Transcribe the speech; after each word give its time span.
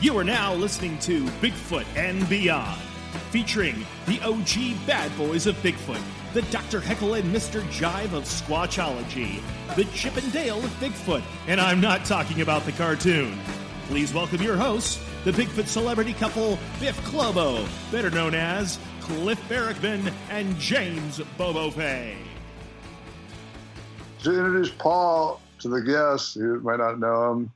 You 0.00 0.16
are 0.16 0.22
now 0.22 0.54
listening 0.54 0.96
to 1.00 1.24
Bigfoot 1.42 1.84
and 1.96 2.28
Beyond, 2.28 2.80
featuring 3.32 3.84
the 4.06 4.20
OG 4.20 4.86
bad 4.86 5.10
boys 5.18 5.48
of 5.48 5.56
Bigfoot, 5.56 6.00
the 6.34 6.42
Dr. 6.52 6.78
Heckle 6.80 7.14
and 7.14 7.34
Mr. 7.34 7.62
Jive 7.62 8.12
of 8.12 8.22
Squatchology, 8.22 9.42
the 9.74 9.86
Chip 9.86 10.16
and 10.16 10.32
Dale 10.32 10.58
of 10.58 10.70
Bigfoot, 10.78 11.24
and 11.48 11.60
I'm 11.60 11.80
not 11.80 12.04
talking 12.04 12.42
about 12.42 12.64
the 12.64 12.70
cartoon. 12.70 13.36
Please 13.88 14.14
welcome 14.14 14.40
your 14.40 14.56
hosts, 14.56 15.04
the 15.24 15.32
Bigfoot 15.32 15.66
celebrity 15.66 16.12
couple 16.12 16.60
Biff 16.78 16.96
Clobo, 17.00 17.68
better 17.90 18.10
known 18.10 18.36
as 18.36 18.78
Cliff 19.00 19.40
Barackman 19.48 20.12
and 20.30 20.56
James 20.60 21.20
Bobo 21.36 21.72
Fay. 21.72 22.16
To 24.22 24.30
introduce 24.30 24.70
Paul 24.70 25.40
to 25.58 25.68
the 25.68 25.82
guests 25.82 26.34
who 26.34 26.60
might 26.60 26.78
not 26.78 27.00
know 27.00 27.32
him, 27.32 27.52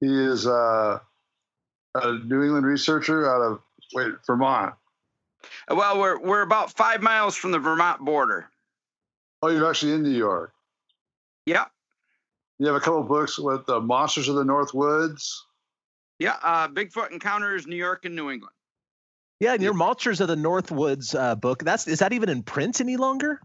he 0.00 0.24
is 0.24 0.46
uh, 0.46 1.00
a 2.04 2.18
New 2.24 2.42
England 2.42 2.66
researcher 2.66 3.30
out 3.30 3.40
of 3.40 3.60
wait 3.94 4.12
Vermont. 4.26 4.74
Well, 5.68 5.98
we're 5.98 6.18
we're 6.18 6.42
about 6.42 6.72
five 6.72 7.02
miles 7.02 7.36
from 7.36 7.52
the 7.52 7.58
Vermont 7.58 8.04
border. 8.04 8.48
Oh, 9.42 9.48
you're 9.48 9.68
actually 9.68 9.92
in 9.92 10.02
New 10.02 10.10
York. 10.10 10.52
Yeah. 11.44 11.66
You 12.58 12.66
have 12.66 12.76
a 12.76 12.80
couple 12.80 13.02
books 13.02 13.38
with 13.38 13.66
the 13.66 13.80
Monsters 13.80 14.28
of 14.28 14.36
the 14.36 14.44
North 14.44 14.72
Woods. 14.72 15.44
Yeah, 16.18 16.36
uh, 16.42 16.68
Bigfoot 16.68 17.12
Encounters, 17.12 17.66
New 17.66 17.76
York 17.76 18.06
and 18.06 18.16
New 18.16 18.30
England. 18.30 18.54
Yeah, 19.40 19.52
and 19.52 19.62
your 19.62 19.74
Monsters 19.74 20.22
of 20.22 20.28
the 20.28 20.36
North 20.36 20.70
Woods 20.70 21.14
uh, 21.14 21.34
book. 21.34 21.62
That's 21.62 21.86
is 21.86 21.98
that 21.98 22.14
even 22.14 22.30
in 22.30 22.42
print 22.42 22.80
any 22.80 22.96
longer? 22.96 23.38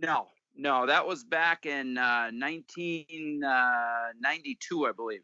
No, 0.00 0.26
no, 0.54 0.84
that 0.86 1.06
was 1.06 1.24
back 1.24 1.64
in 1.64 1.96
uh, 1.96 2.28
1992, 2.32 4.86
I 4.86 4.92
believe. 4.92 5.22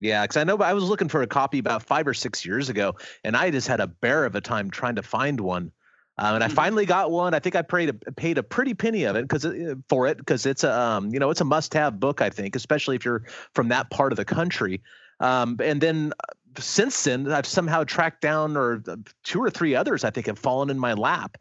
Yeah, 0.00 0.22
because 0.22 0.36
I 0.36 0.44
know 0.44 0.56
I 0.58 0.72
was 0.74 0.84
looking 0.84 1.08
for 1.08 1.22
a 1.22 1.26
copy 1.26 1.58
about 1.58 1.82
five 1.82 2.06
or 2.06 2.14
six 2.14 2.44
years 2.44 2.68
ago, 2.68 2.94
and 3.22 3.36
I 3.36 3.50
just 3.50 3.68
had 3.68 3.80
a 3.80 3.86
bear 3.86 4.24
of 4.26 4.34
a 4.34 4.40
time 4.40 4.70
trying 4.70 4.96
to 4.96 5.02
find 5.02 5.40
one. 5.40 5.72
Um, 6.18 6.36
and 6.36 6.44
I 6.44 6.48
Mhm. 6.48 6.52
finally 6.52 6.86
got 6.86 7.10
one. 7.10 7.34
I 7.34 7.38
think 7.40 7.56
I 7.56 7.62
paid 7.62 7.88
a, 7.88 8.12
paid 8.12 8.38
a 8.38 8.42
pretty 8.42 8.74
penny 8.74 9.04
of 9.04 9.16
it 9.16 9.22
because 9.26 9.44
for 9.88 10.06
it 10.06 10.18
because 10.18 10.46
it's 10.46 10.62
a 10.62 10.72
um, 10.72 11.12
you 11.12 11.18
know 11.18 11.30
it's 11.30 11.40
a 11.40 11.44
must 11.44 11.74
have 11.74 11.98
book 11.98 12.20
I 12.22 12.30
think 12.30 12.54
especially 12.54 12.94
if 12.96 13.04
you're 13.04 13.24
from 13.54 13.68
that 13.68 13.90
part 13.90 14.12
of 14.12 14.16
the 14.16 14.24
country. 14.24 14.80
Um, 15.20 15.56
and 15.60 15.80
then 15.80 16.12
uh, 16.20 16.60
since 16.60 17.02
then 17.04 17.32
I've 17.32 17.46
somehow 17.46 17.82
tracked 17.84 18.20
down 18.20 18.56
or 18.56 18.82
uh, 18.86 18.96
two 19.24 19.40
or 19.42 19.50
three 19.50 19.74
others 19.74 20.04
I 20.04 20.10
think 20.10 20.26
have 20.26 20.38
fallen 20.38 20.70
in 20.70 20.78
my 20.78 20.92
lap. 20.92 21.36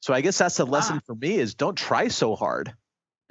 So 0.00 0.12
I 0.12 0.20
guess 0.22 0.38
that's 0.38 0.56
the 0.56 0.66
lesson 0.66 0.96
Ah. 0.96 1.00
for 1.06 1.14
me 1.14 1.36
is 1.38 1.54
don't 1.54 1.76
try 1.76 2.08
so 2.08 2.34
hard. 2.34 2.74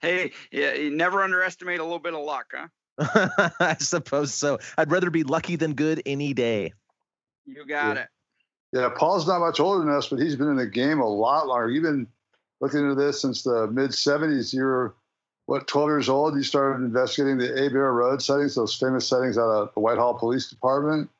hey, 0.00 0.32
yeah, 0.50 0.72
you 0.74 0.90
never 0.90 1.22
underestimate 1.22 1.80
a 1.80 1.82
little 1.82 1.98
bit 1.98 2.14
of 2.14 2.24
luck, 2.24 2.52
huh? 2.54 2.68
I 3.60 3.76
suppose 3.80 4.32
so. 4.34 4.58
I'd 4.76 4.90
rather 4.90 5.10
be 5.10 5.22
lucky 5.24 5.56
than 5.56 5.74
good 5.74 6.02
any 6.04 6.34
day. 6.34 6.72
You 7.46 7.64
got 7.66 7.96
Yeah. 7.96 8.02
it. 8.02 8.08
Yeah, 8.72 8.88
Paul's 8.90 9.26
not 9.26 9.40
much 9.40 9.58
older 9.58 9.84
than 9.84 9.92
us, 9.92 10.08
but 10.08 10.20
he's 10.20 10.36
been 10.36 10.48
in 10.48 10.56
the 10.56 10.66
game 10.66 11.00
a 11.00 11.08
lot 11.08 11.48
longer. 11.48 11.70
You've 11.70 11.82
been 11.82 12.06
looking 12.60 12.80
into 12.80 12.94
this 12.94 13.20
since 13.20 13.42
the 13.42 13.66
mid 13.66 13.90
70s. 13.90 14.52
You 14.52 14.62
were, 14.62 14.94
what, 15.46 15.66
12 15.66 15.88
years 15.88 16.08
old? 16.08 16.36
You 16.36 16.44
started 16.44 16.84
investigating 16.84 17.36
the 17.38 17.48
Abair 17.48 17.92
Road 17.92 18.22
sightings, 18.22 18.54
those 18.54 18.76
famous 18.76 19.08
sightings 19.08 19.38
out 19.38 19.50
of 19.50 19.74
the 19.74 19.80
Whitehall 19.80 20.14
Police 20.14 20.48
Department. 20.48 21.10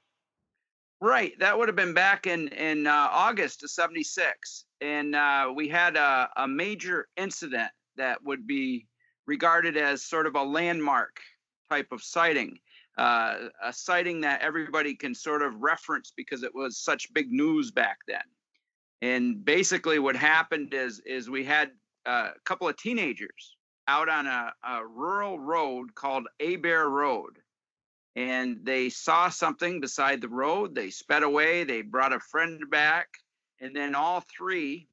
Right. 1.00 1.36
That 1.40 1.58
would 1.58 1.66
have 1.68 1.76
been 1.76 1.94
back 1.94 2.26
in 2.26 2.48
in 2.48 2.86
uh, 2.86 3.08
August 3.10 3.64
of 3.64 3.70
'76, 3.70 4.66
and 4.82 5.16
uh, 5.16 5.50
we 5.52 5.66
had 5.66 5.96
a, 5.96 6.28
a 6.36 6.46
major 6.46 7.08
incident 7.16 7.70
that 7.96 8.22
would 8.22 8.46
be 8.46 8.86
regarded 9.26 9.76
as 9.76 10.02
sort 10.02 10.26
of 10.26 10.36
a 10.36 10.42
landmark 10.42 11.20
type 11.70 11.92
of 11.92 12.02
sighting, 12.02 12.58
uh, 12.98 13.48
a 13.62 13.72
sighting 13.72 14.20
that 14.22 14.42
everybody 14.42 14.94
can 14.94 15.14
sort 15.14 15.42
of 15.42 15.60
reference 15.60 16.12
because 16.16 16.42
it 16.42 16.54
was 16.54 16.78
such 16.78 17.12
big 17.14 17.30
news 17.30 17.70
back 17.70 17.98
then. 18.06 18.22
And 19.02 19.44
basically, 19.44 19.98
what 19.98 20.16
happened 20.16 20.74
is 20.74 21.00
is 21.06 21.30
we 21.30 21.44
had 21.44 21.70
uh, 22.06 22.30
a 22.36 22.40
couple 22.44 22.68
of 22.68 22.76
teenagers 22.76 23.56
out 23.88 24.08
on 24.08 24.26
a, 24.26 24.52
a 24.62 24.86
rural 24.86 25.38
road 25.38 25.94
called 25.94 26.26
Abair 26.40 26.88
Road 26.88 27.38
and 28.16 28.58
they 28.64 28.88
saw 28.88 29.28
something 29.28 29.80
beside 29.80 30.20
the 30.20 30.28
road. 30.28 30.74
They 30.74 30.90
sped 30.90 31.22
away. 31.22 31.64
They 31.64 31.82
brought 31.82 32.12
a 32.12 32.20
friend 32.20 32.62
back, 32.70 33.08
and 33.60 33.74
then 33.74 33.94
all 33.94 34.24
three 34.36 34.88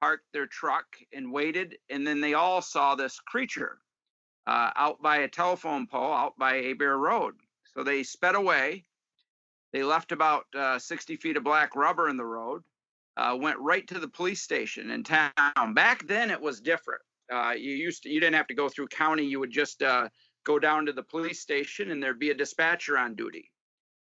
parked 0.00 0.32
their 0.32 0.46
truck 0.46 0.86
and 1.12 1.32
waited. 1.32 1.76
And 1.90 2.06
then 2.06 2.20
they 2.20 2.34
all 2.34 2.62
saw 2.62 2.94
this 2.94 3.20
creature 3.20 3.78
uh, 4.46 4.70
out 4.76 5.00
by 5.02 5.18
a 5.18 5.28
telephone 5.28 5.86
pole 5.86 6.12
out 6.12 6.36
by 6.38 6.56
a 6.56 6.74
Abair 6.74 6.98
Road. 6.98 7.34
So 7.74 7.82
they 7.82 8.02
sped 8.02 8.34
away. 8.34 8.84
They 9.72 9.82
left 9.82 10.12
about 10.12 10.44
uh, 10.56 10.78
60 10.78 11.16
feet 11.16 11.36
of 11.36 11.44
black 11.44 11.74
rubber 11.76 12.08
in 12.08 12.16
the 12.16 12.24
road. 12.24 12.62
Uh, 13.16 13.36
went 13.38 13.58
right 13.58 13.86
to 13.88 13.98
the 13.98 14.08
police 14.08 14.42
station 14.42 14.90
in 14.90 15.04
town. 15.04 15.74
Back 15.74 16.06
then, 16.06 16.30
it 16.30 16.40
was 16.40 16.60
different. 16.60 17.02
Uh, 17.32 17.52
you 17.52 17.72
used 17.72 18.02
to, 18.02 18.10
you 18.10 18.20
didn't 18.20 18.36
have 18.36 18.46
to 18.48 18.54
go 18.54 18.68
through 18.68 18.88
county. 18.88 19.24
You 19.24 19.38
would 19.40 19.50
just 19.50 19.82
uh, 19.82 20.08
go 20.44 20.58
down 20.58 20.86
to 20.86 20.92
the 20.92 21.02
police 21.02 21.40
station 21.40 21.90
and 21.90 22.02
there'd 22.02 22.18
be 22.18 22.30
a 22.30 22.34
dispatcher 22.34 22.98
on 22.98 23.14
duty 23.14 23.50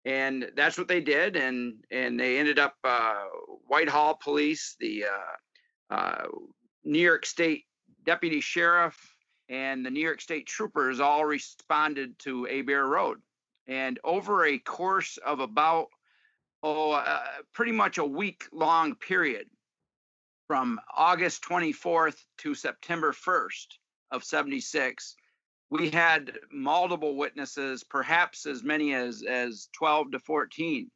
and 0.06 0.50
that's 0.56 0.78
what 0.78 0.88
they 0.88 1.02
did 1.02 1.36
and 1.36 1.74
and 1.92 2.18
they 2.18 2.38
ended 2.38 2.58
up 2.58 2.76
uh, 2.86 3.26
whitehall 3.68 4.16
police 4.16 4.78
the 4.80 5.04
new 6.86 7.00
york 7.00 7.26
state 7.26 7.66
deputy 8.06 8.40
sheriff 8.40 9.09
and 9.50 9.86
the 9.86 9.90
new 9.90 10.00
york 10.00 10.22
state 10.22 10.46
troopers 10.46 11.00
all 11.00 11.26
responded 11.26 12.18
to 12.20 12.46
abair 12.46 12.86
road 12.86 13.18
and 13.68 14.00
over 14.04 14.46
a 14.46 14.58
course 14.60 15.18
of 15.26 15.40
about 15.40 15.88
oh 16.64 16.92
uh, 16.92 17.22
pretty 17.54 17.72
much 17.72 17.98
a 17.98 18.06
week 18.06 18.46
long 18.52 18.96
period 18.96 19.48
from 20.48 20.80
august 20.96 21.44
24th 21.44 22.18
to 22.38 22.54
september 22.54 23.12
1st 23.12 23.68
of 24.12 24.24
76 24.24 25.16
we 25.70 25.90
had 25.90 26.38
multiple 26.52 27.16
witnesses, 27.16 27.84
perhaps 27.84 28.46
as 28.46 28.64
many 28.64 28.94
as 28.94 29.24
as 29.24 29.70
12 29.74 30.12
to 30.12 30.20
14. 30.20 30.90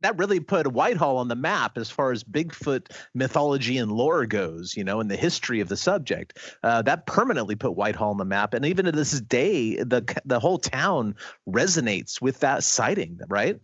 That 0.00 0.16
really 0.16 0.38
put 0.38 0.66
Whitehall 0.68 1.16
on 1.16 1.28
the 1.28 1.34
map 1.34 1.76
as 1.76 1.90
far 1.90 2.12
as 2.12 2.22
Bigfoot 2.22 2.92
mythology 3.14 3.78
and 3.78 3.90
lore 3.90 4.26
goes, 4.26 4.76
you 4.76 4.84
know, 4.84 5.00
and 5.00 5.10
the 5.10 5.16
history 5.16 5.60
of 5.60 5.68
the 5.68 5.76
subject. 5.76 6.38
Uh, 6.62 6.82
that 6.82 7.06
permanently 7.06 7.56
put 7.56 7.76
Whitehall 7.76 8.10
on 8.10 8.18
the 8.18 8.24
map, 8.24 8.54
and 8.54 8.64
even 8.64 8.84
to 8.84 8.92
this 8.92 9.20
day, 9.20 9.76
the 9.76 10.04
the 10.24 10.38
whole 10.40 10.58
town 10.58 11.16
resonates 11.48 12.20
with 12.20 12.40
that 12.40 12.62
sighting, 12.62 13.18
right? 13.28 13.58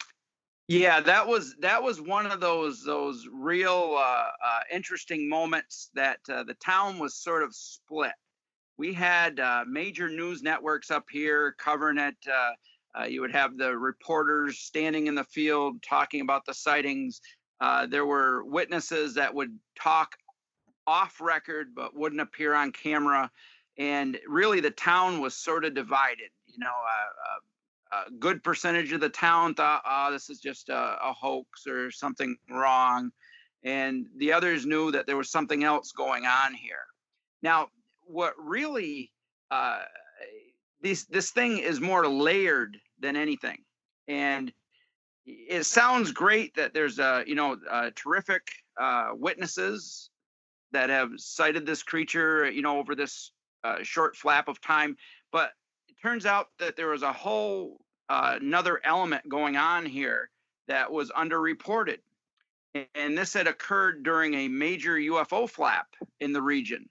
Yeah, 0.67 1.01
that 1.01 1.29
was 1.29 1.55
that 1.61 1.83
was 1.83 2.01
one 2.01 2.27
of 2.27 2.41
those 2.41 2.83
those 2.83 3.29
real 3.31 3.97
uh, 3.99 4.29
uh, 4.45 4.61
interesting 4.73 5.29
moments 5.29 5.91
that 5.95 6.19
uh, 6.29 6.43
the 6.43 6.55
town 6.55 6.99
was 6.99 7.15
sort 7.15 7.43
of 7.43 7.55
split. 7.55 8.13
We 8.79 8.95
had 8.95 9.39
uh, 9.39 9.65
major 9.69 10.09
news 10.09 10.43
networks 10.43 10.91
up 10.91 11.05
here 11.11 11.55
covering 11.59 11.99
it. 11.99 12.17
Uh, 12.99 13.05
you 13.05 13.21
would 13.21 13.33
have 13.33 13.57
the 13.57 13.77
reporters 13.77 14.59
standing 14.59 15.07
in 15.07 15.15
the 15.15 15.25
field 15.25 15.83
talking 15.83 16.21
about 16.21 16.45
the 16.47 16.55
sightings. 16.55 17.21
Uh, 17.61 17.87
there 17.87 18.07
were 18.07 18.45
witnesses 18.45 19.15
that 19.15 19.35
would 19.35 19.59
talk 19.79 20.17
off 20.87 21.21
record 21.21 21.69
but 21.75 21.97
wouldn't 21.97 22.21
appear 22.21 22.55
on 22.55 22.73
camera. 22.73 23.31
And 23.79 24.19
really, 24.29 24.61
the 24.61 24.71
town 24.71 25.21
was 25.21 25.35
sort 25.35 25.65
of 25.65 25.75
divided. 25.75 26.31
You 26.47 26.59
know, 26.61 26.67
uh, 26.67 27.97
uh, 27.97 28.05
a 28.07 28.11
good 28.13 28.43
percentage 28.43 28.93
of 28.93 29.01
the 29.01 29.09
town 29.09 29.55
thought, 29.55 29.83
oh, 29.85 30.13
this 30.13 30.31
is 30.31 30.39
just 30.39 30.69
a, 30.69 30.97
a 31.03 31.13
hoax 31.13 31.67
or 31.67 31.91
something 31.91 32.37
wrong. 32.51 33.11
And 33.65 34.07
the 34.19 34.33
others 34.33 34.67
knew 34.67 34.91
that 34.93 35.07
there 35.07 35.17
was 35.17 35.31
something 35.31 35.65
else 35.65 35.93
going 35.93 36.27
on 36.27 36.55
here. 36.55 36.87
Now, 37.43 37.69
what 38.07 38.35
really 38.39 39.11
uh, 39.51 39.81
this 40.85 41.07
this 41.07 41.31
thing 41.31 41.59
is 41.59 41.81
more 41.81 42.07
layered 42.07 42.77
than 43.01 43.17
anything, 43.17 43.59
and 44.07 44.53
it 45.27 45.65
sounds 45.65 46.13
great 46.13 46.55
that 46.55 46.75
there's 46.75 46.99
uh, 46.99 47.25
you 47.27 47.35
know 47.35 47.57
terrific 47.97 48.47
uh, 48.79 49.09
witnesses 49.15 50.11
that 50.73 50.91
have 50.91 51.11
cited 51.17 51.65
this 51.65 51.83
creature, 51.83 52.51
you 52.51 52.61
know, 52.61 52.79
over 52.79 52.95
this 52.95 53.31
uh, 53.63 53.77
short 53.83 54.17
flap 54.17 54.49
of 54.49 54.61
time. 54.61 54.97
But 55.33 55.53
it 55.89 55.97
turns 56.03 56.27
out 56.27 56.49
that 56.59 56.77
there 56.77 56.89
was 56.89 57.03
a 57.03 57.13
whole 57.13 57.81
uh, 58.11 58.37
another 58.41 58.81
element 58.85 59.27
going 59.29 59.57
on 59.57 59.87
here 59.87 60.29
that 60.69 60.93
was 60.93 61.11
underreported. 61.13 61.99
And 62.95 63.17
this 63.17 63.33
had 63.33 63.47
occurred 63.47 64.03
during 64.03 64.35
a 64.35 64.49
major 64.49 64.97
UFO 64.97 65.49
flap 65.49 65.87
in 66.21 66.33
the 66.33 66.43
region 66.43 66.91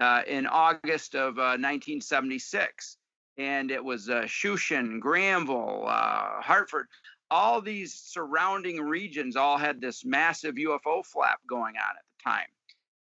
uh, 0.00 0.22
in 0.26 0.46
August 0.46 1.16
of 1.16 1.36
1976. 1.36 2.96
And 3.38 3.70
it 3.70 3.82
was 3.82 4.08
uh, 4.08 4.22
Shushan, 4.22 5.00
Granville, 5.00 5.84
uh, 5.86 6.42
Hartford, 6.42 6.88
all 7.30 7.60
these 7.60 7.94
surrounding 7.94 8.80
regions 8.80 9.36
all 9.36 9.58
had 9.58 9.80
this 9.80 10.04
massive 10.04 10.56
UFO 10.56 11.04
flap 11.04 11.40
going 11.48 11.76
on 11.76 11.96
at 11.96 12.04
the 12.16 12.30
time. 12.30 12.46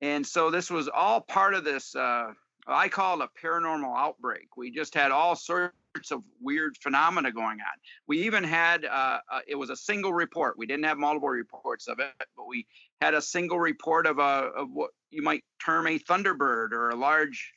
And 0.00 0.26
so 0.26 0.50
this 0.50 0.70
was 0.70 0.88
all 0.88 1.20
part 1.20 1.54
of 1.54 1.64
this, 1.64 1.94
uh, 1.94 2.32
I 2.66 2.88
call 2.88 3.20
it 3.20 3.28
a 3.28 3.46
paranormal 3.46 3.96
outbreak. 3.96 4.56
We 4.56 4.70
just 4.70 4.94
had 4.94 5.10
all 5.10 5.34
sorts 5.34 5.72
of 6.10 6.22
weird 6.40 6.76
phenomena 6.76 7.32
going 7.32 7.60
on. 7.60 7.78
We 8.06 8.22
even 8.22 8.44
had, 8.44 8.84
uh, 8.84 9.18
uh, 9.30 9.40
it 9.46 9.56
was 9.56 9.70
a 9.70 9.76
single 9.76 10.12
report. 10.12 10.56
We 10.56 10.66
didn't 10.66 10.84
have 10.84 10.98
multiple 10.98 11.28
reports 11.28 11.88
of 11.88 11.98
it, 11.98 12.12
but 12.36 12.46
we 12.46 12.66
had 13.00 13.14
a 13.14 13.22
single 13.22 13.58
report 13.58 14.06
of, 14.06 14.18
a, 14.18 14.50
of 14.56 14.68
what 14.72 14.90
you 15.10 15.22
might 15.22 15.44
term 15.64 15.86
a 15.86 15.98
thunderbird 15.98 16.72
or 16.72 16.90
a 16.90 16.96
large 16.96 17.54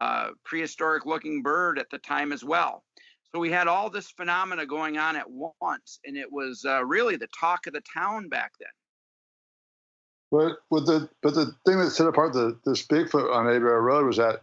uh, 0.00 0.30
prehistoric 0.44 1.06
looking 1.06 1.42
bird 1.42 1.78
at 1.78 1.90
the 1.90 1.98
time 1.98 2.32
as 2.32 2.42
well. 2.44 2.84
So 3.32 3.38
we 3.38 3.50
had 3.50 3.68
all 3.68 3.90
this 3.90 4.10
phenomena 4.10 4.66
going 4.66 4.98
on 4.98 5.14
at 5.14 5.26
once, 5.30 6.00
and 6.04 6.16
it 6.16 6.30
was 6.30 6.64
uh, 6.64 6.84
really 6.84 7.16
the 7.16 7.28
talk 7.38 7.66
of 7.66 7.72
the 7.72 7.82
town 7.82 8.28
back 8.28 8.52
then. 8.58 8.68
But 10.32 10.58
with 10.70 10.86
the 10.86 11.08
but 11.22 11.34
the 11.34 11.54
thing 11.66 11.78
that 11.78 11.90
set 11.90 12.06
apart 12.06 12.32
the 12.32 12.58
this 12.64 12.86
Bigfoot 12.86 13.34
on 13.34 13.46
Abair 13.46 13.82
Road 13.82 14.06
was 14.06 14.16
that 14.16 14.42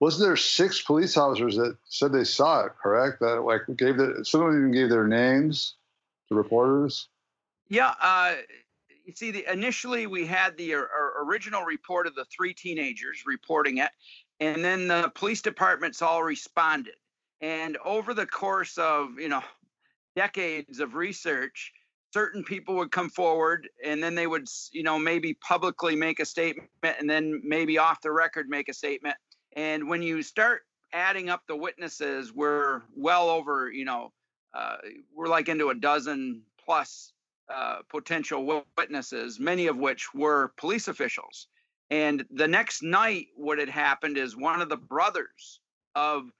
wasn't 0.00 0.28
there 0.28 0.36
six 0.36 0.82
police 0.82 1.16
officers 1.16 1.56
that 1.56 1.76
said 1.84 2.12
they 2.12 2.24
saw 2.24 2.64
it? 2.64 2.72
Correct? 2.80 3.20
That 3.20 3.42
like 3.42 3.62
gave 3.76 3.96
the 3.96 4.24
some 4.24 4.42
of 4.42 4.52
them 4.52 4.60
even 4.60 4.72
gave 4.72 4.90
their 4.90 5.06
names 5.06 5.74
to 6.28 6.34
reporters. 6.34 7.08
Yeah, 7.68 7.94
uh, 8.00 8.34
you 9.04 9.14
see, 9.14 9.30
the, 9.30 9.50
initially 9.50 10.06
we 10.06 10.26
had 10.26 10.56
the 10.56 10.74
original 11.22 11.64
report 11.64 12.06
of 12.06 12.14
the 12.14 12.26
three 12.26 12.52
teenagers 12.52 13.24
reporting 13.26 13.78
it, 13.78 13.90
and 14.40 14.64
then 14.64 14.88
the 14.88 15.10
police 15.14 15.42
departments 15.42 16.02
all 16.02 16.22
responded. 16.22 16.94
And 17.40 17.76
over 17.84 18.14
the 18.14 18.26
course 18.26 18.78
of, 18.78 19.18
you 19.18 19.28
know, 19.28 19.42
decades 20.16 20.80
of 20.80 20.94
research, 20.94 21.72
certain 22.12 22.42
people 22.42 22.76
would 22.76 22.90
come 22.90 23.10
forward 23.10 23.68
and 23.84 24.02
then 24.02 24.14
they 24.14 24.26
would, 24.26 24.48
you 24.72 24.82
know, 24.82 24.98
maybe 24.98 25.34
publicly 25.34 25.94
make 25.94 26.20
a 26.20 26.24
statement 26.24 26.68
and 26.82 27.08
then 27.08 27.40
maybe 27.44 27.78
off 27.78 28.00
the 28.00 28.10
record 28.10 28.48
make 28.48 28.68
a 28.68 28.74
statement. 28.74 29.16
And 29.56 29.88
when 29.88 30.02
you 30.02 30.22
start 30.22 30.62
adding 30.92 31.28
up 31.28 31.42
the 31.46 31.56
witnesses, 31.56 32.32
we're 32.32 32.82
well 32.96 33.28
over, 33.28 33.70
you 33.70 33.84
know, 33.84 34.12
uh, 34.54 34.76
we're 35.14 35.28
like 35.28 35.48
into 35.48 35.68
a 35.68 35.74
dozen 35.74 36.42
plus 36.64 37.12
uh, 37.52 37.78
potential 37.88 38.64
witnesses, 38.76 39.38
many 39.38 39.66
of 39.66 39.76
which 39.76 40.12
were 40.14 40.52
police 40.56 40.88
officials. 40.88 41.48
And 41.90 42.24
the 42.30 42.48
next 42.48 42.82
night, 42.82 43.28
what 43.34 43.58
had 43.58 43.68
happened 43.68 44.18
is 44.18 44.36
one 44.36 44.60
of 44.60 44.68
the 44.68 44.76
brothers 44.76 45.60
of 45.94 46.30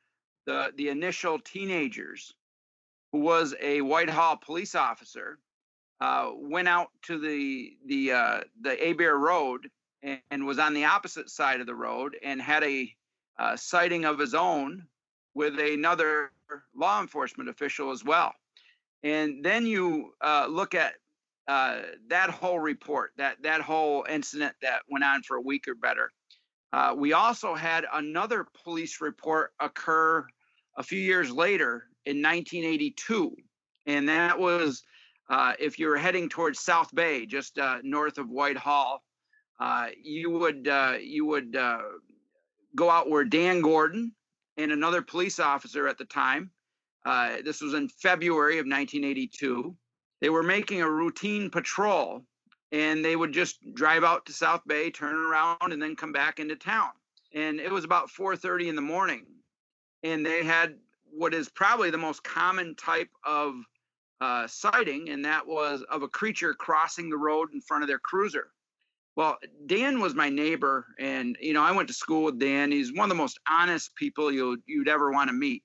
the 0.46 0.72
the 0.76 0.88
initial 0.88 1.38
teenagers, 1.38 2.34
who 3.12 3.20
was 3.20 3.54
a 3.60 3.80
Whitehall 3.80 4.36
police 4.36 4.74
officer, 4.74 5.38
uh, 6.00 6.30
went 6.34 6.68
out 6.68 6.88
to 7.02 7.18
the 7.18 7.76
the 7.86 8.12
uh, 8.12 8.40
the 8.60 8.76
Abair 8.76 9.18
Road 9.18 9.70
and, 10.02 10.20
and, 10.30 10.46
was 10.46 10.58
on 10.58 10.74
the 10.74 10.84
opposite 10.84 11.30
side 11.30 11.60
of 11.60 11.66
the 11.66 11.74
road 11.74 12.16
and 12.22 12.40
had 12.40 12.62
a 12.62 12.94
uh, 13.38 13.56
sighting 13.56 14.04
of 14.04 14.18
his 14.18 14.34
own 14.34 14.86
with 15.34 15.58
another 15.58 16.32
law 16.74 17.00
enforcement 17.00 17.48
official 17.48 17.90
as 17.90 18.04
well. 18.04 18.32
And 19.02 19.44
then 19.44 19.66
you 19.66 20.14
uh, 20.20 20.46
look 20.48 20.74
at 20.74 20.94
uh, 21.48 21.80
that 22.08 22.28
whole 22.28 22.60
report, 22.60 23.12
that 23.16 23.42
that 23.42 23.62
whole 23.62 24.04
incident 24.08 24.54
that 24.60 24.82
went 24.88 25.02
on 25.02 25.22
for 25.22 25.38
a 25.38 25.40
week 25.40 25.66
or 25.66 25.74
better. 25.74 26.12
Uh, 26.74 26.94
we 26.94 27.14
also 27.14 27.54
had 27.54 27.86
another 27.94 28.46
police 28.62 29.00
report 29.00 29.52
occur 29.58 30.26
a 30.76 30.82
few 30.82 31.00
years 31.00 31.30
later 31.30 31.86
in 32.04 32.20
1982. 32.20 33.34
And 33.86 34.06
that 34.10 34.38
was 34.38 34.82
uh, 35.30 35.54
if 35.58 35.78
you 35.78 35.88
were 35.88 35.96
heading 35.96 36.28
towards 36.28 36.60
South 36.60 36.94
Bay, 36.94 37.24
just 37.24 37.58
uh, 37.58 37.78
north 37.82 38.18
of 38.18 38.28
Whitehall, 38.28 39.02
uh, 39.58 39.86
you 40.02 40.30
would 40.30 40.68
uh, 40.68 40.96
you 41.00 41.24
would 41.24 41.56
go 42.76 42.90
out 42.90 43.08
where 43.08 43.24
Dan 43.24 43.62
Gordon 43.62 44.12
and 44.58 44.70
another 44.70 45.00
police 45.00 45.40
officer 45.40 45.88
at 45.88 45.96
the 45.96 46.04
time. 46.04 46.50
This 47.42 47.62
was 47.62 47.72
in 47.72 47.88
February 47.88 48.58
of 48.58 48.66
1982. 48.66 49.74
They 50.20 50.30
were 50.30 50.42
making 50.42 50.82
a 50.82 50.90
routine 50.90 51.50
patrol, 51.50 52.22
and 52.72 53.04
they 53.04 53.16
would 53.16 53.32
just 53.32 53.58
drive 53.74 54.04
out 54.04 54.26
to 54.26 54.32
South 54.32 54.62
Bay, 54.66 54.90
turn 54.90 55.14
around, 55.14 55.72
and 55.72 55.80
then 55.80 55.96
come 55.96 56.12
back 56.12 56.40
into 56.40 56.56
town. 56.56 56.90
And 57.34 57.60
it 57.60 57.70
was 57.70 57.84
about 57.84 58.10
4:30 58.10 58.68
in 58.68 58.76
the 58.76 58.82
morning 58.82 59.26
and 60.02 60.24
they 60.24 60.44
had 60.44 60.76
what 61.10 61.34
is 61.34 61.48
probably 61.48 61.90
the 61.90 61.98
most 61.98 62.22
common 62.22 62.74
type 62.76 63.08
of 63.24 63.54
uh, 64.20 64.46
sighting, 64.46 65.10
and 65.10 65.24
that 65.24 65.46
was 65.46 65.82
of 65.90 66.02
a 66.02 66.08
creature 66.08 66.54
crossing 66.54 67.08
the 67.08 67.16
road 67.16 67.50
in 67.52 67.60
front 67.60 67.82
of 67.82 67.88
their 67.88 67.98
cruiser. 67.98 68.48
Well, 69.16 69.36
Dan 69.66 70.00
was 70.00 70.14
my 70.14 70.28
neighbor, 70.28 70.86
and 70.98 71.36
you 71.40 71.52
know 71.52 71.62
I 71.62 71.72
went 71.72 71.88
to 71.88 71.94
school 71.94 72.24
with 72.24 72.38
Dan. 72.38 72.70
He's 72.70 72.92
one 72.92 73.04
of 73.04 73.16
the 73.16 73.22
most 73.22 73.38
honest 73.48 73.94
people 73.96 74.30
you'd 74.32 74.62
you'd 74.66 74.88
ever 74.88 75.10
want 75.10 75.28
to 75.28 75.34
meet, 75.34 75.62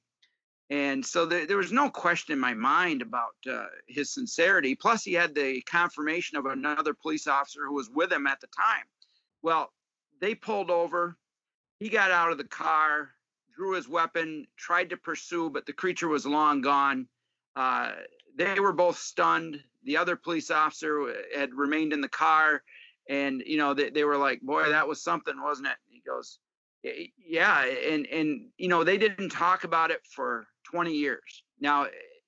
and 0.73 1.05
so 1.05 1.25
there, 1.25 1.45
there 1.45 1.57
was 1.57 1.71
no 1.71 1.89
question 1.89 2.33
in 2.33 2.39
my 2.39 2.53
mind 2.53 3.01
about 3.01 3.35
uh, 3.51 3.65
his 3.87 4.13
sincerity. 4.13 4.73
Plus, 4.73 5.03
he 5.03 5.13
had 5.13 5.35
the 5.35 5.61
confirmation 5.61 6.37
of 6.37 6.45
another 6.45 6.93
police 6.93 7.27
officer 7.27 7.67
who 7.67 7.75
was 7.75 7.89
with 7.89 8.11
him 8.11 8.25
at 8.25 8.41
the 8.41 8.47
time. 8.47 8.85
Well, 9.41 9.71
they 10.19 10.33
pulled 10.33 10.71
over. 10.71 11.17
He 11.79 11.89
got 11.89 12.11
out 12.11 12.31
of 12.31 12.37
the 12.37 12.43
car 12.45 13.09
drew 13.55 13.75
his 13.75 13.87
weapon, 13.87 14.47
tried 14.57 14.89
to 14.89 14.97
pursue, 14.97 15.49
but 15.49 15.65
the 15.65 15.73
creature 15.73 16.07
was 16.07 16.25
long 16.25 16.61
gone. 16.61 17.07
Uh, 17.55 17.91
they 18.35 18.59
were 18.59 18.73
both 18.73 18.97
stunned. 18.97 19.61
The 19.83 19.97
other 19.97 20.15
police 20.15 20.49
officer 20.49 21.13
had 21.35 21.53
remained 21.53 21.93
in 21.93 22.01
the 22.01 22.09
car, 22.09 22.63
and 23.09 23.43
you 23.45 23.57
know 23.57 23.73
they, 23.73 23.89
they 23.89 24.03
were 24.03 24.17
like, 24.17 24.41
"Boy, 24.41 24.69
that 24.69 24.87
was 24.87 25.03
something, 25.03 25.39
wasn't 25.41 25.67
it?" 25.67 25.77
He 25.89 26.01
goes, 26.01 26.39
"Yeah," 26.83 27.63
and 27.63 28.07
and 28.07 28.47
you 28.57 28.69
know 28.69 28.83
they 28.83 28.97
didn't 28.97 29.29
talk 29.29 29.65
about 29.65 29.91
it 29.91 30.01
for 30.07 30.47
20 30.73 30.91
years. 30.91 31.43
Now 31.59 31.85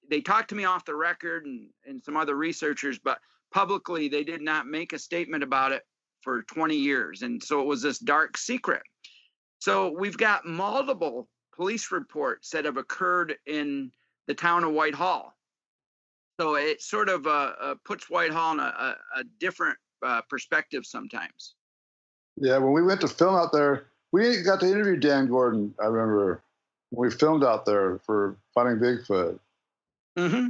they 0.09 0.21
talked 0.21 0.49
to 0.49 0.55
me 0.55 0.65
off 0.65 0.85
the 0.85 0.95
record 0.95 1.45
and 1.45 1.69
and 1.85 2.03
some 2.03 2.15
other 2.15 2.35
researchers, 2.35 2.99
but 2.99 3.17
publicly 3.51 4.07
they 4.07 4.23
did 4.23 4.41
not 4.41 4.67
make 4.67 4.93
a 4.93 4.99
statement 4.99 5.43
about 5.43 5.71
it 5.71 5.83
for 6.21 6.43
20 6.43 6.75
years, 6.75 7.23
and 7.23 7.41
so 7.41 7.59
it 7.59 7.65
was 7.65 7.81
this 7.81 7.99
dark 7.99 8.37
secret. 8.37 8.83
So 9.59 9.95
we've 9.97 10.17
got 10.17 10.45
multiple 10.45 11.27
police 11.55 11.91
reports 11.91 12.51
that 12.51 12.65
have 12.65 12.77
occurred 12.77 13.35
in 13.47 13.91
the 14.27 14.33
town 14.33 14.63
of 14.63 14.73
Whitehall. 14.73 15.33
So 16.39 16.55
it 16.55 16.81
sort 16.81 17.09
of 17.09 17.25
uh, 17.25 17.53
uh, 17.59 17.75
puts 17.85 18.09
Whitehall 18.09 18.53
in 18.53 18.59
a, 18.59 18.63
a, 18.63 18.95
a 19.19 19.23
different 19.39 19.77
uh, 20.05 20.21
perspective 20.29 20.85
sometimes. 20.85 21.55
Yeah, 22.35 22.57
when 22.57 22.73
we 22.73 22.83
went 22.83 23.01
to 23.01 23.07
film 23.07 23.35
out 23.35 23.51
there, 23.53 23.87
we 24.11 24.41
got 24.41 24.59
to 24.59 24.67
interview 24.67 24.97
Dan 24.97 25.27
Gordon. 25.27 25.73
I 25.81 25.85
remember 25.85 26.43
we 26.95 27.11
filmed 27.11 27.43
out 27.43 27.65
there 27.65 27.99
for 28.05 28.37
Finding 28.53 28.77
Bigfoot. 28.77 29.39
Mm-hmm. 30.17 30.49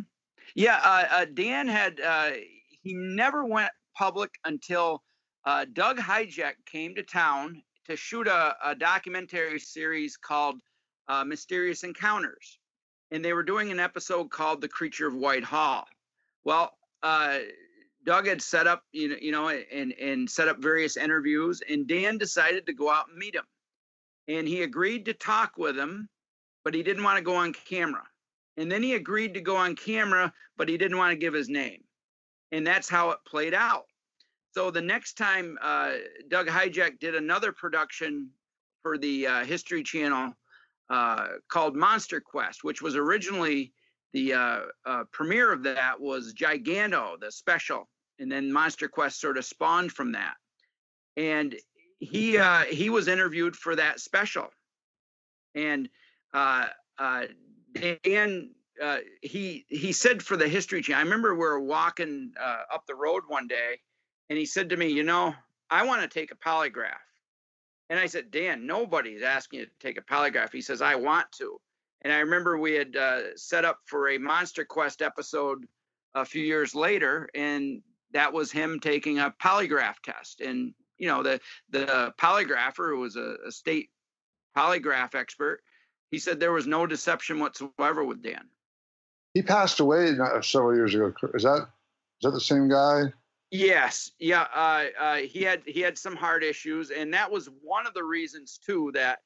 Yeah, 0.55 0.79
uh, 0.83 1.05
uh, 1.11 1.25
Dan 1.33 1.67
had 1.67 1.99
uh, 1.99 2.31
he 2.81 2.93
never 2.93 3.45
went 3.45 3.71
public 3.97 4.31
until 4.45 5.03
Doug 5.73 5.97
Hajicek 5.97 6.53
came 6.65 6.95
to 6.95 7.03
town 7.03 7.61
to 7.87 7.95
shoot 7.95 8.27
a, 8.27 8.55
a 8.63 8.75
documentary 8.75 9.59
series 9.59 10.17
called 10.17 10.55
uh, 11.07 11.23
Mysterious 11.23 11.83
Encounters. 11.83 12.59
And 13.11 13.23
they 13.23 13.33
were 13.33 13.43
doing 13.43 13.71
an 13.71 13.79
episode 13.79 14.31
called 14.31 14.61
The 14.61 14.67
Creature 14.67 15.07
of 15.07 15.15
Whitehall. 15.15 15.85
Well, 16.43 16.75
uh, 17.03 17.39
Doug 18.03 18.27
had 18.27 18.41
set 18.41 18.67
up, 18.67 18.83
you 18.91 19.09
know, 19.09 19.15
you 19.19 19.31
know, 19.31 19.49
and 19.49 19.93
and 19.93 20.29
set 20.29 20.47
up 20.47 20.59
various 20.59 20.97
interviews, 20.97 21.61
and 21.67 21.87
Dan 21.87 22.17
decided 22.17 22.65
to 22.67 22.73
go 22.73 22.91
out 22.91 23.07
and 23.09 23.17
meet 23.17 23.35
him. 23.35 23.45
And 24.27 24.47
he 24.47 24.63
agreed 24.63 25.05
to 25.05 25.13
talk 25.13 25.53
with 25.57 25.77
him, 25.77 26.07
but 26.65 26.73
he 26.73 26.83
didn't 26.83 27.03
want 27.03 27.17
to 27.17 27.23
go 27.23 27.35
on 27.35 27.53
camera. 27.53 28.03
And 28.57 28.69
then 28.69 28.83
he 28.83 28.95
agreed 28.95 29.35
to 29.35 29.41
go 29.41 29.55
on 29.55 29.75
camera, 29.75 30.33
but 30.57 30.67
he 30.67 30.77
didn't 30.77 30.97
want 30.97 31.11
to 31.11 31.17
give 31.17 31.33
his 31.33 31.47
name. 31.47 31.83
And 32.51 32.65
that's 32.65 32.89
how 32.89 33.11
it 33.11 33.19
played 33.25 33.53
out. 33.53 33.85
So 34.53 34.71
the 34.71 34.81
next 34.81 35.13
time 35.13 35.57
uh, 35.61 35.91
Doug 36.29 36.47
Hajicek 36.47 36.99
did 36.99 37.15
another 37.15 37.51
production 37.51 38.29
for 38.81 38.97
the 38.97 39.27
uh, 39.27 39.45
History 39.45 39.83
Channel 39.83 40.33
uh, 40.89 41.27
called 41.49 41.75
Monster 41.75 42.19
Quest, 42.19 42.63
which 42.63 42.81
was 42.81 42.95
originally 42.95 43.73
the 44.13 44.33
uh, 44.33 44.59
uh, 44.85 45.03
premiere 45.11 45.51
of 45.51 45.63
that 45.63 45.99
was 45.99 46.33
Giganto, 46.33 47.19
the 47.19 47.31
special, 47.31 47.89
and 48.19 48.31
then 48.31 48.51
Monster 48.51 48.87
Quest 48.87 49.19
sort 49.19 49.37
of 49.37 49.43
spawned 49.43 49.91
from 49.91 50.13
that. 50.13 50.35
And 51.17 51.55
he 51.99 52.37
uh, 52.37 52.61
he 52.61 52.89
was 52.89 53.07
interviewed 53.07 53.55
for 53.55 53.75
that 53.75 53.99
special, 53.99 54.47
and 55.53 55.89
uh, 56.35 56.67
uh, 56.99 57.23
Dan 58.03 58.51
uh, 58.83 58.97
he 59.21 59.65
he 59.69 59.93
said 59.93 60.21
for 60.21 60.35
the 60.35 60.47
history 60.47 60.81
channel. 60.81 60.99
I 60.99 61.03
remember 61.03 61.33
we 61.33 61.39
were 61.39 61.61
walking 61.61 62.33
uh, 62.39 62.63
up 62.73 62.85
the 62.87 62.95
road 62.95 63.23
one 63.27 63.47
day, 63.47 63.79
and 64.29 64.37
he 64.37 64.45
said 64.45 64.69
to 64.69 64.77
me, 64.77 64.89
"You 64.89 65.03
know, 65.03 65.33
I 65.69 65.85
want 65.85 66.01
to 66.01 66.07
take 66.07 66.31
a 66.31 66.35
polygraph." 66.35 66.99
And 67.89 67.97
I 67.97 68.05
said, 68.05 68.31
"Dan, 68.31 68.67
nobody's 68.67 69.23
asking 69.23 69.61
you 69.61 69.65
to 69.65 69.71
take 69.79 69.97
a 69.97 70.01
polygraph." 70.01 70.51
He 70.51 70.61
says, 70.61 70.81
"I 70.81 70.95
want 70.95 71.31
to." 71.37 71.57
And 72.01 72.11
I 72.11 72.19
remember 72.19 72.57
we 72.57 72.73
had 72.73 72.95
uh, 72.97 73.35
set 73.37 73.63
up 73.63 73.79
for 73.85 74.09
a 74.09 74.17
Monster 74.17 74.65
Quest 74.65 75.01
episode 75.01 75.65
a 76.13 76.25
few 76.25 76.43
years 76.43 76.75
later, 76.75 77.29
and 77.33 77.81
that 78.11 78.31
was 78.31 78.51
him 78.51 78.79
taking 78.79 79.19
a 79.19 79.33
polygraph 79.41 79.95
test. 80.03 80.41
And 80.41 80.73
you 80.97 81.07
know, 81.07 81.23
the 81.23 81.39
the 81.69 82.13
polygrapher 82.19 82.89
who 82.89 82.99
was 82.99 83.15
a, 83.15 83.37
a 83.47 83.51
state 83.51 83.89
polygraph 84.57 85.15
expert, 85.15 85.61
he 86.11 86.19
said 86.19 86.39
there 86.39 86.51
was 86.51 86.67
no 86.67 86.85
deception 86.85 87.39
whatsoever 87.39 88.03
with 88.03 88.21
Dan. 88.21 88.49
He 89.33 89.41
passed 89.41 89.79
away 89.79 90.15
several 90.41 90.75
years 90.75 90.95
ago. 90.95 91.13
Is 91.33 91.43
that 91.43 91.67
is 92.21 92.23
that 92.23 92.31
the 92.31 92.39
same 92.39 92.69
guy? 92.69 93.13
Yes, 93.51 94.11
yeah. 94.19 94.47
Uh, 94.53 94.85
uh, 94.99 95.15
he 95.17 95.43
had 95.43 95.61
he 95.65 95.81
had 95.81 95.97
some 95.97 96.15
heart 96.15 96.43
issues, 96.43 96.91
and 96.91 97.13
that 97.13 97.31
was 97.31 97.49
one 97.61 97.85
of 97.85 97.93
the 97.93 98.03
reasons 98.03 98.59
too 98.65 98.91
that 98.93 99.19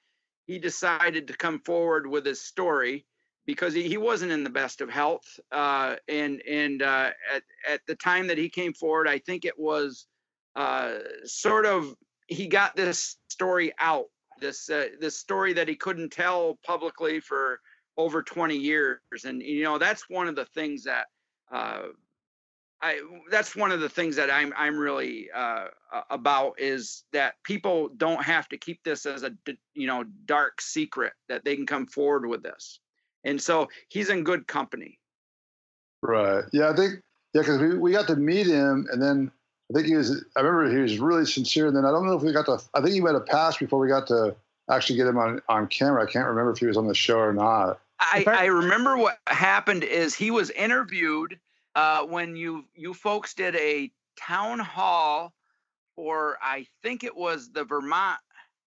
he 0.48 0.59
decided 0.59 1.27
to 1.27 1.38
come 1.38 1.59
forward 1.59 2.07
with 2.07 2.25
his 2.25 2.41
story 2.41 3.05
because 3.45 3.74
he, 3.74 3.88
he 3.88 3.98
wasn't 3.98 4.31
in 4.31 4.43
the 4.43 4.50
best 4.50 4.81
of 4.81 4.89
health. 4.89 5.39
Uh, 5.51 5.95
and 6.07 6.41
and 6.48 6.81
uh, 6.81 7.12
at 7.33 7.43
at 7.67 7.81
the 7.88 7.95
time 7.95 8.27
that 8.27 8.38
he 8.38 8.50
came 8.50 8.74
forward, 8.74 9.07
I 9.07 9.19
think 9.19 9.45
it 9.45 9.57
was 9.57 10.07
uh, 10.55 11.00
sort 11.24 11.65
of 11.65 11.95
he 12.27 12.48
got 12.48 12.75
this 12.75 13.17
story 13.29 13.74
out, 13.79 14.05
this 14.41 14.69
uh, 14.69 14.88
this 15.00 15.17
story 15.17 15.53
that 15.53 15.67
he 15.67 15.75
couldn't 15.75 16.12
tell 16.12 16.58
publicly 16.65 17.19
for 17.19 17.60
over 17.98 18.24
20 18.24 18.55
years, 18.55 19.00
and 19.25 19.41
you 19.41 19.63
know 19.63 19.77
that's 19.77 20.10
one 20.10 20.27
of 20.27 20.36
the 20.36 20.46
things 20.46 20.84
that. 20.84 21.08
Uh, 21.51 21.88
I, 22.81 23.01
that's 23.29 23.58
one 23.58 23.74
of 23.74 23.81
the 23.81 23.89
things 23.89 24.15
that 24.15 24.31
I'm 24.31 24.53
I'm 24.55 24.77
really 24.77 25.27
uh, 25.36 25.65
about 26.10 26.62
is 26.62 27.03
that 27.12 27.34
people 27.43 27.89
don't 27.98 28.24
have 28.24 28.48
to 28.50 28.58
keep 28.58 28.81
this 28.86 29.05
as 29.05 29.24
a 29.24 29.31
you 29.74 29.86
know 29.86 30.05
dark 30.25 30.62
secret 30.62 31.12
that 31.27 31.43
they 31.43 31.58
can 31.58 31.65
come 31.65 31.88
forward 31.88 32.27
with 32.27 32.41
this, 32.41 32.79
and 33.25 33.41
so 33.41 33.67
he's 33.89 34.10
in 34.10 34.24
good 34.24 34.48
company. 34.48 34.98
Right. 36.01 36.46
Yeah, 36.53 36.69
I 36.69 36.75
think 36.75 37.01
yeah 37.34 37.41
because 37.41 37.60
we, 37.60 37.77
we 37.77 37.91
got 37.91 38.08
to 38.08 38.15
meet 38.15 38.48
him, 38.48 38.88
and 38.93 39.01
then 39.01 39.29
I 39.69 39.73
think 39.73 39.88
he 39.88 39.95
was. 39.95 40.25
I 40.35 40.41
remember 40.41 40.75
he 40.75 40.81
was 40.81 40.99
really 40.99 41.25
sincere. 41.25 41.67
And 41.67 41.75
then 41.75 41.85
I 41.85 41.91
don't 41.91 42.05
know 42.05 42.13
if 42.13 42.23
we 42.23 42.31
got 42.31 42.45
to. 42.45 42.59
I 42.73 42.81
think 42.81 42.93
he 42.93 43.01
might 43.01 43.13
have 43.13 43.25
passed 43.25 43.59
before 43.59 43.79
we 43.79 43.88
got 43.88 44.07
to 44.07 44.35
actually 44.69 44.97
get 44.97 45.07
him 45.07 45.17
on 45.17 45.41
on 45.47 45.67
camera. 45.67 46.03
I 46.03 46.11
can't 46.11 46.27
remember 46.27 46.51
if 46.51 46.57
he 46.57 46.65
was 46.65 46.77
on 46.77 46.88
the 46.88 46.95
show 46.95 47.19
or 47.19 47.33
not. 47.33 47.79
I, 47.99 48.23
I 48.27 48.45
remember 48.45 48.97
what 48.97 49.19
happened 49.27 49.83
is 49.83 50.15
he 50.15 50.31
was 50.31 50.49
interviewed 50.51 51.38
uh, 51.75 52.03
when 52.03 52.35
you 52.35 52.65
you 52.73 52.93
folks 52.93 53.33
did 53.33 53.55
a 53.55 53.91
town 54.17 54.59
hall 54.59 55.33
for 55.95 56.38
I 56.41 56.65
think 56.81 57.03
it 57.03 57.15
was 57.15 57.51
the 57.51 57.65
Vermont 57.65 58.19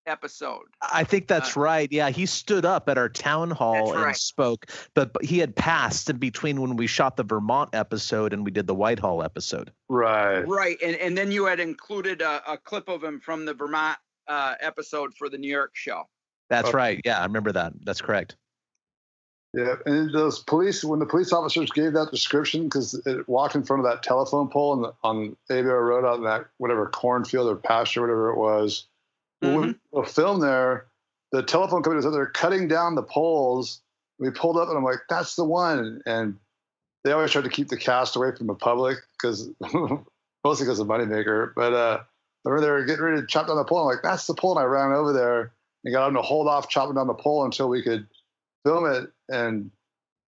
episode. 0.06 0.64
I 0.80 1.04
think 1.04 1.28
that's 1.28 1.56
uh, 1.56 1.61
right. 1.61 1.88
Yeah, 1.90 2.11
he 2.11 2.26
stood 2.26 2.64
up 2.64 2.88
at 2.88 2.99
our 2.99 3.09
town 3.09 3.50
hall 3.50 3.92
and 3.92 4.02
right. 4.02 4.16
spoke, 4.16 4.66
but, 4.94 5.12
but 5.12 5.25
he 5.25 5.38
had 5.38 5.54
passed 5.54 6.11
in 6.11 6.18
between 6.18 6.61
when 6.61 6.76
we 6.76 6.87
shot 6.87 7.16
the 7.16 7.25
Vermont 7.25 7.71
episode 7.75 8.32
and 8.32 8.44
we 8.44 8.50
did 8.50 8.66
the 8.66 8.75
Whitehall 8.75 9.23
episode. 9.23 9.73
Right. 9.88 10.42
Right, 10.42 10.78
and 10.82 10.97
and 10.97 11.16
then 11.16 11.30
you 11.30 11.47
had 11.47 11.61
included 11.61 12.23
a, 12.23 12.52
a 12.52 12.59
clip 12.59 12.88
of 12.88 13.02
him 13.02 13.21
from 13.21 13.44
the 13.44 13.54
Vermont 13.54 13.99
uh, 14.28 14.54
episode 14.61 15.14
for 15.14 15.28
the 15.28 15.38
New 15.38 15.50
York 15.50 15.73
show. 15.75 16.04
That's 16.50 16.68
okay. 16.68 16.76
right. 16.76 17.00
Yeah, 17.04 17.21
I 17.21 17.25
remember 17.25 17.52
that. 17.52 17.73
That's 17.85 18.00
correct. 18.00 18.37
Yeah, 19.54 19.75
and 19.85 20.12
those 20.14 20.38
police, 20.38 20.82
when 20.82 20.99
the 20.99 21.06
police 21.06 21.30
officers 21.30 21.71
gave 21.71 21.92
that 21.92 22.11
description, 22.11 22.64
because 22.64 22.94
it 23.04 23.28
walked 23.28 23.54
in 23.54 23.62
front 23.62 23.85
of 23.85 23.90
that 23.90 24.02
telephone 24.02 24.49
pole 24.49 24.73
on 24.73 24.82
the, 24.82 24.94
on 25.02 25.37
Abair 25.50 25.87
Road 25.87 26.06
out 26.06 26.16
in 26.16 26.25
that 26.25 26.47
whatever 26.56 26.87
cornfield 26.88 27.49
or 27.49 27.56
pasture, 27.56 28.00
whatever 28.00 28.30
it 28.30 28.38
was, 28.38 28.87
mm-hmm. 29.42 29.99
we 29.99 30.06
film 30.06 30.40
there, 30.40 30.87
the 31.32 31.42
telephone 31.42 31.82
company 31.82 31.96
was 31.96 32.06
out 32.06 32.12
there 32.12 32.26
cutting 32.26 32.68
down 32.68 32.94
the 32.94 33.02
poles. 33.02 33.80
We 34.18 34.30
pulled 34.30 34.56
up 34.56 34.68
and 34.68 34.76
I'm 34.76 34.84
like, 34.84 35.00
that's 35.08 35.34
the 35.34 35.44
one. 35.44 36.00
And 36.06 36.37
they 37.04 37.12
always 37.12 37.32
tried 37.32 37.44
to 37.44 37.50
keep 37.50 37.68
the 37.68 37.76
cast 37.76 38.16
away 38.16 38.34
from 38.37 38.46
the 38.46 38.54
public 38.54 38.99
because 39.12 39.49
mostly 40.44 40.66
because 40.66 40.78
of 40.78 40.87
moneymaker. 40.87 41.52
But 41.56 41.72
uh, 41.72 42.00
remember 42.44 42.64
they 42.64 42.70
were 42.70 42.84
getting 42.84 43.04
ready 43.04 43.20
to 43.20 43.26
chop 43.26 43.49
down 43.49 43.56
the 43.56 43.64
pole. 43.64 43.80
I'm 43.80 43.87
like, 43.87 44.02
that's 44.02 44.26
the 44.26 44.34
pole. 44.34 44.56
And 44.56 44.61
I 44.61 44.64
ran 44.64 44.92
over 44.92 45.12
there 45.12 45.52
and 45.84 45.94
got 45.94 46.06
them 46.06 46.14
to 46.14 46.22
hold 46.22 46.49
off 46.49 46.68
chopping 46.68 46.94
down 46.94 47.06
the 47.06 47.14
pole 47.14 47.44
until 47.44 47.68
we 47.68 47.82
could 47.82 48.06
film 48.64 48.87
it. 48.87 49.11
And 49.28 49.70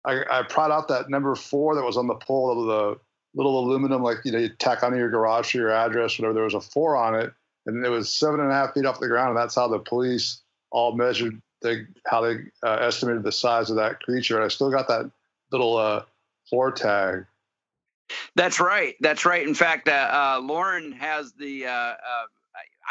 I, 0.04 0.22
I 0.30 0.42
pried 0.42 0.70
out 0.70 0.88
that 0.88 1.08
number 1.08 1.34
four 1.34 1.74
that 1.74 1.84
was 1.84 1.96
on 1.96 2.08
the 2.08 2.14
pole 2.14 2.50
of 2.50 2.66
the 2.66 3.00
little 3.34 3.58
aluminum, 3.58 4.02
like 4.02 4.18
you 4.24 4.32
know, 4.32 4.38
you 4.38 4.48
tack 4.48 4.82
onto 4.82 4.96
your 4.96 5.10
garage 5.10 5.52
for 5.52 5.58
your 5.58 5.70
address, 5.70 6.18
whatever. 6.18 6.34
There 6.34 6.44
was 6.44 6.54
a 6.54 6.60
four 6.60 6.96
on 6.96 7.14
it, 7.14 7.32
and 7.66 7.84
it 7.84 7.88
was 7.88 8.12
seven 8.12 8.40
and 8.40 8.50
a 8.50 8.54
half 8.54 8.74
feet 8.74 8.86
off 8.86 9.00
the 9.00 9.08
ground, 9.08 9.30
and 9.30 9.38
that's 9.38 9.54
how 9.54 9.68
the 9.68 9.78
police 9.78 10.42
all 10.70 10.92
measured 10.92 11.40
the, 11.62 11.86
how 12.06 12.20
they 12.20 12.36
uh, 12.62 12.76
estimated 12.80 13.22
the 13.22 13.32
size 13.32 13.70
of 13.70 13.76
that 13.76 14.00
creature. 14.00 14.36
And 14.36 14.44
I 14.44 14.48
still 14.48 14.70
got 14.70 14.86
that 14.88 15.10
little 15.50 15.76
uh, 15.76 16.02
floor 16.48 16.70
tag. 16.70 17.26
That's 18.36 18.60
right. 18.60 18.94
That's 19.00 19.24
right. 19.24 19.46
In 19.46 19.54
fact, 19.54 19.88
uh, 19.88 20.36
uh 20.36 20.40
Loren 20.42 20.92
has 20.92 21.32
the. 21.32 21.66
Uh, 21.66 21.70
uh, 21.70 22.24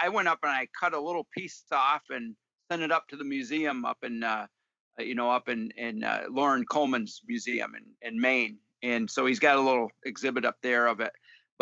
I 0.02 0.10
went 0.10 0.28
up 0.28 0.40
and 0.42 0.52
I 0.52 0.68
cut 0.78 0.94
a 0.94 1.00
little 1.00 1.28
piece 1.38 1.64
off 1.72 2.02
and 2.10 2.36
sent 2.72 2.82
it 2.82 2.92
up 2.92 3.08
to 3.10 3.16
the 3.16 3.24
museum 3.24 3.86
up 3.86 4.04
in, 4.04 4.26
you 4.98 5.14
know, 5.14 5.30
up 5.30 5.50
in 5.50 5.70
in 5.78 6.04
Loren 6.32 6.66
Coleman's 6.66 7.22
museum 7.28 7.76
in 7.76 7.84
in 8.02 8.20
Maine. 8.20 8.58
And 8.82 9.10
so 9.10 9.26
he's 9.28 9.40
got 9.40 9.56
a 9.56 9.62
little 9.62 9.92
exhibit 10.04 10.46
up 10.46 10.58
there 10.64 10.88
of 10.88 11.00
it 11.00 11.14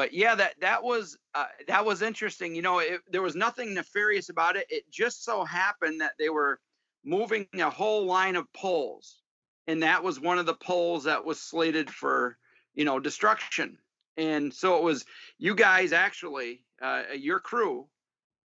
but 0.01 0.13
yeah, 0.13 0.33
that 0.33 0.55
that 0.61 0.81
was 0.83 1.15
uh, 1.35 1.45
that 1.67 1.85
was 1.85 2.01
interesting. 2.01 2.55
You 2.55 2.63
know, 2.63 2.79
it, 2.79 3.01
there 3.11 3.21
was 3.21 3.35
nothing 3.35 3.75
nefarious 3.75 4.29
about 4.29 4.55
it. 4.55 4.65
It 4.67 4.89
just 4.89 5.23
so 5.23 5.43
happened 5.43 6.01
that 6.01 6.13
they 6.17 6.29
were 6.29 6.59
moving 7.05 7.45
a 7.53 7.69
whole 7.69 8.07
line 8.07 8.35
of 8.35 8.51
poles, 8.51 9.21
and 9.67 9.83
that 9.83 10.03
was 10.03 10.19
one 10.19 10.39
of 10.39 10.47
the 10.47 10.55
poles 10.55 11.03
that 11.03 11.23
was 11.23 11.39
slated 11.39 11.87
for 11.87 12.35
you 12.73 12.83
know 12.83 12.99
destruction. 12.99 13.77
And 14.17 14.51
so 14.51 14.75
it 14.75 14.81
was 14.81 15.05
you 15.37 15.53
guys 15.53 15.93
actually, 15.93 16.63
uh, 16.81 17.03
your 17.15 17.39
crew, 17.39 17.85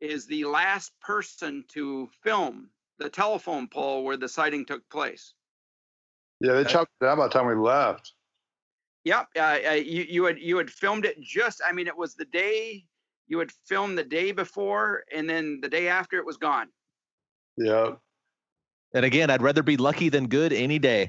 is 0.01 0.27
the 0.27 0.43
last 0.43 0.91
person 0.99 1.63
to 1.69 2.09
film 2.21 2.69
the 2.99 3.09
telephone 3.09 3.69
pole 3.69 4.03
where 4.03 4.17
the 4.17 4.27
sighting 4.27 4.65
took 4.65 4.89
place. 4.89 5.33
Yeah, 6.41 6.55
they 6.55 6.65
chopped 6.65 6.91
it 6.99 7.05
down 7.05 7.17
by 7.17 7.27
the 7.27 7.33
time 7.33 7.47
we 7.47 7.55
left. 7.55 8.11
Yep. 9.05 9.27
Uh, 9.37 9.57
uh, 9.67 9.71
you 9.71 10.05
you 10.09 10.25
had 10.25 10.39
you 10.39 10.57
had 10.57 10.69
filmed 10.69 11.05
it 11.05 11.21
just. 11.21 11.61
I 11.65 11.71
mean, 11.71 11.87
it 11.87 11.95
was 11.95 12.15
the 12.15 12.25
day 12.25 12.83
you 13.27 13.39
had 13.39 13.51
filmed 13.65 13.97
the 13.97 14.03
day 14.03 14.31
before, 14.31 15.03
and 15.13 15.29
then 15.29 15.59
the 15.61 15.69
day 15.69 15.87
after 15.87 16.17
it 16.17 16.25
was 16.25 16.37
gone. 16.37 16.67
Yeah. 17.55 17.93
And 18.93 19.05
again, 19.05 19.29
I'd 19.29 19.41
rather 19.41 19.63
be 19.63 19.77
lucky 19.77 20.09
than 20.09 20.27
good 20.27 20.53
any 20.53 20.79
day. 20.79 21.07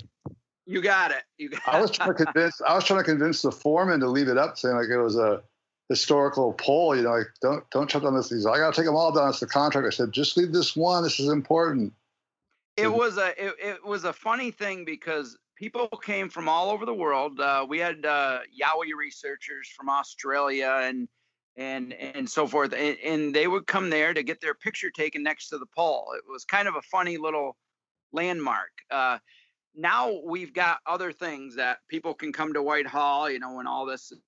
You 0.67 0.83
got 0.83 1.11
it. 1.11 1.23
You 1.39 1.51
got 1.51 1.61
I 1.67 1.81
was 1.81 1.91
trying 1.91 2.15
to 2.15 2.25
convince. 2.25 2.61
I 2.61 2.75
was 2.75 2.85
trying 2.85 3.01
to 3.01 3.05
convince 3.05 3.43
the 3.43 3.53
foreman 3.53 4.01
to 4.01 4.09
leave 4.09 4.29
it 4.29 4.37
up, 4.37 4.59
saying 4.59 4.77
like 4.77 4.89
it 4.89 4.99
was 4.99 5.17
a 5.17 5.43
historical 5.89 6.53
poll. 6.53 6.95
You 6.95 7.03
know, 7.03 7.13
like 7.13 7.29
don't 7.41 7.65
don't 7.71 7.89
chuck 7.89 8.03
on 8.03 8.15
this. 8.15 8.29
He's 8.29 8.45
like, 8.45 8.57
I 8.57 8.65
got 8.65 8.75
to 8.75 8.81
take 8.81 8.87
them 8.87 8.97
all 8.97 9.13
down. 9.13 9.31
It's 9.31 9.41
the 9.41 9.47
contract. 9.47 9.87
I 9.87 9.91
said, 9.91 10.13
just 10.13 10.37
leave 10.37 10.53
this 10.53 10.77
one. 10.77 11.03
This 11.03 11.19
is 11.19 11.29
important. 11.29 11.95
It 12.77 12.93
was 12.93 13.17
a 13.17 13.29
it, 13.43 13.55
it 13.59 13.87
was 13.87 14.05
a 14.05 14.13
funny 14.13 14.51
thing 14.51 14.85
because 14.85 15.39
people 15.57 15.89
came 15.89 16.29
from 16.29 16.49
all 16.49 16.71
over 16.71 16.87
the 16.87 16.95
world. 16.95 17.41
Uh, 17.41 17.67
we 17.69 17.79
had 17.79 18.05
uh, 18.07 18.41
Yowie 18.61 18.95
researchers 18.97 19.69
from 19.77 19.89
Australia 19.89 20.81
and 20.83 21.09
and 21.57 21.95
and 21.95 22.29
so 22.29 22.47
forth, 22.47 22.75
and, 22.75 22.99
and, 23.03 23.35
they 23.35 23.47
would 23.47 23.67
come 23.67 23.89
there 23.89 24.13
to 24.13 24.23
get 24.23 24.43
their 24.43 24.53
picture 24.53 24.91
taken 24.91 25.23
next 25.23 25.49
to 25.49 25.57
the 25.57 25.65
pole. 25.75 26.09
It 26.15 26.31
was 26.31 26.45
kind 26.45 26.69
of 26.69 26.77
a 26.77 26.83
funny 26.83 27.17
little 27.17 27.57
landmark. 28.13 28.73
Uh, 28.91 29.19
now 29.75 30.21
we've 30.23 30.53
got 30.53 30.81
other 30.87 31.13
things 31.13 31.57
that 31.57 31.79
people 31.89 32.13
can 32.13 32.31
come 32.31 32.53
to 32.53 32.63
Whitehall, 32.63 33.31
you 33.31 33.39
know, 33.39 33.55
when 33.55 33.67
all 33.67 33.87
this 33.87 34.13
is, 34.13 34.19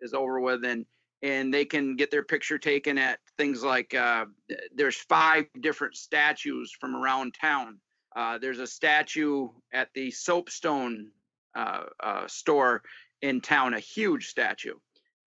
is 0.00 0.14
over 0.14 0.38
with, 0.38 0.64
and 0.64 0.86
and 1.22 1.52
they 1.52 1.64
can 1.64 1.96
get 1.96 2.12
their 2.12 2.22
picture 2.22 2.58
taken 2.58 2.98
at 2.98 3.18
things 3.36 3.64
like 3.64 3.92
uh, 3.92 4.26
there's 4.72 4.96
five 4.96 5.46
different 5.60 5.96
statues 5.96 6.72
from 6.78 6.94
around 6.94 7.34
town 7.34 7.80
uh, 8.16 8.38
there's 8.38 8.58
a 8.58 8.66
statue 8.66 9.48
at 9.74 9.90
the 9.94 10.10
Soapstone 10.10 11.10
uh, 11.54 11.82
uh, 12.02 12.26
store 12.26 12.82
in 13.20 13.42
town, 13.42 13.74
a 13.74 13.78
huge 13.78 14.28
statue. 14.28 14.74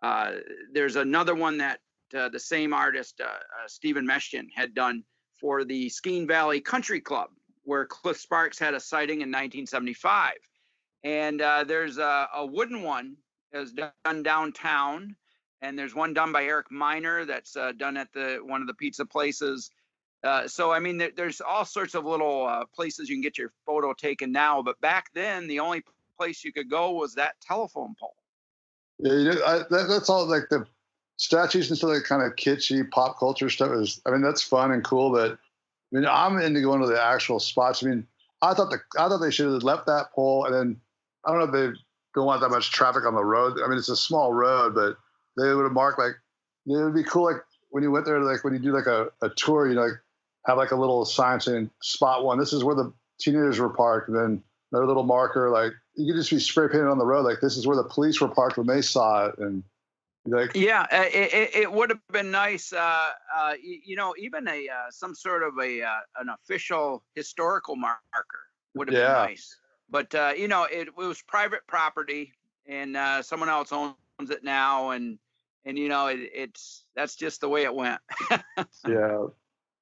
Uh, 0.01 0.31
there's 0.73 0.95
another 0.95 1.35
one 1.35 1.59
that 1.59 1.79
uh, 2.17 2.29
the 2.29 2.39
same 2.39 2.73
artist, 2.73 3.21
Stephen 3.67 4.07
Meshtian, 4.07 4.47
had 4.55 4.73
done 4.73 5.03
for 5.39 5.63
the 5.63 5.87
Skene 5.87 6.27
Valley 6.27 6.59
Country 6.59 6.99
Club, 6.99 7.29
where 7.63 7.85
Cliff 7.85 8.17
Sparks 8.17 8.57
had 8.57 8.73
a 8.73 8.79
sighting 8.79 9.21
in 9.21 9.29
1975. 9.29 10.33
And 11.03 11.39
there's 11.39 11.99
a, 11.99 12.27
a, 12.33 12.45
wooden 12.45 12.81
one 12.81 13.15
that 13.51 13.59
was 13.59 13.73
done 13.73 14.23
downtown 14.23 15.15
and 15.61 15.77
there's 15.77 15.93
one 15.93 16.13
done 16.13 16.31
by 16.31 16.45
Eric 16.45 16.71
Miner 16.71 17.25
that's 17.25 17.55
done 17.77 17.97
at 17.97 18.11
the 18.13 18.39
one 18.41 18.61
of 18.61 18.67
the 18.67 18.73
pizza 18.73 19.05
places. 19.05 19.69
Uh, 20.23 20.47
so 20.47 20.71
I 20.71 20.79
mean, 20.79 20.97
there, 20.97 21.11
there's 21.15 21.41
all 21.41 21.65
sorts 21.65 21.95
of 21.95 22.05
little 22.05 22.45
uh, 22.45 22.65
places 22.65 23.09
you 23.09 23.15
can 23.15 23.21
get 23.21 23.37
your 23.37 23.51
photo 23.65 23.93
taken 23.93 24.31
now, 24.31 24.61
but 24.61 24.79
back 24.81 25.11
then 25.13 25.47
the 25.47 25.59
only 25.59 25.83
place 26.17 26.43
you 26.43 26.51
could 26.51 26.69
go 26.69 26.91
was 26.91 27.15
that 27.15 27.39
telephone 27.41 27.95
pole. 27.99 28.15
Yeah, 28.99 29.13
you 29.13 29.23
know, 29.25 29.45
I, 29.45 29.57
that, 29.69 29.87
that's 29.87 30.09
all 30.09 30.25
like 30.25 30.49
the 30.49 30.65
statues 31.15 31.69
and 31.69 31.77
stuff 31.77 31.91
like 31.91 32.03
kind 32.03 32.21
of 32.21 32.35
kitschy 32.35 32.89
pop 32.91 33.17
culture 33.17 33.49
stuff 33.49 33.71
is. 33.71 34.01
I 34.05 34.11
mean, 34.11 34.21
that's 34.21 34.43
fun 34.43 34.71
and 34.71 34.83
cool. 34.83 35.11
But 35.11 35.31
I 35.31 35.37
mean, 35.91 36.05
I'm 36.05 36.37
into 36.39 36.61
going 36.61 36.81
to 36.81 36.87
the 36.87 37.01
actual 37.01 37.39
spots. 37.39 37.83
I 37.83 37.87
mean, 37.87 38.05
I 38.41 38.53
thought 38.53 38.71
the 38.71 38.79
I 38.97 39.07
thought 39.07 39.19
they 39.19 39.31
should 39.31 39.51
have 39.51 39.63
left 39.63 39.85
that 39.87 40.11
pole, 40.13 40.45
and 40.45 40.53
then 40.53 40.81
I 41.25 41.31
don't 41.31 41.39
know 41.39 41.45
if 41.45 41.73
they 41.73 41.79
don't 42.13 42.25
want 42.25 42.41
that 42.41 42.49
much 42.49 42.71
traffic 42.71 43.05
on 43.05 43.15
the 43.15 43.23
road. 43.23 43.59
I 43.63 43.67
mean, 43.69 43.77
it's 43.77 43.89
a 43.89 43.95
small 43.95 44.33
road, 44.33 44.75
but 44.75 44.97
they 45.37 45.53
would 45.53 45.63
have 45.63 45.71
marked 45.71 45.99
like 45.99 46.15
it 46.65 46.83
would 46.83 46.93
be 46.93 47.03
cool. 47.03 47.23
Like 47.25 47.41
when 47.69 47.83
you 47.83 47.91
went 47.91 48.05
there, 48.05 48.19
like 48.19 48.43
when 48.43 48.53
you 48.53 48.59
do 48.59 48.73
like 48.73 48.87
a, 48.87 49.07
a 49.21 49.29
tour, 49.29 49.67
you 49.67 49.75
know, 49.75 49.83
like 49.83 49.99
have 50.49 50.57
like 50.57 50.71
a 50.71 50.75
little 50.75 51.05
sign 51.05 51.39
saying 51.39 51.69
spot 51.81 52.25
one. 52.25 52.39
This 52.39 52.53
is 52.53 52.63
where 52.63 52.75
the 52.75 52.91
teenagers 53.19 53.59
were 53.59 53.69
parked, 53.69 54.09
and 54.09 54.17
then 54.17 54.43
another 54.71 54.87
little 54.87 55.03
marker 55.03 55.49
like 55.49 55.73
you 55.95 56.11
could 56.11 56.19
just 56.19 56.29
be 56.29 56.39
spray 56.39 56.67
painted 56.67 56.87
on 56.87 56.97
the 56.97 57.05
road 57.05 57.25
like 57.25 57.39
this 57.41 57.57
is 57.57 57.65
where 57.65 57.77
the 57.77 57.83
police 57.83 58.19
were 58.21 58.27
parked 58.27 58.57
when 58.57 58.67
they 58.67 58.81
saw 58.81 59.27
it, 59.27 59.35
and 59.37 59.63
like 60.25 60.55
yeah, 60.55 60.85
uh, 60.91 61.05
it, 61.13 61.33
it, 61.33 61.55
it 61.55 61.71
would 61.71 61.89
have 61.89 61.99
been 62.11 62.31
nice. 62.31 62.73
Uh, 62.73 63.09
uh, 63.35 63.53
you, 63.61 63.95
know, 63.95 64.13
even 64.17 64.47
a 64.47 64.67
uh, 64.67 64.89
some 64.89 65.15
sort 65.15 65.43
of 65.43 65.57
a 65.59 65.81
uh, 65.81 65.99
an 66.19 66.29
official 66.29 67.03
historical 67.15 67.75
marker 67.75 68.01
would 68.75 68.89
have 68.89 68.97
yeah. 68.97 69.07
been 69.07 69.31
nice. 69.31 69.55
But 69.89 70.13
uh, 70.13 70.33
you 70.37 70.47
know, 70.47 70.65
it, 70.65 70.89
it, 70.89 70.97
was 70.97 71.21
private 71.21 71.61
property, 71.67 72.33
and 72.67 72.97
someone 73.25 73.49
else 73.49 73.71
owns 73.71 73.95
it 74.29 74.43
now, 74.43 74.91
and 74.91 75.17
and 75.65 75.77
you 75.77 75.89
know, 75.89 76.07
it, 76.07 76.19
it's 76.33 76.85
that's 76.95 77.15
just 77.15 77.41
the 77.41 77.49
way 77.49 77.63
it 77.63 77.73
went. 77.73 78.01
yeah, 78.87 79.25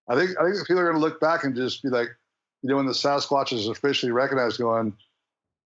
I 0.10 0.16
think 0.16 0.32
I 0.40 0.44
think 0.44 0.66
people 0.68 0.80
are 0.80 0.92
going 0.92 0.96
to 0.96 1.02
look 1.02 1.20
back 1.20 1.44
and 1.44 1.56
just 1.56 1.84
be 1.84 1.90
like, 1.90 2.10
you 2.62 2.70
know, 2.70 2.78
when 2.78 2.86
the 2.86 2.94
Sasquatch 2.94 3.54
is 3.54 3.68
officially 3.68 4.12
recognized, 4.12 4.58
going 4.58 4.94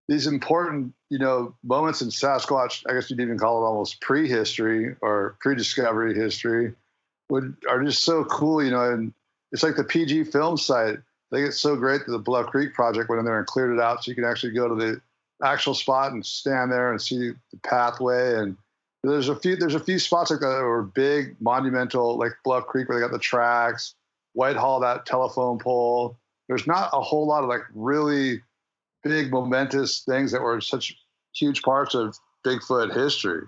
these 0.08 0.28
important, 0.28 0.94
you 1.10 1.20
know, 1.20 1.56
moments 1.64 2.02
in 2.02 2.10
Sasquatch, 2.10 2.84
I 2.90 2.94
guess 2.94 3.10
you'd 3.10 3.22
even 3.22 3.38
call 3.38 3.64
it 3.64 3.68
almost 3.68 4.02
prehistory 4.02 4.96
or 5.02 5.38
pre-discovery 5.40 6.14
history, 6.14 6.74
would 7.30 7.56
are 7.70 7.84
just 7.84 8.04
so 8.04 8.26
cool, 8.26 8.64
you 8.64 8.72
know. 8.72 8.92
And 8.92 9.14
it's 9.52 9.64
like 9.64 9.76
the 9.76 9.84
PG 9.84 10.26
film 10.26 10.58
site. 10.58 11.00
They 11.32 11.44
get 11.44 11.54
so 11.54 11.78
great 11.78 12.06
that 12.06 12.12
the 12.12 12.20
Bluff 12.20 12.48
Creek 12.48 12.74
Project 12.74 13.10
went 13.10 13.20
in 13.20 13.26
there 13.26 13.38
and 13.38 13.48
cleared 13.48 13.74
it 13.74 13.82
out, 13.82 14.04
so 14.04 14.12
you 14.12 14.16
can 14.16 14.26
actually 14.26 14.52
go 14.52 14.68
to 14.68 14.76
the 14.76 15.02
actual 15.42 15.74
spot 15.74 16.12
and 16.12 16.26
stand 16.26 16.72
there 16.72 16.92
and 16.92 17.02
see 17.02 17.30
the 17.30 17.58
pathway. 17.64 18.36
And 18.36 18.58
there's 19.04 19.30
a 19.30 19.36
few 19.36 19.56
there's 19.56 19.76
a 19.76 19.80
few 19.80 19.98
spots 19.98 20.30
like 20.30 20.42
that 20.42 20.48
that 20.48 20.64
were 20.64 20.84
big, 20.84 21.38
monumental, 21.40 22.18
like 22.18 22.34
Bluff 22.44 22.66
Creek 22.66 22.90
where 22.90 23.00
they 23.00 23.06
got 23.06 23.14
the 23.14 23.20
tracks, 23.20 23.96
Whitehall 24.34 24.80
that 24.82 25.06
telephone 25.06 25.60
pole. 25.60 26.18
There's 26.48 26.68
not 26.68 26.90
a 26.94 27.02
whole 27.02 27.28
lot 27.28 27.44
of 27.44 27.50
like 27.50 27.62
really 27.74 28.42
big 29.04 29.32
momentous 29.32 30.04
things 30.04 30.32
that 30.32 30.42
were 30.42 30.62
such 30.62 30.96
huge 31.34 31.62
parts 31.62 31.96
of 31.96 32.18
Bigfoot 32.46 32.94
history. 32.94 33.44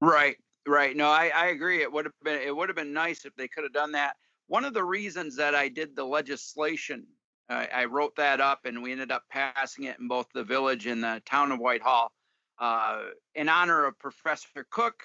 Right, 0.00 0.36
right. 0.66 0.96
No, 0.96 1.08
I, 1.08 1.30
I 1.34 1.46
agree. 1.46 1.82
It 1.82 1.92
would 1.92 2.06
have 2.06 2.14
been 2.22 2.40
it 2.40 2.54
would 2.54 2.68
have 2.68 2.76
been 2.76 2.92
nice 2.92 3.24
if 3.24 3.34
they 3.36 3.48
could 3.48 3.64
have 3.64 3.72
done 3.72 3.92
that. 3.92 4.16
One 4.48 4.64
of 4.64 4.74
the 4.74 4.84
reasons 4.84 5.36
that 5.36 5.54
I 5.54 5.68
did 5.68 5.96
the 5.96 6.04
legislation, 6.04 7.06
I 7.48 7.84
wrote 7.86 8.14
that 8.16 8.40
up, 8.40 8.64
and 8.64 8.82
we 8.82 8.92
ended 8.92 9.10
up 9.10 9.24
passing 9.28 9.84
it 9.84 9.98
in 9.98 10.08
both 10.08 10.26
the 10.32 10.44
village 10.44 10.86
and 10.86 11.02
the 11.02 11.20
town 11.26 11.50
of 11.52 11.58
Whitehall, 11.58 12.12
uh, 12.58 13.02
in 13.34 13.48
honor 13.48 13.86
of 13.86 13.98
Professor 13.98 14.66
Cook. 14.70 15.02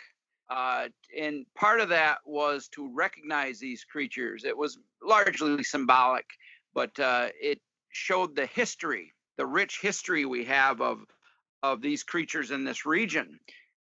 Uh, 0.51 0.89
and 1.17 1.46
part 1.55 1.79
of 1.79 1.89
that 1.89 2.17
was 2.25 2.67
to 2.67 2.93
recognize 2.93 3.58
these 3.58 3.86
creatures. 3.86 4.43
It 4.43 4.58
was 4.58 4.77
largely 5.01 5.63
symbolic, 5.63 6.25
but 6.74 7.00
uh, 7.00 7.29
it 7.41 7.60
showed 7.89 8.36
the 8.36 8.46
history 8.46 9.13
the 9.38 9.45
rich 9.45 9.80
history 9.82 10.25
we 10.25 10.43
have 10.45 10.82
of 10.82 10.99
of 11.63 11.82
these 11.82 12.04
creatures 12.04 12.52
in 12.52 12.65
this 12.65 12.86
region. 12.86 13.39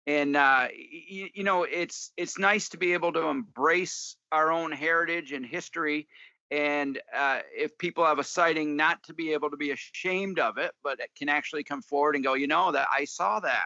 And 0.08 0.36
uh, 0.36 0.68
you, 0.76 1.30
you, 1.34 1.44
know 1.44 1.64
it's 1.64 2.12
it's 2.18 2.38
nice 2.38 2.70
to 2.70 2.78
be 2.78 2.94
able 2.94 3.14
to 3.14 3.28
embrace 3.28 4.18
our 4.32 4.52
own 4.52 4.72
heritage 4.74 5.32
and 5.32 5.46
history. 5.46 6.08
And 6.52 7.00
uh, 7.16 7.40
if 7.56 7.78
people 7.78 8.06
have 8.06 8.20
a 8.20 8.24
sighting 8.24 8.76
not 8.76 9.04
to 9.04 9.14
be 9.14 9.34
able 9.34 9.50
to 9.52 9.58
be 9.58 9.72
ashamed 9.72 10.40
of 10.40 10.58
it 10.58 10.72
but 10.84 11.00
it 11.00 11.10
can 11.18 11.28
actually 11.28 11.64
come 11.64 11.82
forward 11.82 12.16
and 12.16 12.24
go 12.24 12.36
you 12.36 12.48
know 12.48 12.72
that 12.72 12.88
i 12.90 13.04
saw 13.04 13.42
that 13.42 13.66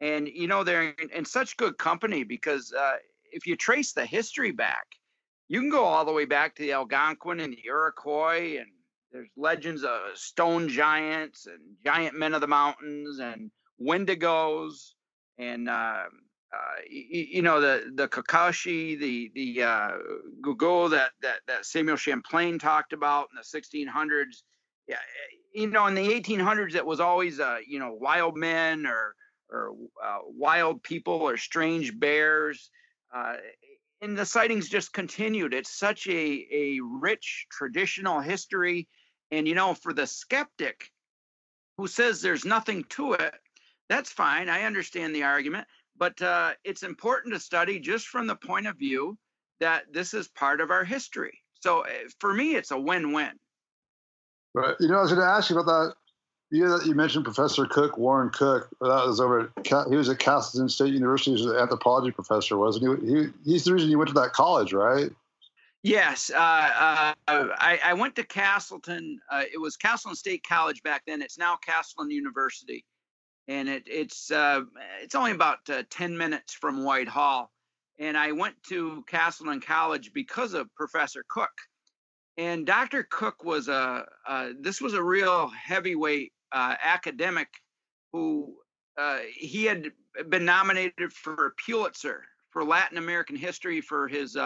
and 0.00 0.28
you 0.28 0.46
know 0.46 0.64
they're 0.64 0.90
in, 0.90 1.10
in 1.14 1.24
such 1.24 1.56
good 1.56 1.76
company 1.78 2.24
because 2.24 2.72
uh, 2.72 2.96
if 3.32 3.46
you 3.46 3.56
trace 3.56 3.92
the 3.92 4.04
history 4.04 4.52
back 4.52 4.86
you 5.48 5.60
can 5.60 5.70
go 5.70 5.84
all 5.84 6.04
the 6.04 6.12
way 6.12 6.24
back 6.24 6.54
to 6.54 6.62
the 6.62 6.72
algonquin 6.72 7.40
and 7.40 7.52
the 7.52 7.62
iroquois 7.66 8.58
and 8.58 8.68
there's 9.12 9.28
legends 9.36 9.84
of 9.84 10.00
stone 10.14 10.68
giants 10.68 11.46
and 11.46 11.58
giant 11.84 12.16
men 12.16 12.34
of 12.34 12.40
the 12.40 12.46
mountains 12.46 13.18
and 13.18 13.50
wendigos 13.80 14.92
and 15.38 15.68
uh, 15.68 16.04
uh, 16.52 16.80
you, 16.88 17.26
you, 17.30 17.42
know 17.42 17.60
the 17.60 17.92
the 17.94 18.08
Kakashi, 18.08 18.98
the 18.98 19.30
the 19.34 19.62
uh, 19.62 20.88
that 20.88 21.10
that 21.20 21.40
that 21.46 21.66
Samuel 21.66 21.96
Champlain 21.96 22.58
talked 22.58 22.92
about 22.92 23.28
in 23.30 23.36
the 23.36 23.86
1600s. 23.86 24.42
Yeah, 24.86 24.96
you 25.54 25.66
know, 25.66 25.86
in 25.86 25.94
the 25.94 26.08
1800s, 26.08 26.74
it 26.74 26.86
was 26.86 27.00
always 27.00 27.38
uh, 27.38 27.58
you 27.66 27.78
know 27.78 27.92
wild 27.92 28.36
men 28.36 28.86
or 28.86 29.14
or 29.50 29.74
uh, 30.04 30.18
wild 30.24 30.82
people 30.82 31.14
or 31.14 31.36
strange 31.36 31.98
bears. 31.98 32.70
Uh, 33.14 33.36
and 34.00 34.16
the 34.16 34.26
sightings 34.26 34.68
just 34.68 34.92
continued. 34.92 35.54
It's 35.54 35.76
such 35.76 36.06
a 36.06 36.46
a 36.52 36.78
rich 36.80 37.46
traditional 37.50 38.20
history 38.20 38.88
and 39.30 39.46
you 39.46 39.54
know, 39.54 39.74
for 39.74 39.92
the 39.92 40.06
skeptic 40.06 40.90
who 41.76 41.86
says 41.86 42.20
there's 42.20 42.44
nothing 42.44 42.84
to 42.90 43.12
it, 43.12 43.34
that's 43.88 44.10
fine. 44.10 44.48
I 44.48 44.64
understand 44.64 45.14
the 45.14 45.24
argument, 45.24 45.66
but 45.96 46.20
uh, 46.20 46.52
it's 46.64 46.82
important 46.82 47.34
to 47.34 47.40
study 47.40 47.78
just 47.78 48.06
from 48.06 48.26
the 48.26 48.36
point 48.36 48.66
of 48.66 48.76
view 48.76 49.16
that 49.60 49.84
this 49.92 50.14
is 50.14 50.28
part 50.28 50.60
of 50.60 50.70
our 50.70 50.84
history. 50.84 51.38
So 51.60 51.82
eh, 51.82 52.08
for 52.20 52.32
me, 52.32 52.54
it's 52.54 52.70
a 52.70 52.78
win-win. 52.78 53.32
Right. 54.54 54.76
You 54.80 54.88
know, 54.88 54.98
I 54.98 55.02
was 55.02 55.12
going 55.12 55.26
to 55.26 55.32
ask 55.32 55.50
you 55.50 55.58
about 55.58 55.66
that. 55.66 55.94
You, 56.50 56.80
you 56.82 56.94
mentioned 56.94 57.24
Professor 57.24 57.66
Cook, 57.66 57.98
Warren 57.98 58.30
Cook. 58.30 58.70
That 58.80 59.06
was 59.06 59.20
over. 59.20 59.52
At, 59.56 59.88
he 59.88 59.96
was 59.96 60.08
at 60.08 60.18
Castleton 60.18 60.68
State 60.68 60.94
University. 60.94 61.36
He 61.36 61.44
was 61.44 61.52
an 61.52 61.60
anthropology 61.60 62.10
professor, 62.10 62.56
wasn't 62.56 63.02
he? 63.02 63.06
he? 63.06 63.26
He's 63.44 63.64
the 63.64 63.74
reason 63.74 63.90
you 63.90 63.98
went 63.98 64.08
to 64.08 64.14
that 64.14 64.32
college, 64.32 64.72
right? 64.72 65.10
Yes, 65.82 66.30
uh, 66.34 66.36
uh, 66.36 67.14
I, 67.28 67.78
I, 67.84 67.94
went 67.94 68.16
to 68.16 68.24
Castleton. 68.24 69.20
Uh, 69.30 69.44
it 69.52 69.60
was 69.60 69.76
Castleton 69.76 70.16
State 70.16 70.42
College 70.46 70.82
back 70.82 71.02
then. 71.06 71.22
It's 71.22 71.38
now 71.38 71.56
Castleton 71.56 72.10
University, 72.10 72.84
and 73.46 73.68
it, 73.68 73.84
it's 73.86 74.30
uh, 74.32 74.62
it's 75.00 75.14
only 75.14 75.30
about 75.30 75.58
uh, 75.70 75.84
ten 75.88 76.18
minutes 76.18 76.52
from 76.52 76.82
Whitehall. 76.82 77.52
And 78.00 78.16
I 78.16 78.32
went 78.32 78.54
to 78.70 79.04
Castleton 79.06 79.60
College 79.60 80.12
because 80.12 80.52
of 80.52 80.72
Professor 80.74 81.24
Cook. 81.28 81.50
And 82.36 82.66
Dr. 82.66 83.06
Cook 83.08 83.44
was 83.44 83.68
a 83.68 84.04
this 84.60 84.80
was 84.80 84.94
a 84.94 85.02
real 85.02 85.48
heavyweight 85.48 86.32
uh, 86.52 86.74
academic 86.82 87.48
who 88.12 88.54
he 89.32 89.64
had 89.64 89.92
been 90.28 90.44
nominated 90.44 91.12
for 91.12 91.46
a 91.46 91.50
Pulitzer 91.64 92.24
for 92.50 92.64
Latin 92.64 92.98
American 92.98 93.36
history 93.36 93.80
for 93.80 94.08
his 94.08 94.36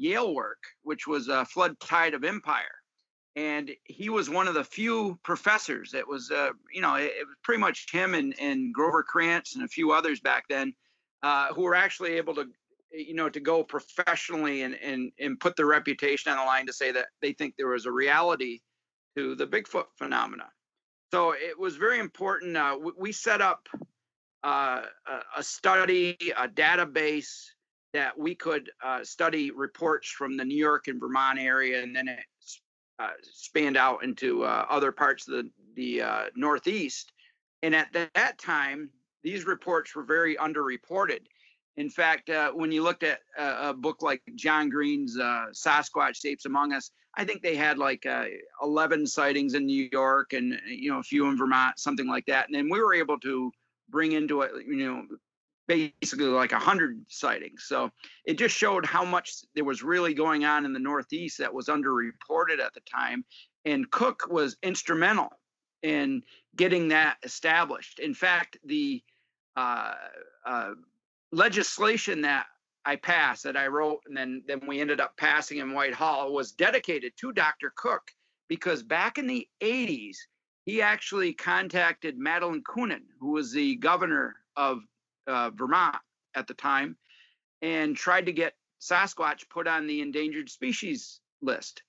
Yale 0.00 0.34
work, 0.34 0.62
which 0.82 1.06
was 1.06 1.28
a 1.28 1.44
Flood 1.44 1.78
Tide 1.78 2.14
of 2.14 2.24
Empire. 2.24 2.80
And 3.36 3.70
he 3.84 4.08
was 4.08 4.30
one 4.30 4.48
of 4.48 4.54
the 4.54 4.64
few 4.64 5.18
professors 5.22 5.90
that 5.92 6.08
was, 6.08 6.30
uh, 6.30 6.50
you 6.72 6.80
know, 6.80 6.94
it, 6.96 7.12
it, 7.20 7.26
was 7.26 7.36
pretty 7.44 7.60
much 7.60 7.92
him 7.92 8.14
and, 8.14 8.34
and 8.40 8.74
Grover 8.74 9.02
Krantz 9.02 9.54
and 9.54 9.64
a 9.64 9.68
few 9.68 9.92
others 9.92 10.20
back 10.20 10.44
then 10.48 10.74
uh, 11.22 11.52
who 11.54 11.62
were 11.62 11.74
actually 11.74 12.12
able 12.14 12.34
to, 12.34 12.46
you 12.90 13.14
know, 13.14 13.28
to 13.28 13.38
go 13.38 13.62
professionally 13.62 14.62
and, 14.62 14.74
and, 14.74 15.12
and 15.20 15.38
put 15.38 15.54
their 15.54 15.66
reputation 15.66 16.32
on 16.32 16.38
the 16.38 16.44
line 16.44 16.66
to 16.66 16.72
say 16.72 16.90
that 16.90 17.08
they 17.22 17.32
think 17.32 17.54
there 17.56 17.68
was 17.68 17.86
a 17.86 17.92
reality 17.92 18.60
to 19.16 19.34
the 19.36 19.46
Bigfoot 19.46 19.86
phenomena. 19.96 20.48
So 21.12 21.32
it 21.32 21.58
was 21.58 21.76
very 21.76 21.98
important. 21.98 22.56
Uh, 22.56 22.78
we, 22.96 23.10
set 23.10 23.40
up 23.40 23.68
uh, 24.44 24.82
a, 25.36 25.42
study, 25.42 26.16
a 26.36 26.46
database 26.46 27.46
that 27.92 28.16
we 28.16 28.36
could 28.36 28.70
uh, 28.84 29.02
study 29.02 29.50
reports 29.50 30.08
from 30.08 30.36
the 30.36 30.44
New 30.44 30.56
York 30.56 30.86
and 30.86 31.00
Vermont 31.00 31.40
area, 31.40 31.82
and 31.82 31.94
then 31.94 32.06
it 32.06 32.20
uh, 33.00 33.08
spanned 33.22 33.76
out 33.76 34.04
into 34.04 34.44
uh, 34.44 34.66
other 34.70 34.92
parts 34.92 35.26
of 35.26 35.34
the, 35.34 35.50
the 35.74 36.02
uh, 36.02 36.24
Northeast. 36.36 37.12
And 37.64 37.74
at 37.74 37.92
that 37.92 38.38
time, 38.38 38.88
these 39.24 39.46
reports 39.46 39.96
were 39.96 40.04
very 40.04 40.36
underreported. 40.36 41.20
In 41.76 41.90
fact, 41.90 42.30
when 42.54 42.70
you 42.70 42.82
looked 42.82 43.02
at 43.02 43.20
a, 43.36 43.70
a, 43.70 43.74
book 43.74 44.02
like 44.02 44.22
John 44.34 44.68
Green's 44.68 45.16
Sasquatch 45.16 46.16
Shapes 46.20 46.44
Among 46.44 46.72
Us, 46.72 46.90
I 47.16 47.24
think 47.24 47.42
they 47.42 47.56
had 47.56 47.78
like 47.78 48.06
11 48.62 49.06
sightings 49.06 49.54
in 49.54 49.66
New 49.66 49.88
York 49.92 50.32
and 50.32 50.60
you 50.66 50.90
know 50.90 50.98
a 50.98 51.02
few 51.02 51.26
in 51.26 51.36
Vermont, 51.36 51.78
something 51.78 52.06
like 52.06 52.26
that. 52.26 52.46
And 52.46 52.54
then 52.54 52.68
we 52.70 52.80
were 52.80 52.94
able 52.94 53.18
to 53.20 53.52
bring 53.88 54.12
into 54.12 54.42
it, 54.42 54.52
you 54.66 54.86
know, 54.86 55.06
basically 55.70 56.26
like 56.26 56.52
hundred 56.52 57.04
sightings. 57.08 57.64
So 57.66 57.90
it 58.24 58.38
just 58.38 58.56
showed 58.56 58.84
how 58.84 59.04
much 59.04 59.44
there 59.54 59.64
was 59.64 59.82
really 59.82 60.14
going 60.14 60.44
on 60.44 60.64
in 60.64 60.72
the 60.72 60.80
Northeast 60.80 61.38
that 61.38 61.54
was 61.54 61.66
underreported 61.66 62.60
at 62.64 62.74
the 62.74 62.80
time. 62.92 63.24
And 63.64 63.90
Cook 63.90 64.26
was 64.28 64.56
instrumental 64.62 65.30
in 65.82 66.22
getting 66.56 66.88
that 66.88 67.18
established. 67.22 67.98
In 68.00 68.14
fact, 68.14 68.58
the 68.64 69.02
uh, 69.56 69.94
uh, 70.44 70.70
legislation 71.32 72.22
that 72.22 72.46
I 72.84 72.96
passed, 72.96 73.44
that 73.44 73.56
I 73.56 73.66
wrote, 73.66 74.00
and 74.06 74.16
then 74.16 74.42
then 74.46 74.60
we 74.66 74.80
ended 74.80 75.00
up 75.00 75.16
passing 75.16 75.58
in 75.58 75.72
Whitehall, 75.72 76.32
was 76.32 76.52
dedicated 76.52 77.12
to 77.18 77.32
Dr. 77.32 77.72
Cook 77.76 78.10
because 78.48 78.82
back 78.82 79.18
in 79.18 79.26
the 79.26 79.46
80s, 79.62 80.16
he 80.64 80.82
actually 80.82 81.32
contacted 81.32 82.18
Madeline 82.18 82.62
Kunin, 82.62 83.02
who 83.20 83.32
was 83.32 83.52
the 83.52 83.76
governor 83.76 84.36
of 84.56 84.80
uh, 85.26 85.50
Vermont 85.50 85.96
at 86.34 86.46
the 86.46 86.54
time, 86.54 86.96
and 87.62 87.96
tried 87.96 88.26
to 88.26 88.32
get 88.32 88.54
Sasquatch 88.80 89.48
put 89.50 89.68
on 89.68 89.86
the 89.86 90.00
endangered 90.00 90.48
species 90.48 91.20
list. 91.42 91.82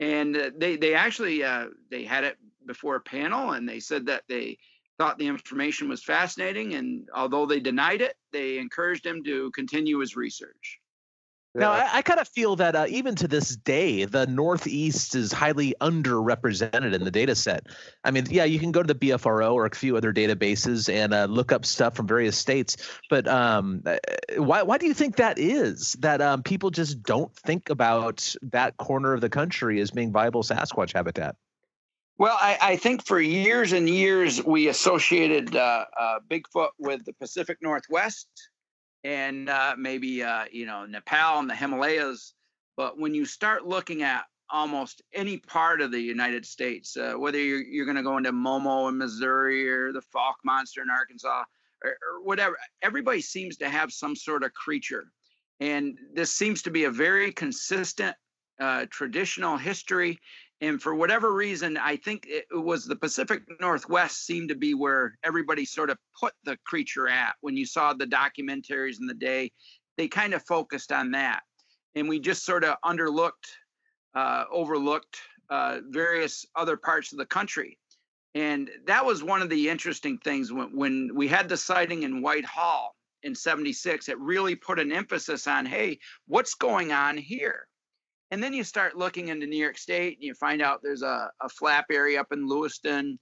And 0.00 0.36
uh, 0.36 0.50
they 0.56 0.76
they 0.76 0.94
actually 0.94 1.44
uh, 1.44 1.68
they 1.90 2.04
had 2.04 2.24
it 2.24 2.36
before 2.66 2.96
a 2.96 3.00
panel, 3.00 3.52
and 3.52 3.68
they 3.68 3.80
said 3.80 4.06
that 4.06 4.24
they 4.28 4.58
thought 4.98 5.18
the 5.18 5.26
information 5.26 5.88
was 5.88 6.02
fascinating, 6.02 6.74
and 6.74 7.08
although 7.14 7.46
they 7.46 7.60
denied 7.60 8.00
it, 8.00 8.16
they 8.32 8.58
encouraged 8.58 9.06
him 9.06 9.24
to 9.24 9.50
continue 9.52 9.98
his 9.98 10.16
research. 10.16 10.80
Now, 11.56 11.70
I, 11.70 11.88
I 11.94 12.02
kind 12.02 12.18
of 12.18 12.26
feel 12.26 12.56
that 12.56 12.74
uh, 12.74 12.86
even 12.88 13.14
to 13.16 13.28
this 13.28 13.54
day, 13.54 14.06
the 14.06 14.26
Northeast 14.26 15.14
is 15.14 15.30
highly 15.30 15.72
underrepresented 15.80 16.92
in 16.92 17.04
the 17.04 17.12
data 17.12 17.36
set. 17.36 17.68
I 18.02 18.10
mean, 18.10 18.26
yeah, 18.28 18.42
you 18.42 18.58
can 18.58 18.72
go 18.72 18.82
to 18.82 18.92
the 18.92 18.98
BFRO 18.98 19.52
or 19.52 19.64
a 19.64 19.70
few 19.70 19.96
other 19.96 20.12
databases 20.12 20.92
and 20.92 21.14
uh, 21.14 21.26
look 21.26 21.52
up 21.52 21.64
stuff 21.64 21.94
from 21.94 22.08
various 22.08 22.36
states, 22.36 22.76
but 23.08 23.28
um, 23.28 23.82
uh, 23.86 23.98
why 24.36 24.62
why 24.62 24.78
do 24.78 24.86
you 24.86 24.94
think 24.94 25.16
that 25.16 25.38
is? 25.38 25.92
That 26.00 26.20
um, 26.20 26.42
people 26.42 26.70
just 26.70 27.04
don't 27.04 27.32
think 27.36 27.70
about 27.70 28.34
that 28.50 28.76
corner 28.76 29.12
of 29.12 29.20
the 29.20 29.30
country 29.30 29.80
as 29.80 29.92
being 29.92 30.10
viable 30.10 30.42
Sasquatch 30.42 30.92
habitat? 30.92 31.36
Well, 32.16 32.36
I, 32.40 32.56
I, 32.60 32.76
think 32.76 33.04
for 33.04 33.20
years 33.20 33.72
and 33.72 33.88
years 33.88 34.42
we 34.44 34.68
associated 34.68 35.56
uh, 35.56 35.84
uh, 35.98 36.18
Bigfoot 36.30 36.68
with 36.78 37.04
the 37.04 37.12
Pacific 37.14 37.58
Northwest 37.60 38.28
and 39.02 39.48
uh, 39.48 39.74
maybe 39.76 40.22
uh, 40.22 40.44
you 40.52 40.64
know 40.64 40.86
Nepal 40.86 41.40
and 41.40 41.50
the 41.50 41.56
Himalayas. 41.56 42.34
But 42.76 43.00
when 43.00 43.14
you 43.14 43.24
start 43.24 43.66
looking 43.66 44.02
at 44.02 44.24
almost 44.48 45.02
any 45.12 45.38
part 45.38 45.80
of 45.80 45.90
the 45.90 46.00
United 46.00 46.46
States, 46.46 46.96
uh, 46.96 47.14
whether 47.14 47.38
you're, 47.38 47.62
you're 47.62 47.86
going 47.86 47.96
to 47.96 48.02
go 48.02 48.16
into 48.16 48.32
Momo 48.32 48.88
in 48.88 48.96
Missouri 48.96 49.68
or 49.68 49.92
the 49.92 50.02
Fouke 50.14 50.34
Monster 50.44 50.82
in 50.82 50.90
Arkansas 50.90 51.42
or, 51.82 51.90
or 51.90 52.22
whatever, 52.22 52.56
everybody 52.82 53.20
seems 53.20 53.56
to 53.56 53.68
have 53.68 53.92
some 53.92 54.14
sort 54.14 54.44
of 54.44 54.52
creature. 54.54 55.06
And 55.58 55.98
this 56.14 56.30
seems 56.30 56.62
to 56.62 56.70
be 56.70 56.84
a 56.84 56.90
very 56.90 57.32
consistent 57.32 58.14
uh, 58.60 58.86
traditional 58.90 59.56
history 59.56 60.20
and 60.64 60.80
for 60.80 60.94
whatever 60.94 61.32
reason 61.32 61.76
i 61.76 61.96
think 61.96 62.26
it 62.28 62.46
was 62.52 62.84
the 62.84 62.96
pacific 62.96 63.42
northwest 63.60 64.24
seemed 64.24 64.48
to 64.48 64.54
be 64.54 64.74
where 64.74 65.16
everybody 65.24 65.64
sort 65.64 65.90
of 65.90 65.98
put 66.18 66.32
the 66.44 66.56
creature 66.64 67.08
at. 67.08 67.34
When 67.40 67.56
you 67.56 67.66
saw 67.66 67.92
the 67.92 68.06
documentaries 68.06 69.00
in 69.00 69.06
the 69.06 69.14
day 69.14 69.50
they 69.96 70.08
kind 70.08 70.34
of 70.34 70.44
focused 70.44 70.92
on 70.92 71.12
that. 71.12 71.42
And 71.94 72.08
we 72.08 72.18
just 72.18 72.44
sort 72.44 72.64
of 72.64 72.76
underlooked 72.84 73.32
uh, 74.14 74.44
overlooked 74.50 75.18
uh, 75.50 75.80
various 75.88 76.46
other 76.54 76.76
parts 76.76 77.12
of 77.12 77.18
the 77.18 77.26
country. 77.26 77.78
And 78.34 78.70
that 78.86 79.04
was 79.04 79.22
one 79.22 79.42
of 79.42 79.50
the 79.50 79.68
interesting 79.68 80.18
things 80.18 80.52
when, 80.52 80.76
when 80.76 81.10
we 81.14 81.28
had 81.28 81.48
the 81.48 81.56
sighting 81.56 82.02
in 82.02 82.22
whitehall 82.22 82.94
in 83.22 83.34
76 83.34 84.08
it 84.08 84.18
really 84.18 84.54
put 84.54 84.78
an 84.78 84.92
emphasis 84.92 85.46
on 85.46 85.64
hey 85.64 85.98
what's 86.26 86.52
going 86.52 86.92
on 86.92 87.16
here 87.16 87.66
and 88.30 88.42
then 88.42 88.52
you 88.52 88.64
start 88.64 88.96
looking 88.96 89.28
into 89.28 89.46
New 89.46 89.58
York 89.58 89.78
State 89.78 90.18
and 90.18 90.24
you 90.24 90.34
find 90.34 90.62
out 90.62 90.80
there's 90.82 91.02
a, 91.02 91.30
a 91.40 91.48
flap 91.48 91.86
area 91.90 92.20
up 92.20 92.32
in 92.32 92.48
Lewiston. 92.48 93.18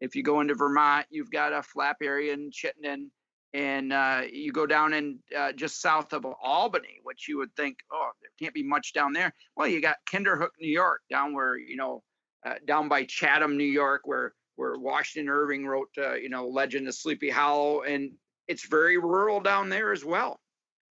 If 0.00 0.14
you 0.14 0.22
go 0.22 0.40
into 0.40 0.54
Vermont, 0.54 1.06
you've 1.10 1.30
got 1.30 1.52
a 1.52 1.62
flap 1.62 1.98
area 2.02 2.32
in 2.32 2.50
Chittenden. 2.50 3.10
And 3.52 3.92
uh, 3.92 4.22
you 4.30 4.52
go 4.52 4.64
down 4.64 4.92
in 4.92 5.18
uh, 5.36 5.50
just 5.52 5.80
south 5.80 6.12
of 6.12 6.24
Albany, 6.40 7.00
which 7.02 7.26
you 7.28 7.36
would 7.38 7.54
think, 7.56 7.78
oh, 7.92 8.10
there 8.20 8.30
can't 8.40 8.54
be 8.54 8.62
much 8.62 8.92
down 8.92 9.12
there. 9.12 9.34
Well, 9.56 9.66
you 9.66 9.82
got 9.82 9.96
Kinderhook, 10.08 10.50
New 10.60 10.70
York, 10.70 11.00
down 11.10 11.34
where, 11.34 11.58
you 11.58 11.76
know, 11.76 12.02
uh, 12.46 12.54
down 12.64 12.88
by 12.88 13.04
Chatham, 13.04 13.56
New 13.56 13.64
York, 13.64 14.02
where 14.04 14.34
where 14.56 14.78
Washington 14.78 15.30
Irving 15.30 15.66
wrote, 15.66 15.88
uh, 15.98 16.14
you 16.14 16.28
know, 16.28 16.46
Legend 16.46 16.86
of 16.86 16.94
Sleepy 16.94 17.30
Hollow, 17.30 17.80
and 17.82 18.12
it's 18.46 18.68
very 18.68 18.98
rural 18.98 19.40
down 19.40 19.70
there 19.70 19.90
as 19.90 20.04
well. 20.04 20.38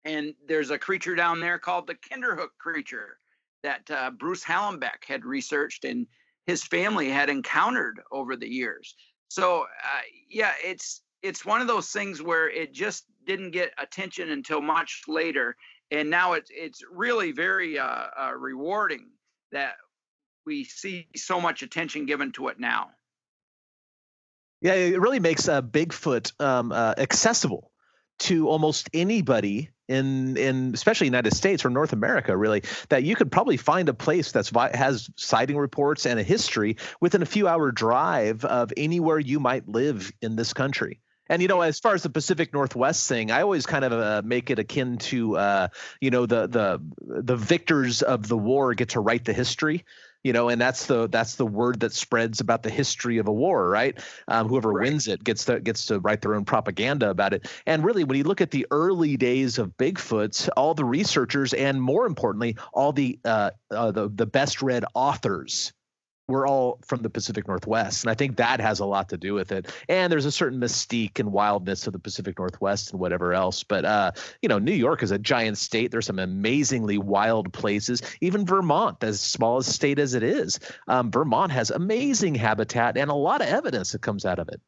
And 0.06 0.34
there's 0.48 0.72
a 0.72 0.80
creature 0.80 1.13
down 1.13 1.39
there 1.39 1.60
called 1.60 1.86
the 1.86 1.95
Kinderhook 1.95 2.50
creature, 2.58 3.18
that 3.63 3.89
uh, 3.91 4.12
Bruce 4.12 4.43
Hallenbeck 4.43 5.06
had 5.08 5.26
researched 5.26 5.86
and 5.86 6.08
his 6.45 6.63
family 6.63 7.10
had 7.10 7.30
encountered 7.30 8.02
over 8.12 8.36
the 8.36 8.48
years. 8.48 8.95
So 9.30 9.62
uh, 9.62 10.02
yeah, 10.30 10.54
it's 10.63 11.02
it's 11.22 11.45
one 11.45 11.62
of 11.62 11.67
those 11.67 11.89
things 11.91 12.22
where 12.22 12.50
it 12.50 12.74
just 12.74 13.06
didn't 13.26 13.52
get 13.52 13.72
attention 13.78 14.32
until 14.32 14.62
much 14.62 15.04
later, 15.08 15.56
and 15.91 16.10
now 16.10 16.34
it's 16.34 16.50
it's 16.54 16.82
really 16.91 17.32
very 17.32 17.78
uh, 17.78 18.06
uh 18.17 18.32
rewarding 18.36 19.08
that 19.52 19.74
we 20.45 20.63
see 20.63 21.08
so 21.15 21.39
much 21.39 21.62
attention 21.62 22.06
given 22.06 22.32
to 22.32 22.48
it 22.48 22.60
now. 22.60 22.89
Yeah, 24.62 24.74
it 24.74 25.00
really 25.00 25.19
makes 25.19 25.48
uh, 25.48 25.62
Bigfoot 25.62 26.34
um, 26.41 26.72
uh, 26.72 26.95
accessible 26.98 27.72
to 28.19 28.49
almost 28.49 28.89
anybody 28.93 29.69
in 29.88 30.38
in 30.38 30.71
especially 30.73 31.08
United 31.08 31.34
States 31.34 31.65
or 31.65 31.69
North 31.69 31.93
America 31.93 32.38
really 32.38 32.63
that 32.89 33.03
you 33.03 33.15
could 33.15 33.32
probably 33.32 33.58
find 33.58 33.89
a 33.89 33.93
place 33.93 34.32
that's 34.32 34.51
has 34.73 35.10
sighting 35.15 35.58
reports 35.58 36.05
and 36.05 36.19
a 36.19 36.23
history 36.23 36.77
within 37.01 37.21
a 37.21 37.25
few 37.25 37.47
hour 37.47 37.71
drive 37.71 38.45
of 38.45 38.71
anywhere 38.77 39.19
you 39.19 39.39
might 39.39 39.67
live 39.67 40.12
in 40.21 40.36
this 40.36 40.53
country. 40.53 41.01
And 41.29 41.43
you 41.43 41.47
know, 41.47 41.62
as 41.62 41.79
far 41.79 41.93
as 41.93 42.03
the 42.03 42.10
Pacific 42.10 42.53
Northwest 42.53 43.08
thing, 43.08 43.29
I 43.29 43.41
always 43.41 43.65
kind 43.67 43.86
of 43.86 43.93
uh, 43.93 44.21
make 44.25 44.49
it 44.49 44.58
akin 44.58 44.97
to, 44.97 45.38
uh, 45.38 45.67
you 46.01 46.10
know, 46.10 46.25
the 46.25 46.47
the 46.47 46.82
the 47.01 47.36
victors 47.36 48.01
of 48.01 48.27
the 48.27 48.38
war 48.38 48.73
get 48.73 48.89
to 48.89 48.99
write 48.99 49.25
the 49.25 49.34
history 49.34 49.86
you 50.23 50.34
know 50.34 50.49
and 50.49 50.60
that's 50.60 50.86
the 50.86 51.08
that's 51.08 51.36
the 51.36 51.45
word 51.45 51.79
that 51.79 51.93
spreads 51.93 52.39
about 52.39 52.63
the 52.63 52.69
history 52.69 53.17
of 53.17 53.27
a 53.27 53.34
war 53.34 53.69
right 53.69 53.99
um, 54.27 54.47
whoever 54.47 54.71
right. 54.71 54.86
wins 54.89 55.08
it 55.08 55.23
gets 55.23 55.45
to 55.45 55.60
gets 55.60 55.86
to 55.86 55.99
write 55.99 56.21
their 56.21 56.36
own 56.36 56.45
propaganda 56.45 57.10
about 57.10 57.34
it 57.34 57.47
and 57.65 57.84
really 57.84 58.03
when 58.03 58.17
you 58.17 58.23
look 58.23 58.41
at 58.41 58.51
the 58.51 58.65
early 58.71 59.17
days 59.17 59.58
of 59.58 59.75
bigfoot 59.77 60.49
all 60.58 60.73
the 60.73 60.86
researchers 60.86 61.53
and 61.53 61.82
more 61.82 62.05
importantly 62.05 62.55
all 62.73 62.91
the 62.91 63.19
uh, 63.25 63.51
uh, 63.71 63.91
the, 63.91 64.10
the 64.10 64.25
best 64.25 64.62
read 64.62 64.84
authors 64.93 65.73
we're 66.30 66.48
all 66.48 66.80
from 66.86 67.02
the 67.02 67.10
Pacific 67.10 67.48
Northwest. 67.48 68.04
And 68.04 68.12
I 68.12 68.13
think 68.13 68.38
that 68.38 68.62
has 68.62 68.80
a 68.80 68.86
lot 68.86 69.10
to 69.10 69.18
do 69.18 69.34
with 69.34 69.52
it. 69.52 69.74
And 69.89 70.12
there's 70.12 70.26
a 70.26 70.32
certain 70.32 70.60
mystique 70.60 71.20
and 71.20 71.32
wildness 71.32 71.88
of 71.88 71.94
the 71.94 72.00
Pacific 72.00 72.38
Northwest 72.38 72.92
and 72.92 73.00
whatever 73.00 73.34
else. 73.34 73.63
But, 73.63 73.84
uh, 73.84 74.12
you 74.42 74.48
know, 74.48 74.60
New 74.60 74.74
York 74.74 75.02
is 75.04 75.12
a 75.12 75.18
giant 75.18 75.58
state. 75.58 75.92
There's 75.92 76.06
some 76.06 76.20
amazingly 76.20 76.98
wild 76.98 77.52
places. 77.52 78.02
Even 78.22 78.46
Vermont, 78.46 79.04
as 79.04 79.20
small 79.20 79.58
a 79.58 79.63
state 79.63 80.00
as 80.00 80.13
it 80.13 80.24
is, 80.24 80.60
um, 80.88 81.12
Vermont 81.12 81.52
has 81.52 81.72
amazing 81.72 82.36
habitat 82.36 82.96
and 82.96 83.10
a 83.10 83.15
lot 83.15 83.42
of 83.42 83.48
evidence 83.48 83.92
that 83.92 84.02
comes 84.02 84.26
out 84.26 84.39
of 84.39 84.50
it. 84.50 84.62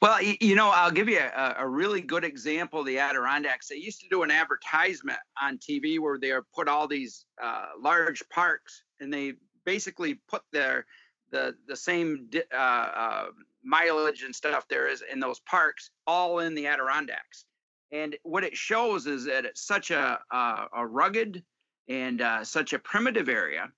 Well, 0.00 0.22
you 0.22 0.54
know, 0.54 0.70
I'll 0.70 0.90
give 0.90 1.08
you 1.08 1.18
a, 1.18 1.56
a, 1.58 1.68
really 1.68 2.00
good 2.00 2.22
example 2.22 2.84
the 2.84 2.98
Adirondacks. 2.98 3.68
They 3.68 3.76
used 3.76 4.00
to 4.02 4.08
do 4.08 4.22
an 4.22 4.30
advertisement 4.30 5.18
on 5.42 5.58
TV 5.58 5.98
where 5.98 6.16
they 6.16 6.32
put 6.54 6.68
all 6.68 6.86
these 6.86 7.26
uh, 7.42 7.66
large 7.80 8.22
parks 8.28 8.84
and 9.00 9.12
they 9.12 9.34
basically 9.64 10.14
put 10.28 10.42
their 10.52 10.86
the 11.30 11.54
the 11.66 11.76
same 11.76 12.30
uh, 12.52 12.56
uh, 12.56 13.26
mileage 13.62 14.22
and 14.22 14.34
stuff 14.34 14.68
there 14.68 14.88
is 14.88 15.02
in 15.10 15.20
those 15.20 15.40
parks 15.40 15.90
all 16.06 16.38
in 16.38 16.54
the 16.54 16.66
Adirondacks. 16.66 17.44
And 17.92 18.16
what 18.22 18.44
it 18.44 18.56
shows 18.56 19.06
is 19.06 19.24
that 19.24 19.44
it's 19.44 19.66
such 19.66 19.90
a 19.90 20.20
a, 20.30 20.66
a 20.76 20.86
rugged 20.86 21.42
and 21.88 22.20
uh, 22.20 22.44
such 22.44 22.72
a 22.72 22.78
primitive 22.78 23.28
area. 23.28 23.70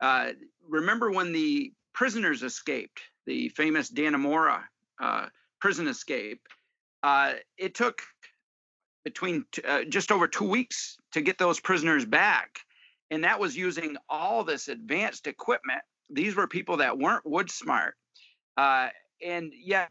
Uh, 0.00 0.32
remember 0.68 1.10
when 1.10 1.32
the 1.32 1.72
prisoners 1.92 2.42
escaped, 2.42 3.00
the 3.26 3.48
famous 3.50 3.90
Dannemora 3.90 4.62
uh, 5.00 5.26
prison 5.60 5.86
escape? 5.86 6.40
Uh, 7.02 7.34
it 7.58 7.74
took 7.74 8.02
between 9.04 9.44
t- 9.52 9.62
just 9.88 10.12
over 10.12 10.26
two 10.28 10.48
weeks 10.48 10.96
to 11.12 11.20
get 11.20 11.38
those 11.38 11.60
prisoners 11.60 12.04
back 12.04 12.60
and 13.12 13.24
that 13.24 13.38
was 13.38 13.54
using 13.54 13.96
all 14.08 14.42
this 14.42 14.68
advanced 14.68 15.26
equipment. 15.26 15.82
These 16.08 16.34
were 16.34 16.48
people 16.48 16.78
that 16.78 16.96
weren't 16.98 17.26
wood 17.26 17.50
smart, 17.50 17.94
uh, 18.56 18.88
and 19.24 19.52
yet 19.54 19.90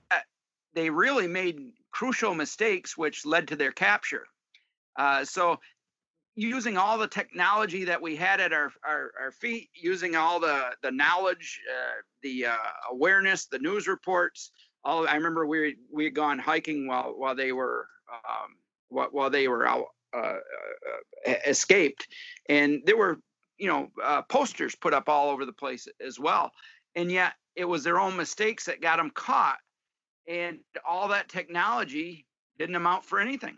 they 0.74 0.90
really 0.90 1.28
made 1.28 1.60
crucial 1.92 2.34
mistakes, 2.34 2.98
which 2.98 3.24
led 3.24 3.48
to 3.50 3.56
their 3.56 3.72
capture. 3.72 4.26
Uh, 4.98 5.24
so, 5.24 5.60
using 6.36 6.78
all 6.78 6.98
the 6.98 7.08
technology 7.08 7.86
that 7.86 8.02
we 8.02 8.16
had 8.16 8.42
at 8.42 8.54
our 8.54 8.72
our, 8.84 9.12
our 9.22 9.32
feet, 9.32 9.70
using 9.76 10.16
all 10.16 10.40
the 10.40 10.72
the 10.82 10.92
knowledge, 10.92 11.62
uh, 11.72 12.02
the 12.24 12.48
uh, 12.48 12.56
awareness, 12.92 13.46
the 13.46 13.60
news 13.60 13.88
reports. 13.88 14.52
All 14.84 15.08
I 15.08 15.14
remember 15.14 15.46
we 15.46 15.78
we 15.94 16.06
had 16.06 16.16
gone 16.16 16.40
hiking 16.40 16.88
while 16.88 17.14
while 17.16 17.36
they 17.36 17.52
were 17.52 17.88
um, 18.12 18.56
while 19.12 19.30
they 19.30 19.48
were 19.48 19.68
out 19.68 19.86
uh, 20.14 20.38
uh, 21.28 21.34
escaped, 21.46 22.08
and 22.50 22.82
there 22.86 22.98
were 22.98 23.18
you 23.58 23.68
know 23.68 23.90
uh, 24.04 24.22
posters 24.24 24.76
put 24.76 24.94
up 24.94 25.10
all 25.10 25.30
over 25.30 25.46
the 25.46 25.54
place 25.54 25.88
as 26.06 26.20
well, 26.20 26.52
and 26.96 27.12
yet 27.12 27.34
it 27.56 27.66
was 27.66 27.84
their 27.84 28.00
own 28.00 28.16
mistakes 28.16 28.66
that 28.66 28.82
got 28.82 28.98
them 28.98 29.12
caught, 29.14 29.60
and 30.28 30.60
all 30.88 31.10
that 31.10 31.30
technology 31.30 32.26
didn't 32.58 32.76
amount 32.76 33.06
for 33.06 33.20
anything. 33.20 33.58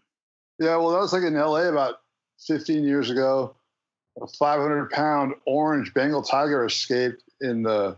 Yeah, 0.60 0.78
well, 0.78 0.92
that 0.92 1.00
was 1.00 1.14
like 1.14 1.24
in 1.24 1.36
L.A. 1.36 1.70
about 1.70 1.96
15 2.48 2.84
years 2.84 3.10
ago. 3.10 3.56
A 4.22 4.28
500 4.28 4.92
pound 4.92 5.34
orange 5.48 5.92
Bengal 5.94 6.22
tiger 6.22 6.64
escaped 6.66 7.24
in 7.42 7.64
the 7.64 7.98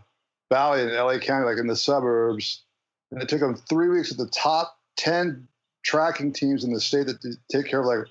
valley 0.50 0.82
in 0.82 0.94
LA 0.94 1.18
County, 1.18 1.44
like 1.44 1.58
in 1.58 1.66
the 1.66 1.76
suburbs. 1.76 2.64
And 3.10 3.22
it 3.22 3.28
took 3.28 3.40
them 3.40 3.54
three 3.54 3.88
weeks 3.88 4.10
at 4.10 4.18
the 4.18 4.28
top 4.28 4.78
10 4.96 5.46
tracking 5.84 6.32
teams 6.32 6.64
in 6.64 6.72
the 6.72 6.80
state 6.80 7.06
that 7.06 7.36
take 7.50 7.66
care 7.66 7.80
of 7.80 7.86
like, 7.86 8.06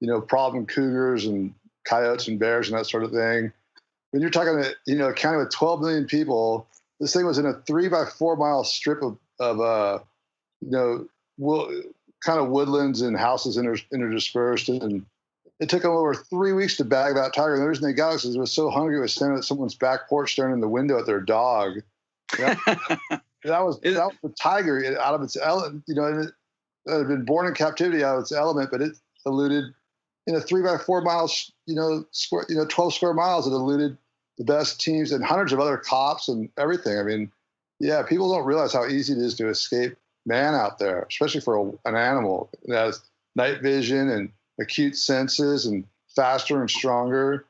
you 0.00 0.08
know, 0.08 0.20
problem 0.20 0.66
cougars 0.66 1.26
and 1.26 1.54
coyotes 1.84 2.28
and 2.28 2.38
bears 2.38 2.68
and 2.68 2.78
that 2.78 2.86
sort 2.86 3.04
of 3.04 3.10
thing. 3.10 3.52
When 4.10 4.20
you're 4.20 4.30
talking, 4.30 4.54
about, 4.54 4.74
you 4.86 4.96
know, 4.96 5.08
a 5.08 5.12
county 5.12 5.38
with 5.38 5.50
12 5.50 5.80
million 5.80 6.06
people, 6.06 6.66
this 7.00 7.12
thing 7.12 7.26
was 7.26 7.38
in 7.38 7.46
a 7.46 7.54
three 7.66 7.88
by 7.88 8.04
four 8.04 8.36
mile 8.36 8.64
strip 8.64 9.02
of, 9.02 9.18
of 9.40 9.60
uh, 9.60 9.98
you 10.60 10.70
know, 10.70 11.06
well, 11.36 11.70
kind 12.24 12.38
of 12.38 12.48
woodlands 12.48 13.02
and 13.02 13.18
houses 13.18 13.56
inter, 13.56 13.76
interdispersed. 13.92 14.82
And 14.82 15.04
it 15.60 15.68
took 15.68 15.82
them 15.82 15.92
over 15.92 16.14
three 16.14 16.52
weeks 16.52 16.76
to 16.76 16.84
bag 16.84 17.14
that 17.14 17.34
tiger. 17.34 17.54
And 17.54 17.62
the 17.62 17.68
reason 17.68 17.84
they 17.84 17.92
got 17.92 18.10
it 18.10 18.24
was 18.24 18.36
it 18.36 18.38
was 18.38 18.52
so 18.52 18.70
hungry 18.70 18.96
it 18.96 19.00
was 19.00 19.12
standing 19.12 19.38
at 19.38 19.44
someone's 19.44 19.74
back 19.74 20.08
porch 20.08 20.32
staring 20.32 20.54
in 20.54 20.60
the 20.60 20.68
window 20.68 20.98
at 20.98 21.06
their 21.06 21.20
dog. 21.20 21.74
that 22.38 23.20
was 23.44 23.78
that 23.80 24.06
was 24.06 24.16
the 24.22 24.34
tiger 24.40 24.98
out 25.00 25.14
of 25.14 25.22
its 25.22 25.36
element. 25.36 25.84
You 25.86 25.94
know, 25.94 26.04
it, 26.04 26.30
it 26.86 26.98
had 26.98 27.08
been 27.08 27.24
born 27.24 27.46
in 27.46 27.54
captivity 27.54 28.02
out 28.02 28.16
of 28.16 28.22
its 28.22 28.32
element, 28.32 28.70
but 28.70 28.80
it 28.80 28.96
eluded 29.26 29.72
in 30.26 30.34
a 30.34 30.40
three 30.40 30.62
by 30.62 30.78
four 30.78 31.00
miles, 31.00 31.52
you 31.66 31.74
know, 31.74 32.04
square, 32.10 32.46
you 32.48 32.56
know, 32.56 32.66
twelve 32.66 32.94
square 32.94 33.14
miles. 33.14 33.46
It 33.46 33.52
eluded 33.52 33.96
the 34.38 34.44
best 34.44 34.80
teams 34.80 35.12
and 35.12 35.24
hundreds 35.24 35.52
of 35.52 35.60
other 35.60 35.76
cops 35.76 36.28
and 36.28 36.48
everything. 36.58 36.98
I 36.98 37.02
mean, 37.02 37.30
yeah, 37.78 38.02
people 38.02 38.32
don't 38.32 38.46
realize 38.46 38.72
how 38.72 38.86
easy 38.86 39.12
it 39.12 39.18
is 39.18 39.34
to 39.36 39.48
escape 39.48 39.96
man 40.26 40.54
out 40.54 40.78
there, 40.78 41.06
especially 41.10 41.40
for 41.40 41.56
a, 41.56 41.88
an 41.88 41.96
animal 41.96 42.50
that 42.66 42.76
has 42.76 43.02
night 43.36 43.60
vision 43.60 44.08
and 44.08 44.30
acute 44.60 44.96
senses 44.96 45.66
and 45.66 45.84
faster 46.14 46.60
and 46.60 46.70
stronger. 46.70 47.46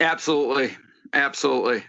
Absolutely. 0.00 0.76
Absolutely. 1.12 1.84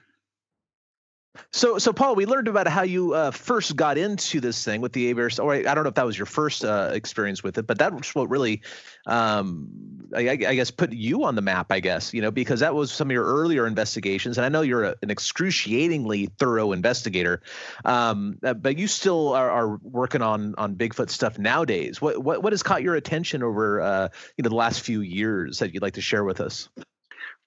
So, 1.52 1.80
so 1.80 1.94
Paul, 1.94 2.16
we 2.16 2.28
learned 2.28 2.48
about 2.48 2.68
how 2.68 2.84
you 2.84 3.14
uh, 3.14 3.32
first 3.32 3.76
got 3.76 3.98
into 3.98 4.40
this 4.40 4.64
thing 4.64 4.82
with 4.82 4.94
the 4.94 5.12
ABAIR. 5.12 5.40
Or 5.40 5.54
I 5.54 5.62
don't 5.62 5.84
know 5.84 5.90
if 5.90 5.96
that 5.96 6.06
was 6.06 6.18
your 6.18 6.28
first 6.28 6.64
uh, 6.64 6.92
experience 6.94 7.42
with 7.42 7.58
it, 7.58 7.66
but 7.66 7.80
that's 7.80 8.14
what 8.14 8.30
really, 8.30 8.62
um, 9.08 9.70
I, 10.16 10.30
I, 10.30 10.36
guess, 10.36 10.70
put 10.70 10.94
you 10.94 11.24
on 11.24 11.34
the 11.34 11.42
map. 11.42 11.72
I 11.72 11.80
guess 11.80 12.14
you 12.14 12.22
know 12.22 12.30
because 12.30 12.60
that 12.60 12.76
was 12.76 12.92
some 12.92 13.10
of 13.10 13.14
your 13.14 13.26
earlier 13.26 13.66
investigations, 13.66 14.38
and 14.38 14.46
I 14.46 14.50
know 14.50 14.62
you're 14.62 14.84
a, 14.84 14.96
an 15.02 15.10
excruciatingly 15.10 16.28
thorough 16.38 16.72
investigator. 16.72 17.42
Um, 17.84 18.38
uh, 18.44 18.54
but 18.54 18.78
you 18.78 18.88
still 18.88 19.34
are, 19.34 19.50
are, 19.50 19.78
working 19.82 20.22
on 20.22 20.54
on 20.60 20.76
Bigfoot 20.76 21.10
stuff 21.10 21.40
nowadays. 21.40 22.00
What 22.00 22.24
what 22.24 22.44
what 22.44 22.54
has 22.54 22.62
caught 22.62 22.84
your 22.84 22.96
attention 22.96 23.42
over 23.42 23.82
uh, 23.82 24.10
you 24.38 24.44
know 24.44 24.50
the 24.50 24.56
last 24.56 24.82
few 24.82 25.02
years 25.02 25.60
that 25.60 25.74
you'd 25.74 25.82
like 25.82 25.96
to 25.96 26.02
share 26.02 26.24
with 26.24 26.42
us? 26.42 26.70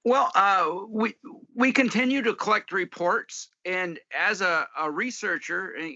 Well, 0.07 0.31
uh, 0.37 0.71
we 0.89 1.15
we 1.57 1.73
continue 1.73 2.21
to 2.23 2.35
collect 2.35 2.71
reports, 2.71 3.49
and 3.65 3.99
as 4.17 4.43
a, 4.43 4.69
a 4.79 4.91
researcher, 4.91 5.75
eh, 5.79 5.91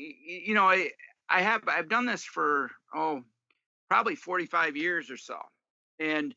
you 0.47 0.55
know, 0.55 0.65
I 0.65 0.91
I 1.29 1.43
have 1.43 1.69
I've 1.69 1.91
done 1.91 2.07
this 2.07 2.25
for 2.25 2.71
oh 2.95 3.21
probably 3.91 4.17
45 4.17 4.77
years 4.77 5.11
or 5.11 5.19
so, 5.19 5.37
and 5.99 6.35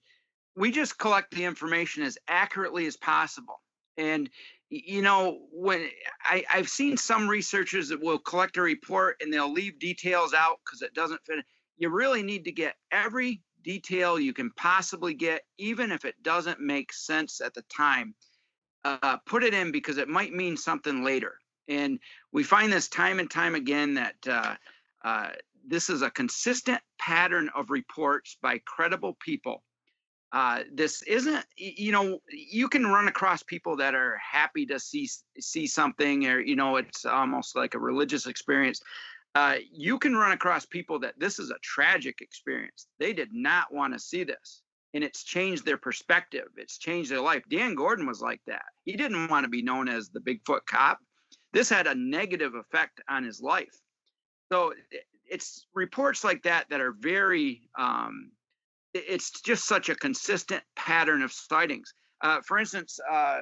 we 0.57 0.71
just 0.71 0.99
collect 0.99 1.31
the 1.33 1.45
information 1.45 2.03
as 2.03 2.17
accurately 2.27 2.85
as 2.85 2.97
possible. 2.97 3.61
And 3.97 4.29
you 4.69 5.01
know, 5.01 5.39
when 5.53 5.87
I, 6.23 6.43
I've 6.51 6.69
seen 6.69 6.97
some 6.97 7.27
researchers 7.29 7.89
that 7.89 8.03
will 8.03 8.19
collect 8.19 8.57
a 8.57 8.61
report 8.61 9.17
and 9.21 9.31
they'll 9.31 9.51
leave 9.51 9.79
details 9.79 10.33
out 10.33 10.59
because 10.65 10.81
it 10.81 10.93
doesn't 10.93 11.21
fit. 11.25 11.45
You 11.77 11.89
really 11.89 12.23
need 12.23 12.43
to 12.45 12.51
get 12.51 12.75
every 12.91 13.41
detail 13.63 14.19
you 14.19 14.33
can 14.33 14.51
possibly 14.57 15.13
get, 15.13 15.43
even 15.57 15.91
if 15.91 16.05
it 16.05 16.15
doesn't 16.23 16.59
make 16.59 16.91
sense 16.91 17.39
at 17.39 17.53
the 17.53 17.63
time. 17.63 18.15
Uh, 18.85 19.17
put 19.25 19.43
it 19.43 19.53
in 19.53 19.71
because 19.71 19.97
it 19.97 20.09
might 20.09 20.33
mean 20.33 20.57
something 20.57 21.03
later. 21.03 21.39
And 21.69 21.99
we 22.33 22.43
find 22.43 22.71
this 22.71 22.89
time 22.89 23.19
and 23.19 23.29
time 23.29 23.55
again 23.55 23.93
that 23.93 24.15
uh, 24.27 24.55
uh, 25.05 25.29
this 25.65 25.89
is 25.89 26.01
a 26.01 26.09
consistent 26.09 26.81
pattern 26.99 27.49
of 27.55 27.69
reports 27.69 28.37
by 28.41 28.59
credible 28.65 29.17
people. 29.23 29.63
Uh, 30.33 30.63
this 30.73 31.03
isn't, 31.03 31.45
you 31.55 31.91
know, 31.91 32.19
you 32.29 32.67
can 32.67 32.85
run 32.87 33.07
across 33.07 33.43
people 33.43 33.77
that 33.77 33.93
are 33.93 34.17
happy 34.17 34.65
to 34.65 34.79
see 34.79 35.07
see 35.39 35.67
something, 35.67 36.25
or 36.25 36.39
you 36.39 36.55
know, 36.55 36.77
it's 36.77 37.05
almost 37.05 37.55
like 37.55 37.75
a 37.75 37.79
religious 37.79 38.25
experience 38.25 38.81
uh, 39.35 39.55
you 39.71 39.97
can 39.97 40.15
run 40.15 40.31
across 40.31 40.65
people 40.65 40.99
that 40.99 41.19
this 41.19 41.39
is 41.39 41.49
a 41.49 41.57
tragic 41.63 42.21
experience. 42.21 42.87
They 42.99 43.13
did 43.13 43.29
not 43.33 43.73
want 43.73 43.93
to 43.93 43.99
see 43.99 44.23
this. 44.23 44.61
And 44.93 45.03
it's 45.03 45.23
changed 45.23 45.65
their 45.65 45.77
perspective. 45.77 46.47
It's 46.55 46.77
changed 46.77 47.09
their 47.09 47.21
life. 47.21 47.43
Dan 47.49 47.73
Gordon 47.73 48.05
was 48.05 48.21
like 48.21 48.41
that. 48.47 48.65
He 48.85 48.93
didn't 48.93 49.27
want 49.27 49.43
to 49.43 49.49
be 49.49 49.63
known 49.63 49.89
as 49.89 50.09
the 50.09 50.19
Bigfoot 50.19 50.65
cop. 50.67 50.99
This 51.51 51.69
had 51.69 51.87
a 51.87 51.95
negative 51.95 52.53
effect 52.55 53.01
on 53.09 53.23
his 53.23 53.41
life. 53.41 53.73
So 54.51 54.73
it's 55.25 55.65
reports 55.73 56.23
like 56.23 56.43
that 56.43 56.69
that 56.69 56.81
are 56.81 56.93
very, 56.99 57.69
um, 57.77 58.31
it's 58.93 59.41
just 59.41 59.67
such 59.67 59.89
a 59.89 59.95
consistent 59.95 60.61
pattern 60.75 61.23
of 61.23 61.31
sightings. 61.31 61.93
Uh, 62.21 62.41
for 62.45 62.59
instance, 62.59 62.99
uh, 63.11 63.39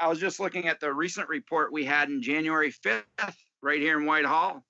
I 0.00 0.08
was 0.08 0.18
just 0.18 0.40
looking 0.40 0.66
at 0.68 0.80
the 0.80 0.92
recent 0.92 1.28
report 1.28 1.72
we 1.72 1.84
had 1.84 2.08
in 2.08 2.22
January 2.22 2.72
5th, 2.72 3.02
right 3.62 3.80
here 3.80 3.98
in 3.98 4.06
Whitehall 4.06 4.64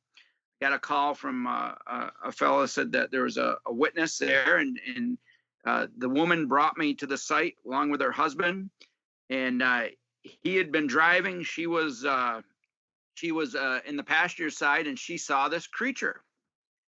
got 0.61 0.73
a 0.73 0.79
call 0.79 1.15
from 1.15 1.47
uh, 1.47 1.73
a, 1.87 2.11
a 2.25 2.33
fellow 2.33 2.67
said 2.67 2.93
that 2.93 3.11
there 3.11 3.23
was 3.23 3.37
a, 3.37 3.57
a 3.67 3.73
witness 3.73 4.19
there, 4.19 4.59
and 4.59 4.79
and 4.95 5.19
uh, 5.66 5.88
the 5.98 6.09
woman 6.09 6.46
brought 6.46 6.79
me 6.79 6.94
to 6.94 7.07
the 7.07 7.18
site 7.18 7.55
along 7.66 7.90
with 7.90 8.00
her 8.00 8.12
husband, 8.12 8.70
and 9.31 9.62
uh, 9.62 9.85
he 10.42 10.57
had 10.57 10.70
been 10.72 10.87
driving. 10.87 11.42
She 11.42 11.66
was 11.66 12.05
uh, 12.05 12.42
she 13.14 13.33
was 13.33 13.55
uh, 13.55 13.81
in 13.87 13.96
the 13.96 14.05
pasture 14.05 14.50
side, 14.50 14.87
and 14.87 14.98
she 14.98 15.18
saw 15.18 15.48
this 15.48 15.66
creature. 15.66 16.22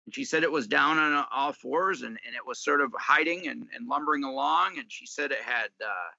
And 0.05 0.15
she 0.15 0.25
said 0.25 0.43
it 0.43 0.51
was 0.51 0.67
down 0.67 0.97
on 0.97 1.25
all 1.35 1.53
fours, 1.53 2.01
and, 2.01 2.17
and 2.25 2.35
it 2.35 2.45
was 2.45 2.63
sort 2.63 2.81
of 2.81 2.93
hiding 2.97 3.47
and, 3.47 3.63
and 3.73 3.87
lumbering 3.87 4.23
along. 4.23 4.79
And 4.79 4.85
she 4.89 5.05
said 5.05 5.31
it 5.31 5.41
had, 5.41 5.69
uh, 5.83 6.09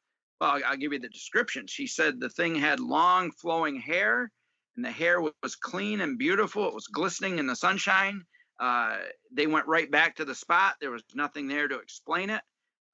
well, 0.41 0.61
I'll 0.67 0.77
give 0.77 0.93
you 0.93 0.99
the 0.99 1.09
description. 1.09 1.67
She 1.67 1.87
said 1.87 2.21
the 2.21 2.29
thing 2.29 2.55
had 2.55 2.81
long 2.81 3.31
flowing 3.33 3.81
hair 3.81 4.31
and 4.77 4.85
the 4.85 4.93
hair 4.93 5.21
was 5.21 5.57
clean 5.61 6.01
and 6.03 6.17
beautiful. 6.17 6.69
It 6.69 6.75
was 6.75 6.87
glistening 6.87 7.41
in 7.41 7.49
the 7.49 7.57
sunshine. 7.57 8.23
Uh, 8.59 8.99
they 9.33 9.47
went 9.47 9.67
right 9.67 9.91
back 9.91 10.17
to 10.17 10.25
the 10.25 10.35
spot. 10.35 10.77
There 10.81 10.91
was 10.91 11.03
nothing 11.15 11.49
there 11.49 11.69
to 11.69 11.79
explain 11.79 12.31
it. 12.31 12.43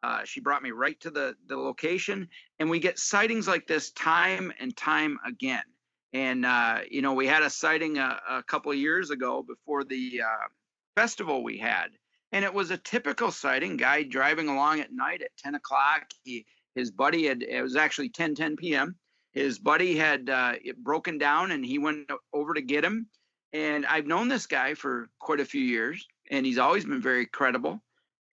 Uh, 0.02 0.22
she 0.24 0.40
brought 0.40 0.62
me 0.62 0.70
right 0.70 0.98
to 1.00 1.10
the, 1.10 1.34
the 1.46 1.56
location. 1.56 2.28
And 2.58 2.68
we 2.68 2.78
get 2.78 2.98
sightings 2.98 3.48
like 3.48 3.66
this 3.66 3.90
time 3.92 4.52
and 4.60 4.76
time 4.76 5.18
again. 5.26 5.62
And, 6.12 6.44
uh, 6.44 6.80
you 6.90 7.02
know, 7.02 7.14
we 7.14 7.26
had 7.26 7.42
a 7.42 7.50
sighting 7.50 7.98
a, 7.98 8.20
a 8.28 8.42
couple 8.42 8.72
years 8.74 9.10
ago 9.10 9.42
before 9.42 9.84
the 9.84 10.20
uh, 10.22 10.48
festival 10.94 11.42
we 11.42 11.58
had. 11.58 11.88
And 12.32 12.44
it 12.44 12.52
was 12.52 12.70
a 12.70 12.76
typical 12.76 13.30
sighting 13.30 13.76
guy 13.76 14.02
driving 14.02 14.48
along 14.48 14.80
at 14.80 14.92
night 14.92 15.22
at 15.22 15.36
10 15.38 15.54
o'clock. 15.54 16.04
He, 16.22 16.46
his 16.74 16.90
buddy 16.90 17.26
had, 17.26 17.42
it 17.42 17.62
was 17.62 17.76
actually 17.76 18.10
10, 18.10 18.34
10 18.34 18.56
p.m 18.56 18.96
his 19.34 19.58
buddy 19.58 19.96
had 19.96 20.30
uh, 20.30 20.54
broken 20.78 21.18
down 21.18 21.50
and 21.50 21.66
he 21.66 21.78
went 21.78 22.08
over 22.32 22.54
to 22.54 22.62
get 22.62 22.84
him. 22.84 23.08
And 23.54 23.86
I've 23.86 24.06
known 24.06 24.26
this 24.26 24.46
guy 24.46 24.74
for 24.74 25.08
quite 25.20 25.38
a 25.38 25.44
few 25.44 25.62
years 25.62 26.06
and 26.30 26.44
he's 26.44 26.58
always 26.58 26.84
been 26.84 27.00
very 27.00 27.24
credible. 27.24 27.80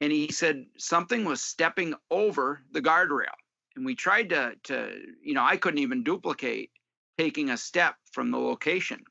And 0.01 0.11
he 0.11 0.31
said 0.31 0.65
something 0.77 1.23
was 1.23 1.43
stepping 1.43 1.93
over 2.09 2.61
the 2.71 2.81
guardrail. 2.81 3.35
And 3.75 3.85
we 3.85 3.93
tried 3.93 4.29
to, 4.29 4.53
to, 4.63 4.99
you 5.23 5.35
know, 5.35 5.43
I 5.43 5.57
couldn't 5.57 5.79
even 5.79 6.03
duplicate 6.03 6.71
taking 7.19 7.51
a 7.51 7.57
step 7.57 7.95
from 8.11 8.31
the 8.31 8.39
location. 8.39 9.03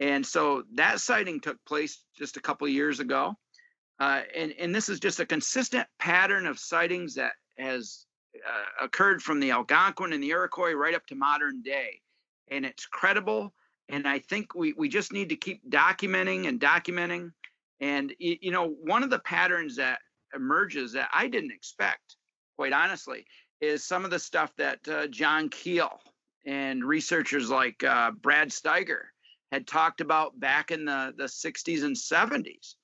And 0.00 0.24
so 0.24 0.64
that 0.74 1.00
sighting 1.00 1.40
took 1.40 1.64
place 1.64 2.04
just 2.16 2.36
a 2.36 2.42
couple 2.42 2.68
years 2.68 3.00
ago. 3.00 3.34
Uh, 3.98 4.20
and, 4.36 4.52
and 4.58 4.74
this 4.74 4.90
is 4.90 5.00
just 5.00 5.18
a 5.18 5.26
consistent 5.26 5.88
pattern 5.98 6.46
of 6.46 6.58
sightings 6.58 7.14
that 7.14 7.32
has 7.56 8.04
uh, 8.36 8.84
occurred 8.84 9.22
from 9.22 9.40
the 9.40 9.50
Algonquin 9.50 10.12
and 10.12 10.22
the 10.22 10.28
Iroquois 10.28 10.72
right 10.72 10.94
up 10.94 11.06
to 11.06 11.14
modern 11.14 11.62
day. 11.62 12.00
And 12.50 12.66
it's 12.66 12.86
credible. 12.86 13.54
And 13.88 14.06
I 14.06 14.18
think 14.18 14.54
we, 14.54 14.74
we 14.74 14.88
just 14.88 15.12
need 15.12 15.30
to 15.30 15.36
keep 15.36 15.68
documenting 15.70 16.46
and 16.46 16.60
documenting. 16.60 17.32
And, 17.80 18.12
you 18.18 18.50
know, 18.50 18.68
one 18.68 19.02
of 19.02 19.10
the 19.10 19.20
patterns 19.20 19.76
that 19.76 20.00
emerges 20.34 20.92
that 20.92 21.08
I 21.12 21.28
didn't 21.28 21.52
expect, 21.52 22.16
quite 22.56 22.72
honestly, 22.72 23.24
is 23.60 23.84
some 23.84 24.04
of 24.04 24.10
the 24.10 24.18
stuff 24.18 24.52
that 24.56 24.86
uh, 24.88 25.06
John 25.06 25.48
Keel 25.48 26.00
and 26.44 26.84
researchers 26.84 27.50
like 27.50 27.82
uh, 27.82 28.10
Brad 28.10 28.50
Steiger 28.50 29.04
had 29.52 29.66
talked 29.66 30.00
about 30.00 30.38
back 30.38 30.70
in 30.70 30.84
the, 30.84 31.14
the 31.16 31.24
60s 31.24 31.84
and 31.84 31.96
70s. 31.96 32.74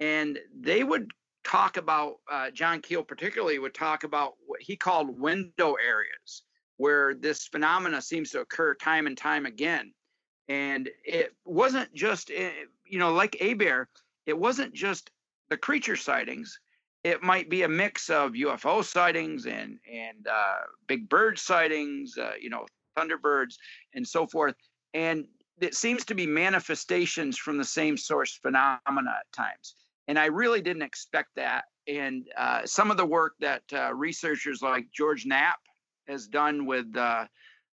And 0.00 0.38
they 0.58 0.82
would 0.82 1.10
talk 1.44 1.76
about 1.76 2.16
uh, 2.30 2.50
John 2.50 2.80
Keel 2.80 3.02
particularly 3.02 3.58
would 3.58 3.74
talk 3.74 4.04
about 4.04 4.34
what 4.46 4.60
he 4.60 4.76
called 4.76 5.20
window 5.20 5.74
areas, 5.74 6.42
where 6.76 7.14
this 7.14 7.46
phenomena 7.46 8.02
seems 8.02 8.30
to 8.30 8.40
occur 8.40 8.74
time 8.74 9.06
and 9.06 9.16
time 9.16 9.46
again. 9.46 9.92
And 10.48 10.88
it 11.04 11.34
wasn't 11.44 11.92
just, 11.94 12.30
eh, 12.30 12.50
you 12.84 12.98
know, 12.98 13.12
like 13.12 13.36
a 13.40 13.54
Abair, 13.54 13.86
it 14.26 14.38
wasn't 14.38 14.72
just 14.74 15.10
the 15.48 15.56
creature 15.56 15.96
sightings. 15.96 16.58
It 17.04 17.22
might 17.22 17.48
be 17.48 17.62
a 17.62 17.68
mix 17.68 18.10
of 18.10 18.32
UFO 18.32 18.84
sightings 18.84 19.46
and 19.46 19.78
and 19.90 20.26
uh, 20.26 20.58
big 20.86 21.08
bird 21.08 21.38
sightings, 21.38 22.18
uh, 22.18 22.32
you 22.40 22.50
know, 22.50 22.66
thunderbirds 22.96 23.54
and 23.94 24.06
so 24.06 24.26
forth. 24.26 24.54
And 24.94 25.26
it 25.60 25.74
seems 25.74 26.04
to 26.06 26.14
be 26.14 26.26
manifestations 26.26 27.38
from 27.38 27.58
the 27.58 27.64
same 27.64 27.96
source 27.96 28.38
phenomena 28.42 29.16
at 29.20 29.32
times. 29.32 29.74
And 30.08 30.18
I 30.18 30.26
really 30.26 30.60
didn't 30.60 30.82
expect 30.82 31.30
that. 31.36 31.64
And 31.88 32.26
uh, 32.36 32.62
some 32.64 32.90
of 32.90 32.96
the 32.96 33.06
work 33.06 33.34
that 33.40 33.62
uh, 33.72 33.94
researchers 33.94 34.62
like 34.62 34.86
George 34.92 35.26
Knapp 35.26 35.58
has 36.08 36.26
done 36.26 36.66
with, 36.66 36.96
uh, 36.96 37.26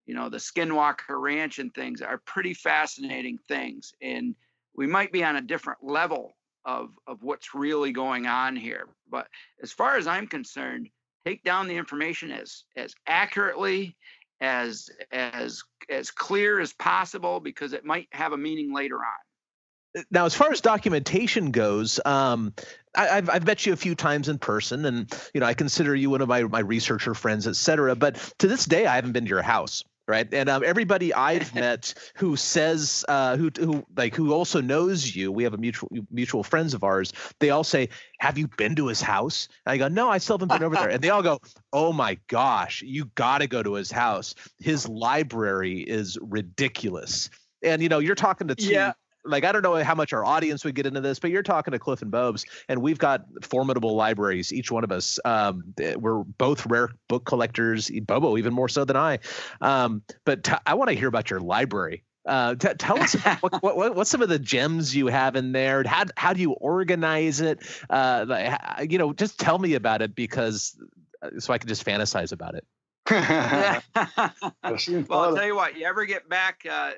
you 0.07 0.15
know, 0.15 0.29
the 0.29 0.37
Skinwalker 0.37 1.21
Ranch 1.21 1.59
and 1.59 1.73
things 1.73 2.01
are 2.01 2.17
pretty 2.17 2.53
fascinating 2.53 3.37
things. 3.47 3.93
And 4.01 4.35
we 4.75 4.87
might 4.87 5.11
be 5.11 5.23
on 5.23 5.35
a 5.35 5.41
different 5.41 5.83
level 5.83 6.35
of, 6.65 6.89
of 7.05 7.21
what's 7.21 7.53
really 7.53 7.91
going 7.91 8.25
on 8.25 8.55
here. 8.55 8.87
But 9.09 9.27
as 9.61 9.71
far 9.71 9.97
as 9.97 10.07
I'm 10.07 10.27
concerned, 10.27 10.89
take 11.27 11.43
down 11.43 11.67
the 11.67 11.75
information 11.75 12.31
as 12.31 12.63
as 12.77 12.95
accurately 13.05 13.97
as 14.39 14.89
as 15.11 15.61
as 15.89 16.09
clear 16.09 16.59
as 16.59 16.71
possible 16.73 17.41
because 17.41 17.73
it 17.73 17.83
might 17.83 18.07
have 18.11 18.31
a 18.31 18.37
meaning 18.37 18.73
later 18.73 18.97
on 18.97 20.03
now 20.11 20.25
as 20.25 20.35
far 20.35 20.51
as 20.51 20.61
documentation 20.61 21.51
goes 21.51 21.99
um, 22.05 22.53
I, 22.95 23.07
have 23.07 23.29
I've 23.29 23.45
met 23.45 23.65
you 23.65 23.73
a 23.73 23.77
few 23.77 23.95
times 23.95 24.29
in 24.29 24.37
person 24.37 24.85
and 24.85 25.11
you 25.33 25.41
know 25.41 25.47
i 25.47 25.53
consider 25.53 25.95
you 25.95 26.09
one 26.09 26.21
of 26.21 26.29
my, 26.29 26.43
my 26.43 26.59
researcher 26.59 27.13
friends 27.13 27.47
et 27.47 27.55
cetera 27.55 27.95
but 27.95 28.15
to 28.37 28.47
this 28.47 28.65
day 28.65 28.85
i 28.85 28.95
haven't 28.95 29.11
been 29.11 29.25
to 29.25 29.29
your 29.29 29.41
house 29.41 29.83
right? 30.07 30.27
And 30.33 30.49
um, 30.49 30.63
everybody 30.65 31.13
i've 31.27 31.53
met 31.53 31.93
who 32.15 32.35
says 32.35 33.05
uh, 33.07 33.37
who 33.37 33.51
who 33.57 33.85
like 33.95 34.15
who 34.15 34.33
also 34.33 34.61
knows 34.61 35.15
you 35.15 35.31
we 35.31 35.43
have 35.43 35.53
a 35.53 35.57
mutual 35.57 35.89
mutual 36.11 36.43
friends 36.43 36.73
of 36.73 36.83
ours 36.83 37.13
they 37.39 37.49
all 37.49 37.63
say 37.63 37.89
have 38.19 38.37
you 38.37 38.47
been 38.57 38.75
to 38.75 38.87
his 38.87 39.01
house? 39.01 39.47
And 39.65 39.73
i 39.73 39.77
go 39.77 39.87
no 39.87 40.09
i 40.09 40.17
still 40.17 40.37
haven't 40.37 40.49
been 40.49 40.63
over 40.63 40.75
there. 40.75 40.89
And 40.89 41.01
they 41.01 41.09
all 41.09 41.23
go 41.23 41.39
oh 41.73 41.93
my 41.93 42.17
gosh 42.27 42.81
you 42.81 43.05
got 43.15 43.39
to 43.39 43.47
go 43.47 43.61
to 43.63 43.73
his 43.73 43.91
house. 43.91 44.35
His 44.59 44.87
library 44.87 45.79
is 45.79 46.17
ridiculous. 46.21 47.29
And 47.63 47.81
you 47.81 47.89
know 47.89 47.99
you're 47.99 48.15
talking 48.15 48.47
to 48.47 48.55
two 48.55 48.71
yeah 48.71 48.93
like 49.27 49.43
I 49.43 49.51
don't 49.51 49.61
know 49.61 49.81
how 49.83 49.95
much 49.95 50.13
our 50.13 50.25
audience 50.25 50.63
would 50.65 50.75
get 50.75 50.85
into 50.85 51.01
this, 51.01 51.19
but 51.19 51.31
you're 51.31 51.43
talking 51.43 51.71
to 51.71 51.79
Cliff 51.79 52.01
and 52.01 52.11
Bobes, 52.11 52.45
and 52.67 52.81
we've 52.81 52.97
got 52.97 53.25
formidable 53.41 53.95
libraries, 53.95 54.53
each 54.53 54.71
one 54.71 54.83
of 54.83 54.91
us. 54.91 55.19
Um, 55.25 55.73
we're 55.97 56.23
both 56.23 56.65
rare 56.65 56.89
book 57.07 57.25
collectors, 57.25 57.89
Bobo 57.89 58.37
even 58.37 58.53
more 58.53 58.69
so 58.69 58.85
than 58.85 58.95
I. 58.95 59.19
Um, 59.61 60.01
but 60.25 60.43
t- 60.43 60.53
I 60.65 60.73
want 60.73 60.89
to 60.89 60.95
hear 60.95 61.07
about 61.07 61.29
your 61.29 61.39
library. 61.39 62.03
Uh, 62.25 62.55
t- 62.55 62.73
tell 62.77 62.99
us 62.99 63.13
what, 63.39 63.63
what, 63.63 63.95
what's 63.95 64.09
some 64.09 64.21
of 64.21 64.29
the 64.29 64.39
gems 64.39 64.95
you 64.95 65.07
have 65.07 65.35
in 65.35 65.51
there. 65.51 65.83
How 65.85 66.05
how 66.17 66.33
do 66.33 66.41
you 66.41 66.53
organize 66.53 67.41
it? 67.41 67.59
Uh, 67.89 68.57
you 68.87 68.97
know, 68.97 69.13
just 69.13 69.39
tell 69.39 69.59
me 69.59 69.75
about 69.75 70.01
it 70.01 70.15
because 70.15 70.77
uh, 71.21 71.39
so 71.39 71.53
I 71.53 71.57
can 71.57 71.69
just 71.69 71.85
fantasize 71.85 72.31
about 72.31 72.55
it. 72.55 72.65
well, 75.09 75.21
I'll 75.21 75.35
tell 75.35 75.45
you 75.45 75.55
what. 75.55 75.77
You 75.77 75.85
ever 75.85 76.05
get 76.05 76.27
back 76.27 76.65
uh, 76.69 76.91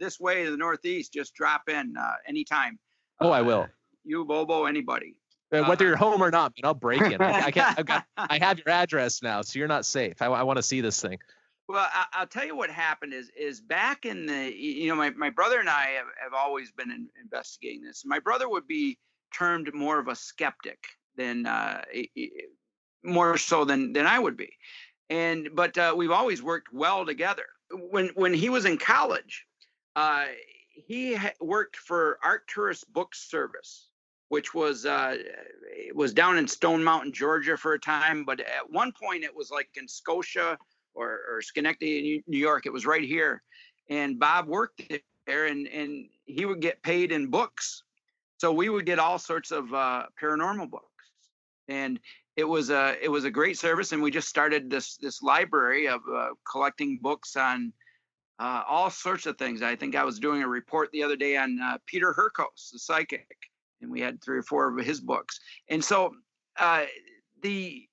this 0.00 0.18
way 0.20 0.44
to 0.44 0.50
the 0.50 0.56
Northeast, 0.56 1.12
just 1.12 1.34
drop 1.34 1.68
in 1.68 1.94
uh, 1.96 2.12
anytime. 2.26 2.78
Oh, 3.20 3.30
I 3.30 3.42
will. 3.42 3.62
Uh, 3.62 3.66
you, 4.04 4.24
Bobo, 4.24 4.64
anybody. 4.64 5.16
Uh, 5.50 5.64
whether 5.64 5.86
you're 5.86 5.96
home 5.96 6.22
or 6.22 6.30
not, 6.30 6.52
man, 6.56 6.68
I'll 6.68 6.74
break 6.74 7.00
in. 7.00 7.20
I, 7.22 7.46
I 7.46 7.50
can't. 7.50 7.78
I've 7.78 7.86
got. 7.86 8.04
I 8.16 8.38
have 8.38 8.58
your 8.58 8.70
address 8.70 9.22
now, 9.22 9.42
so 9.42 9.58
you're 9.58 9.68
not 9.68 9.86
safe. 9.86 10.20
I, 10.20 10.26
I 10.26 10.42
want 10.42 10.58
to 10.58 10.62
see 10.62 10.80
this 10.80 11.00
thing. 11.00 11.18
Well, 11.68 11.86
I, 11.92 12.20
will 12.20 12.26
tell 12.26 12.46
you 12.46 12.56
what 12.56 12.70
happened 12.70 13.12
is 13.12 13.30
is 13.38 13.60
back 13.60 14.04
in 14.04 14.26
the 14.26 14.54
you 14.54 14.88
know 14.88 14.94
my, 14.94 15.10
my 15.10 15.30
brother 15.30 15.60
and 15.60 15.68
I 15.68 15.86
have, 15.96 16.06
have 16.22 16.34
always 16.34 16.70
been 16.72 16.90
in, 16.90 17.08
investigating 17.22 17.82
this. 17.82 18.04
My 18.04 18.18
brother 18.18 18.48
would 18.48 18.66
be 18.66 18.98
termed 19.34 19.72
more 19.74 19.98
of 19.98 20.08
a 20.08 20.16
skeptic 20.16 20.78
than 21.16 21.46
uh, 21.46 21.82
more 23.02 23.36
so 23.36 23.64
than 23.64 23.92
than 23.92 24.06
I 24.06 24.18
would 24.18 24.36
be, 24.36 24.50
and 25.10 25.50
but 25.54 25.76
uh, 25.76 25.94
we've 25.96 26.10
always 26.10 26.42
worked 26.42 26.72
well 26.72 27.04
together. 27.04 27.44
When 27.70 28.08
when 28.14 28.32
he 28.32 28.48
was 28.48 28.64
in 28.64 28.78
college, 28.78 29.46
uh, 29.98 30.26
he 30.86 31.14
ha- 31.14 31.32
worked 31.40 31.76
for 31.76 32.20
Arcturus 32.22 32.84
Book 32.84 33.16
Service, 33.16 33.88
which 34.28 34.54
was 34.54 34.86
uh, 34.86 35.16
was 35.92 36.12
down 36.12 36.38
in 36.38 36.46
Stone 36.46 36.84
Mountain, 36.84 37.12
Georgia, 37.12 37.56
for 37.56 37.72
a 37.72 37.80
time. 37.80 38.24
But 38.24 38.38
at 38.38 38.70
one 38.70 38.92
point, 38.92 39.24
it 39.24 39.34
was 39.34 39.50
like 39.50 39.68
in 39.74 39.88
Scotia 39.88 40.56
or, 40.94 41.20
or 41.28 41.42
Schenectady, 41.42 42.22
New 42.28 42.38
York. 42.38 42.64
It 42.64 42.72
was 42.72 42.86
right 42.86 43.02
here, 43.02 43.42
and 43.90 44.20
Bob 44.20 44.46
worked 44.46 44.82
there, 45.26 45.46
and 45.46 45.66
and 45.66 46.08
he 46.26 46.46
would 46.46 46.60
get 46.60 46.80
paid 46.84 47.10
in 47.10 47.26
books. 47.26 47.82
So 48.36 48.52
we 48.52 48.68
would 48.68 48.86
get 48.86 49.00
all 49.00 49.18
sorts 49.18 49.50
of 49.50 49.74
uh, 49.74 50.06
paranormal 50.22 50.70
books, 50.70 51.06
and 51.66 51.98
it 52.36 52.44
was 52.44 52.70
a 52.70 52.96
it 53.02 53.08
was 53.08 53.24
a 53.24 53.32
great 53.32 53.58
service. 53.58 53.90
And 53.90 54.00
we 54.00 54.12
just 54.12 54.28
started 54.28 54.70
this 54.70 54.96
this 54.96 55.22
library 55.22 55.88
of 55.88 56.02
uh, 56.08 56.28
collecting 56.48 57.00
books 57.02 57.34
on 57.34 57.72
uh, 58.38 58.62
all 58.68 58.90
sorts 58.90 59.26
of 59.26 59.36
things. 59.36 59.62
I 59.62 59.74
think 59.74 59.96
I 59.96 60.04
was 60.04 60.18
doing 60.18 60.42
a 60.42 60.48
report 60.48 60.90
the 60.92 61.02
other 61.02 61.16
day 61.16 61.36
on 61.36 61.60
uh, 61.60 61.78
Peter 61.86 62.14
Hurkos, 62.14 62.70
the 62.72 62.78
psychic, 62.78 63.26
and 63.80 63.90
we 63.90 64.00
had 64.00 64.22
three 64.22 64.38
or 64.38 64.42
four 64.42 64.68
of 64.68 64.84
his 64.84 65.00
books. 65.00 65.40
And 65.68 65.84
so 65.84 66.14
uh, 66.58 66.84
the 67.42 67.84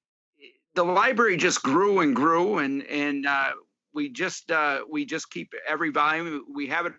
the 0.75 0.83
library 0.83 1.37
just 1.37 1.63
grew 1.63 2.01
and 2.01 2.15
grew, 2.15 2.59
and 2.59 2.83
and 2.83 3.25
uh, 3.25 3.51
we 3.93 4.09
just 4.09 4.51
uh, 4.51 4.81
we 4.89 5.05
just 5.05 5.31
keep 5.31 5.51
every 5.67 5.89
volume. 5.89 6.45
We 6.53 6.67
have 6.67 6.85
it 6.85 6.93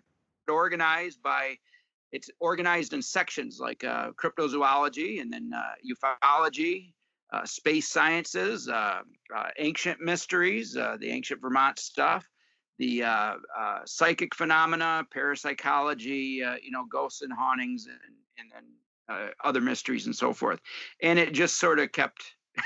organized 0.49 1.21
by 1.21 1.55
it's 2.11 2.29
organized 2.39 2.93
in 2.93 3.01
sections 3.01 3.59
like 3.59 3.83
uh, 3.83 4.11
cryptozoology 4.11 5.21
and 5.21 5.31
then 5.31 5.51
ufology. 5.85 6.93
space 7.45 7.89
sciences, 7.89 8.69
ancient 9.57 10.01
mysteries, 10.01 10.73
the 10.73 11.09
ancient 11.09 11.41
Vermont 11.41 11.79
stuff, 11.79 12.25
the 12.77 13.03
uh, 13.03 13.35
uh, 13.57 13.79
psychic 13.85 14.35
phenomena, 14.35 15.05
parapsychology, 15.11 16.43
uh, 16.43 16.55
you 16.61 16.71
know, 16.71 16.85
ghosts 16.91 17.21
and 17.21 17.33
hauntings, 17.33 17.87
and 17.87 17.97
and 18.37 18.51
then 18.51 18.63
uh, 19.09 19.31
other 19.43 19.61
mysteries 19.61 20.05
and 20.05 20.15
so 20.15 20.33
forth. 20.33 20.59
And 21.01 21.17
it 21.17 21.33
just 21.33 21.59
sort 21.59 21.79
of 21.79 21.91
kept, 21.91 22.23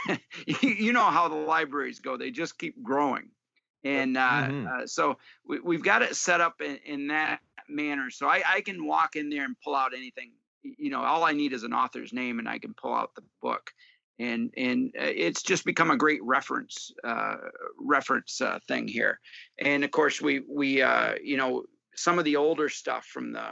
you 0.61 0.93
know, 0.93 1.05
how 1.05 1.27
the 1.27 1.35
libraries 1.35 1.99
go; 1.99 2.17
they 2.17 2.31
just 2.31 2.57
keep 2.57 2.81
growing. 2.83 3.29
And 3.83 4.17
uh, 4.17 4.29
mm-hmm. 4.29 4.67
Uh, 4.67 4.87
so 4.87 5.17
we, 5.45 5.75
have 5.75 5.83
got 5.83 6.01
it 6.01 6.15
set 6.15 6.41
up 6.41 6.61
in, 6.61 6.77
in 6.85 7.07
that 7.07 7.39
manner. 7.67 8.09
So 8.11 8.27
I, 8.27 8.43
I 8.45 8.61
can 8.61 8.85
walk 8.85 9.15
in 9.15 9.29
there 9.29 9.43
and 9.43 9.55
pull 9.63 9.75
out 9.75 9.93
anything. 9.95 10.31
You 10.63 10.91
know, 10.91 11.01
all 11.01 11.23
I 11.23 11.31
need 11.31 11.53
is 11.53 11.63
an 11.63 11.73
author's 11.73 12.13
name, 12.13 12.37
and 12.37 12.47
I 12.47 12.59
can 12.59 12.75
pull 12.75 12.93
out 12.93 13.15
the 13.15 13.23
book 13.41 13.71
and 14.19 14.51
and 14.55 14.91
uh, 14.99 15.03
it's 15.03 15.41
just 15.41 15.65
become 15.65 15.91
a 15.91 15.97
great 15.97 16.23
reference 16.23 16.91
uh, 17.03 17.35
reference 17.79 18.39
uh, 18.41 18.59
thing 18.67 18.87
here. 18.87 19.19
And 19.59 19.83
of 19.83 19.91
course, 19.91 20.21
we 20.21 20.41
we 20.47 20.81
uh, 20.81 21.13
you 21.23 21.37
know 21.37 21.63
some 21.95 22.19
of 22.19 22.25
the 22.25 22.35
older 22.35 22.69
stuff 22.69 23.05
from 23.05 23.33
the 23.33 23.47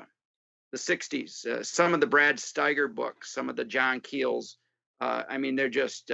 the 0.72 0.78
60s, 0.78 1.48
uh, 1.48 1.64
some 1.64 1.96
of 1.96 2.00
the 2.00 2.06
Brad 2.06 2.38
Steiger 2.38 2.94
books, 2.94 3.34
some 3.34 3.50
of 3.50 3.56
the 3.56 3.66
John 3.66 4.00
Keels. 4.02 4.58
Uh, 5.02 5.24
I 5.28 5.40
mean, 5.40 5.56
they're 5.56 5.70
just 5.70 6.12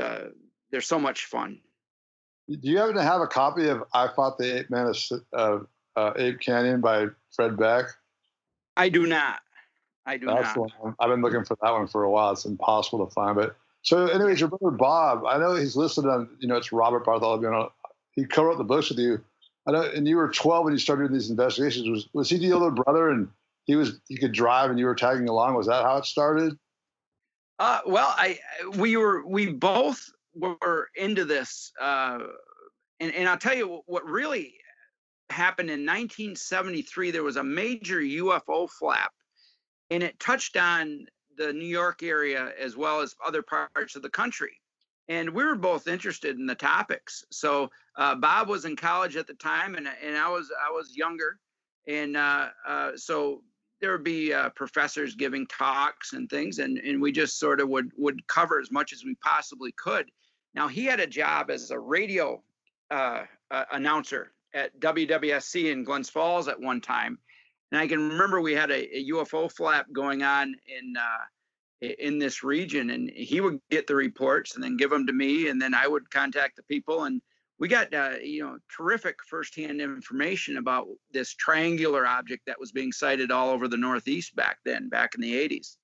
they're 0.71 0.81
so 0.81 0.99
much 0.99 1.25
fun. 1.25 1.59
Do 2.49 2.59
you 2.61 2.77
happen 2.77 2.95
to 2.95 3.03
have 3.03 3.21
a 3.21 3.27
copy 3.27 3.67
of 3.67 3.83
"I 3.93 4.07
Fought 4.15 4.37
the 4.37 4.59
Ape 4.59 4.69
Man 4.69 4.93
of 5.33 5.67
Ape 6.17 6.39
Canyon" 6.39 6.79
by 6.79 7.07
Fred 7.35 7.57
Beck? 7.57 7.85
I 8.77 8.89
do 8.89 9.05
not. 9.05 9.39
I 10.05 10.17
do 10.17 10.27
That's 10.27 10.55
not. 10.55 10.71
One. 10.79 10.95
I've 10.99 11.09
been 11.09 11.21
looking 11.21 11.43
for 11.43 11.57
that 11.61 11.71
one 11.71 11.87
for 11.87 12.03
a 12.03 12.11
while. 12.11 12.31
It's 12.31 12.45
impossible 12.45 13.05
to 13.05 13.11
find, 13.11 13.35
but 13.35 13.55
so, 13.85 14.07
anyways, 14.07 14.39
your 14.39 14.49
brother 14.49 14.75
Bob, 14.75 15.25
I 15.27 15.37
know 15.37 15.53
he's 15.53 15.75
listed 15.75 16.07
on, 16.07 16.27
you 16.39 16.47
know, 16.47 16.55
it's 16.55 16.71
Robert 16.71 17.05
Bartholomew. 17.05 17.69
He 18.13 18.25
co-wrote 18.25 18.57
the 18.57 18.63
books 18.63 18.89
with 18.89 18.97
you. 18.97 19.23
I 19.67 19.71
know, 19.71 19.83
and 19.83 20.07
you 20.07 20.15
were 20.15 20.31
12 20.31 20.63
when 20.63 20.73
you 20.73 20.79
started 20.79 21.03
doing 21.03 21.13
these 21.13 21.29
investigations. 21.29 21.87
Was 21.87 22.09
was 22.11 22.29
he 22.29 22.39
the 22.39 22.53
older 22.53 22.71
brother, 22.71 23.09
and 23.09 23.27
he 23.65 23.75
was 23.75 23.99
he 24.07 24.17
could 24.17 24.31
drive, 24.31 24.71
and 24.71 24.79
you 24.79 24.85
were 24.85 24.95
tagging 24.95 25.29
along? 25.29 25.53
Was 25.53 25.67
that 25.67 25.83
how 25.83 25.97
it 25.97 26.05
started? 26.05 26.57
Uh, 27.59 27.81
well, 27.85 28.13
I 28.17 28.39
we 28.75 28.97
were 28.97 29.25
we 29.25 29.51
both 29.51 30.09
were 30.33 30.89
into 30.95 31.23
this, 31.23 31.71
uh, 31.79 32.19
and 32.99 33.13
and 33.13 33.29
I'll 33.29 33.37
tell 33.37 33.55
you 33.55 33.81
what 33.85 34.03
really 34.05 34.55
happened 35.29 35.69
in 35.69 35.81
1973. 35.81 37.11
There 37.11 37.23
was 37.23 37.37
a 37.37 37.43
major 37.43 37.99
UFO 37.99 38.67
flap, 38.67 39.11
and 39.91 40.01
it 40.01 40.19
touched 40.19 40.57
on 40.57 41.05
the 41.37 41.53
New 41.53 41.65
York 41.65 42.03
area 42.03 42.51
as 42.59 42.75
well 42.75 43.01
as 43.01 43.15
other 43.25 43.41
parts 43.41 43.95
of 43.95 44.01
the 44.01 44.09
country. 44.09 44.59
And 45.07 45.29
we 45.29 45.43
were 45.43 45.55
both 45.55 45.87
interested 45.87 46.37
in 46.37 46.45
the 46.45 46.55
topics. 46.55 47.23
So 47.31 47.69
uh, 47.95 48.15
Bob 48.15 48.49
was 48.49 48.65
in 48.65 48.75
college 48.75 49.15
at 49.15 49.27
the 49.27 49.35
time, 49.35 49.75
and 49.75 49.87
and 50.03 50.17
I 50.17 50.29
was 50.29 50.51
I 50.67 50.71
was 50.71 50.97
younger, 50.97 51.39
and 51.87 52.17
uh, 52.17 52.49
uh, 52.67 52.91
so 52.95 53.43
there 53.81 53.91
would 53.91 54.03
be 54.03 54.33
uh, 54.33 54.49
professors 54.49 55.15
giving 55.15 55.45
talks 55.45 56.13
and 56.13 56.27
things, 56.29 56.57
and 56.59 56.79
and 56.79 56.99
we 56.99 57.11
just 57.11 57.39
sort 57.39 57.59
of 57.59 57.69
would 57.69 57.91
would 57.97 58.25
cover 58.27 58.59
as 58.59 58.71
much 58.71 58.93
as 58.93 59.05
we 59.05 59.15
possibly 59.15 59.71
could. 59.73 60.09
Now 60.55 60.67
he 60.67 60.85
had 60.85 60.99
a 60.99 61.07
job 61.07 61.51
as 61.51 61.69
a 61.69 61.77
radio 61.77 62.41
uh, 62.89 63.23
uh, 63.51 63.65
announcer 63.71 64.31
at 64.53 64.79
WWSC 64.79 65.71
in 65.71 65.83
Glens 65.83 66.09
Falls 66.09 66.47
at 66.47 66.59
one 66.59 66.81
time, 66.81 67.19
and 67.71 67.79
I 67.79 67.87
can 67.87 68.09
remember 68.09 68.41
we 68.41 68.53
had 68.53 68.71
a, 68.71 68.97
a 68.97 69.09
UFO 69.11 69.51
flap 69.51 69.87
going 69.91 70.23
on 70.23 70.55
in 70.67 70.95
uh, 70.97 71.87
in 71.99 72.19
this 72.19 72.43
region, 72.43 72.89
and 72.91 73.09
he 73.09 73.41
would 73.41 73.59
get 73.69 73.87
the 73.87 73.95
reports 73.95 74.55
and 74.55 74.63
then 74.63 74.77
give 74.77 74.89
them 74.89 75.05
to 75.07 75.13
me, 75.13 75.49
and 75.49 75.61
then 75.61 75.73
I 75.73 75.87
would 75.87 76.09
contact 76.09 76.55
the 76.55 76.63
people 76.63 77.03
and 77.03 77.21
we 77.57 77.67
got 77.67 77.93
uh, 77.93 78.15
you 78.21 78.43
know 78.43 78.57
terrific 78.75 79.17
firsthand 79.27 79.81
information 79.81 80.57
about 80.57 80.87
this 81.11 81.33
triangular 81.33 82.05
object 82.05 82.43
that 82.47 82.59
was 82.59 82.71
being 82.71 82.91
sighted 82.91 83.31
all 83.31 83.49
over 83.49 83.67
the 83.67 83.77
Northeast 83.77 84.35
back 84.35 84.57
then, 84.65 84.89
back 84.89 85.15
in 85.15 85.21
the 85.21 85.33
80s. 85.33 85.77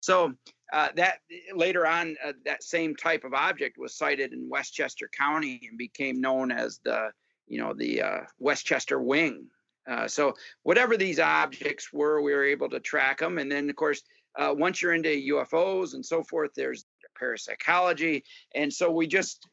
So 0.00 0.32
uh, 0.72 0.88
that 0.96 1.18
later 1.54 1.86
on, 1.86 2.16
uh, 2.24 2.32
that 2.44 2.64
same 2.64 2.96
type 2.96 3.24
of 3.24 3.34
object 3.34 3.76
was 3.78 3.96
sighted 3.96 4.32
in 4.32 4.48
Westchester 4.48 5.08
County 5.16 5.60
and 5.68 5.78
became 5.78 6.20
known 6.20 6.50
as 6.50 6.80
the 6.84 7.10
you 7.46 7.58
know 7.58 7.74
the 7.74 8.02
uh, 8.02 8.20
Westchester 8.38 9.00
Wing. 9.00 9.46
Uh, 9.90 10.06
so 10.06 10.34
whatever 10.62 10.96
these 10.96 11.18
objects 11.18 11.92
were, 11.92 12.22
we 12.22 12.32
were 12.32 12.44
able 12.44 12.68
to 12.70 12.80
track 12.80 13.18
them, 13.18 13.38
and 13.38 13.50
then 13.50 13.68
of 13.68 13.76
course. 13.76 14.02
Uh, 14.34 14.54
once 14.56 14.80
you're 14.80 14.94
into 14.94 15.10
UFOs 15.10 15.92
and 15.92 16.02
so 16.02 16.22
forth, 16.22 16.52
there's 16.56 16.86
parapsychology, 17.18 18.24
and 18.54 18.72
so 18.72 18.90
we 18.90 19.06
just 19.06 19.46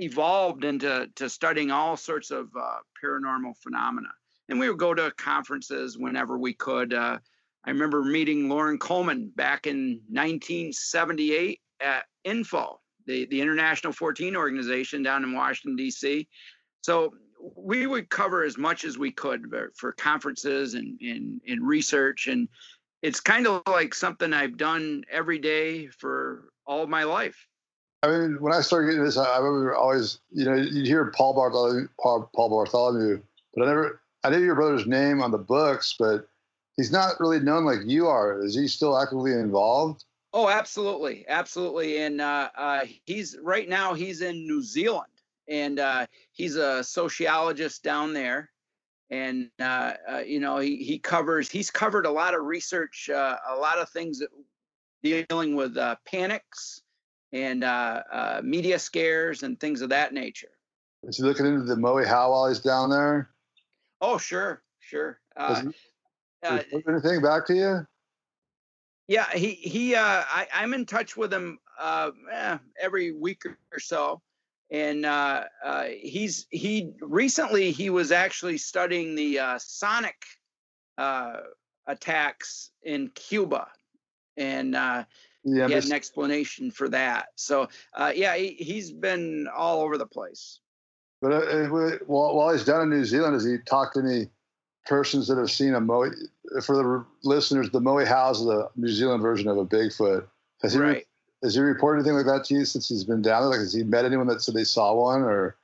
evolved 0.00 0.64
into 0.64 1.08
to 1.14 1.28
studying 1.28 1.70
all 1.70 1.96
sorts 1.96 2.30
of 2.30 2.48
uh, 2.58 2.76
paranormal 3.04 3.56
phenomena. 3.62 4.08
And 4.48 4.58
we 4.58 4.68
would 4.68 4.78
go 4.78 4.94
to 4.94 5.12
conferences 5.16 5.98
whenever 5.98 6.38
we 6.38 6.54
could. 6.54 6.92
Uh, 6.92 7.18
I 7.64 7.70
remember 7.70 8.02
meeting 8.02 8.48
Loren 8.48 8.78
Coleman 8.78 9.30
back 9.36 9.66
in 9.66 10.00
1978 10.08 11.60
at 11.80 12.04
Info, 12.24 12.80
the, 13.06 13.26
the 13.26 13.40
International 13.40 13.92
Fortean 13.92 14.34
organization 14.34 15.02
down 15.02 15.22
in 15.22 15.34
Washington, 15.34 15.76
D.C. 15.76 16.26
So 16.82 17.12
we 17.56 17.86
would 17.86 18.08
cover 18.10 18.44
as 18.44 18.58
much 18.58 18.84
as 18.84 18.98
we 18.98 19.10
could 19.10 19.46
for 19.74 19.92
conferences 19.92 20.74
and, 20.74 20.98
and, 21.00 21.40
and 21.46 21.66
research. 21.66 22.26
And 22.26 22.48
it's 23.02 23.20
kind 23.20 23.46
of 23.46 23.62
like 23.66 23.94
something 23.94 24.32
I've 24.32 24.56
done 24.56 25.04
every 25.10 25.38
day 25.38 25.88
for 25.88 26.50
all 26.66 26.86
my 26.86 27.04
life. 27.04 27.46
I 28.02 28.08
mean, 28.08 28.36
when 28.40 28.52
I 28.52 28.60
started 28.60 28.88
getting 28.88 29.04
this, 29.04 29.18
I 29.18 29.38
remember 29.38 29.74
always, 29.74 30.20
you 30.30 30.44
know, 30.44 30.54
you'd 30.54 30.86
hear 30.86 31.12
Paul 31.14 31.34
Bartholomew, 31.34 31.88
Paul, 32.00 32.30
Paul 32.34 32.48
Bartholomew, 32.48 33.20
but 33.54 33.64
I 33.64 33.66
never, 33.66 34.00
I 34.24 34.30
knew 34.30 34.38
your 34.38 34.54
brother's 34.54 34.86
name 34.86 35.22
on 35.22 35.30
the 35.30 35.38
books, 35.38 35.94
but 35.98 36.26
he's 36.76 36.92
not 36.92 37.20
really 37.20 37.40
known 37.40 37.64
like 37.64 37.80
you 37.84 38.06
are. 38.06 38.42
Is 38.42 38.54
he 38.54 38.68
still 38.68 38.98
actively 38.98 39.32
involved? 39.32 40.04
Oh, 40.32 40.48
absolutely, 40.48 41.26
absolutely. 41.28 41.98
And 41.98 42.20
uh, 42.20 42.50
uh, 42.56 42.84
he's 43.04 43.36
right 43.42 43.68
now 43.68 43.94
he's 43.94 44.22
in 44.22 44.46
New 44.46 44.62
Zealand, 44.62 45.09
and 45.50 45.78
uh, 45.78 46.06
he's 46.32 46.56
a 46.56 46.82
sociologist 46.82 47.82
down 47.82 48.14
there. 48.14 48.50
And 49.10 49.50
uh, 49.60 49.94
uh, 50.10 50.18
you 50.18 50.38
know, 50.38 50.58
he 50.58 50.76
he 50.76 50.98
covers 50.98 51.50
he's 51.50 51.70
covered 51.70 52.06
a 52.06 52.10
lot 52.10 52.34
of 52.34 52.44
research, 52.44 53.10
uh, 53.12 53.36
a 53.48 53.56
lot 53.56 53.78
of 53.78 53.90
things 53.90 54.20
that 54.20 54.28
dealing 55.02 55.56
with 55.56 55.76
panics 56.04 56.82
and 57.32 57.64
uh, 57.64 58.02
uh, 58.12 58.40
media 58.42 58.78
scares 58.78 59.42
and 59.42 59.58
things 59.58 59.82
of 59.82 59.90
that 59.90 60.12
nature. 60.12 60.50
Is 61.04 61.16
he 61.16 61.22
looking 61.22 61.46
into 61.46 61.64
the 61.64 61.76
Moehau 61.76 62.30
while 62.30 62.48
he's 62.48 62.60
down 62.60 62.90
there? 62.90 63.30
Oh, 64.00 64.18
sure, 64.18 64.62
sure. 64.80 65.20
Uh, 65.36 65.62
uh 66.42 66.58
anything 66.88 67.22
back 67.22 67.46
to 67.46 67.54
you? 67.54 67.86
Yeah, 69.08 69.28
he 69.32 69.52
he. 69.54 69.94
Uh, 69.94 70.02
I 70.26 70.46
I'm 70.52 70.74
in 70.74 70.86
touch 70.86 71.16
with 71.16 71.32
him 71.32 71.58
uh, 71.80 72.10
eh, 72.30 72.58
every 72.80 73.12
week 73.12 73.42
or 73.44 73.80
so, 73.80 74.20
and 74.70 75.04
uh, 75.04 75.44
uh, 75.64 75.84
he's 76.00 76.46
he 76.50 76.92
recently 77.00 77.72
he 77.72 77.90
was 77.90 78.12
actually 78.12 78.58
studying 78.58 79.14
the 79.14 79.38
uh, 79.38 79.58
sonic 79.58 80.16
uh, 80.96 81.38
attacks 81.86 82.70
in 82.82 83.08
Cuba, 83.14 83.68
and 84.36 84.76
uh, 84.76 85.04
yeah, 85.44 85.66
he 85.66 85.72
had 85.72 85.84
an 85.84 85.92
explanation 85.92 86.70
for 86.70 86.88
that. 86.90 87.28
So 87.34 87.68
uh, 87.94 88.12
yeah, 88.14 88.36
he, 88.36 88.76
has 88.76 88.92
been 88.92 89.48
all 89.54 89.80
over 89.80 89.98
the 89.98 90.06
place. 90.06 90.60
But 91.20 91.32
uh, 91.32 91.66
while, 92.06 92.36
while 92.36 92.52
he's 92.52 92.64
down 92.64 92.82
in 92.82 92.90
New 92.90 93.04
Zealand, 93.04 93.34
has 93.34 93.44
he 93.44 93.58
talked 93.66 93.94
to 93.94 94.00
any 94.00 94.28
persons 94.86 95.28
that 95.28 95.36
have 95.36 95.50
seen 95.50 95.74
a 95.74 95.80
Moe? 95.80 96.10
For 96.64 96.76
the 96.76 97.04
listeners, 97.24 97.70
the 97.70 97.80
Moe 97.80 98.04
House 98.04 98.40
is 98.40 98.46
the 98.46 98.70
New 98.76 98.88
Zealand 98.88 99.22
version 99.22 99.48
of 99.48 99.58
a 99.58 99.66
Bigfoot. 99.66 100.26
Has 100.62 100.72
he 100.72 100.78
right. 100.78 101.06
Has 101.42 101.54
he 101.54 101.60
reported 101.60 102.00
anything 102.00 102.16
like 102.16 102.26
that 102.26 102.44
to 102.46 102.54
you 102.54 102.64
since 102.64 102.88
he's 102.88 103.04
been 103.04 103.22
down 103.22 103.42
there? 103.42 103.50
Like, 103.50 103.60
has 103.60 103.72
he 103.72 103.82
met 103.82 104.04
anyone 104.04 104.26
that 104.28 104.42
said 104.42 104.54
they 104.54 104.64
saw 104.64 104.94
one 104.94 105.22
or? 105.22 105.56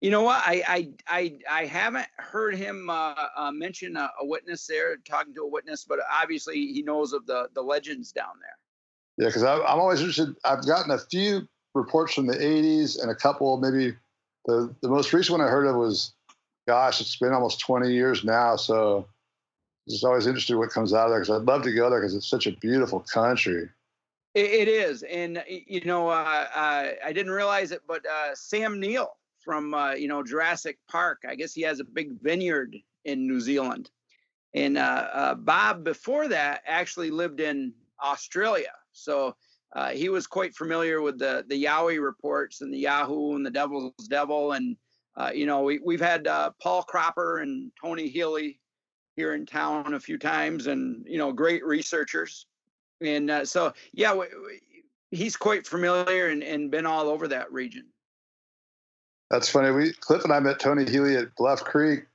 You 0.00 0.10
know 0.10 0.22
what? 0.22 0.42
I 0.44 0.62
I 0.68 0.88
I, 1.08 1.38
I 1.50 1.64
haven't 1.64 2.06
heard 2.18 2.54
him 2.54 2.88
uh, 2.88 3.14
uh, 3.36 3.50
mention 3.50 3.96
a, 3.96 4.10
a, 4.20 4.26
witness 4.26 4.66
there, 4.66 4.96
talking 4.98 5.34
to 5.34 5.42
a 5.42 5.48
witness, 5.48 5.84
but 5.84 5.98
obviously 6.22 6.54
he 6.54 6.82
knows 6.82 7.12
of 7.12 7.26
the 7.26 7.48
the 7.54 7.62
legends 7.62 8.12
down 8.12 8.34
there. 8.40 8.56
Yeah, 9.16 9.28
because 9.30 9.42
I'm 9.42 9.80
always 9.80 9.98
interested. 9.98 10.36
I've 10.44 10.64
gotten 10.64 10.92
a 10.92 10.98
few 10.98 11.48
reports 11.74 12.14
from 12.14 12.26
the 12.26 12.36
80s 12.36 13.00
and 13.00 13.10
a 13.10 13.14
couple, 13.14 13.56
maybe 13.56 13.96
the, 14.44 14.74
the 14.80 14.88
most 14.88 15.12
recent 15.12 15.38
one 15.38 15.46
I 15.46 15.50
heard 15.50 15.66
of 15.66 15.76
was, 15.76 16.12
gosh, 16.66 17.00
it's 17.00 17.16
been 17.16 17.32
almost 17.32 17.60
20 17.60 17.92
years 17.92 18.24
now. 18.24 18.56
So 18.56 19.08
it's 19.86 20.04
always 20.04 20.26
interesting 20.26 20.58
what 20.58 20.70
comes 20.70 20.92
out 20.92 21.06
of 21.06 21.10
there 21.10 21.20
because 21.20 21.40
I'd 21.40 21.46
love 21.46 21.62
to 21.62 21.72
go 21.72 21.90
there 21.90 22.00
because 22.00 22.14
it's 22.14 22.28
such 22.28 22.46
a 22.46 22.52
beautiful 22.52 23.00
country. 23.00 23.68
It 24.38 24.68
is. 24.68 25.02
And, 25.02 25.42
you 25.48 25.80
know, 25.84 26.08
uh, 26.08 26.46
uh, 26.54 26.90
I 27.04 27.12
didn't 27.12 27.32
realize 27.32 27.72
it, 27.72 27.82
but 27.86 28.04
uh, 28.06 28.34
Sam 28.34 28.80
Neill 28.80 29.16
from, 29.40 29.74
uh, 29.74 29.92
you 29.92 30.08
know, 30.08 30.22
Jurassic 30.22 30.78
Park, 30.90 31.22
I 31.28 31.34
guess 31.34 31.54
he 31.54 31.62
has 31.62 31.80
a 31.80 31.84
big 31.84 32.20
vineyard 32.20 32.76
in 33.04 33.26
New 33.26 33.40
Zealand. 33.40 33.90
And 34.54 34.78
uh, 34.78 35.08
uh, 35.12 35.34
Bob, 35.34 35.84
before 35.84 36.28
that, 36.28 36.62
actually 36.66 37.10
lived 37.10 37.40
in 37.40 37.72
Australia. 38.02 38.72
So 38.92 39.36
uh, 39.74 39.90
he 39.90 40.08
was 40.08 40.26
quite 40.26 40.54
familiar 40.54 41.02
with 41.02 41.18
the 41.18 41.44
the 41.48 41.64
Yowie 41.64 42.02
reports 42.02 42.62
and 42.62 42.72
the 42.72 42.78
Yahoo 42.78 43.36
and 43.36 43.44
the 43.44 43.50
Devil's 43.50 43.92
Devil, 44.08 44.52
and 44.52 44.76
uh, 45.16 45.30
you 45.34 45.46
know 45.46 45.62
we 45.62 45.78
we've 45.84 46.00
had 46.00 46.26
uh, 46.26 46.50
Paul 46.60 46.82
Cropper 46.82 47.38
and 47.38 47.70
Tony 47.80 48.08
Healy 48.08 48.60
here 49.14 49.34
in 49.34 49.44
town 49.44 49.94
a 49.94 50.00
few 50.00 50.18
times, 50.18 50.68
and 50.68 51.04
you 51.06 51.18
know 51.18 51.32
great 51.32 51.64
researchers, 51.66 52.46
and 53.00 53.30
uh, 53.30 53.44
so 53.44 53.72
yeah, 53.92 54.12
we, 54.12 54.26
we, 54.44 54.60
he's 55.10 55.36
quite 55.36 55.66
familiar 55.66 56.28
and, 56.28 56.42
and 56.42 56.70
been 56.70 56.86
all 56.86 57.08
over 57.08 57.28
that 57.28 57.52
region. 57.52 57.86
That's 59.30 59.48
funny. 59.48 59.70
We 59.70 59.92
Cliff 59.92 60.24
and 60.24 60.32
I 60.32 60.40
met 60.40 60.58
Tony 60.58 60.88
Healy 60.88 61.16
at 61.16 61.34
Bluff 61.36 61.62
Creek 61.64 62.06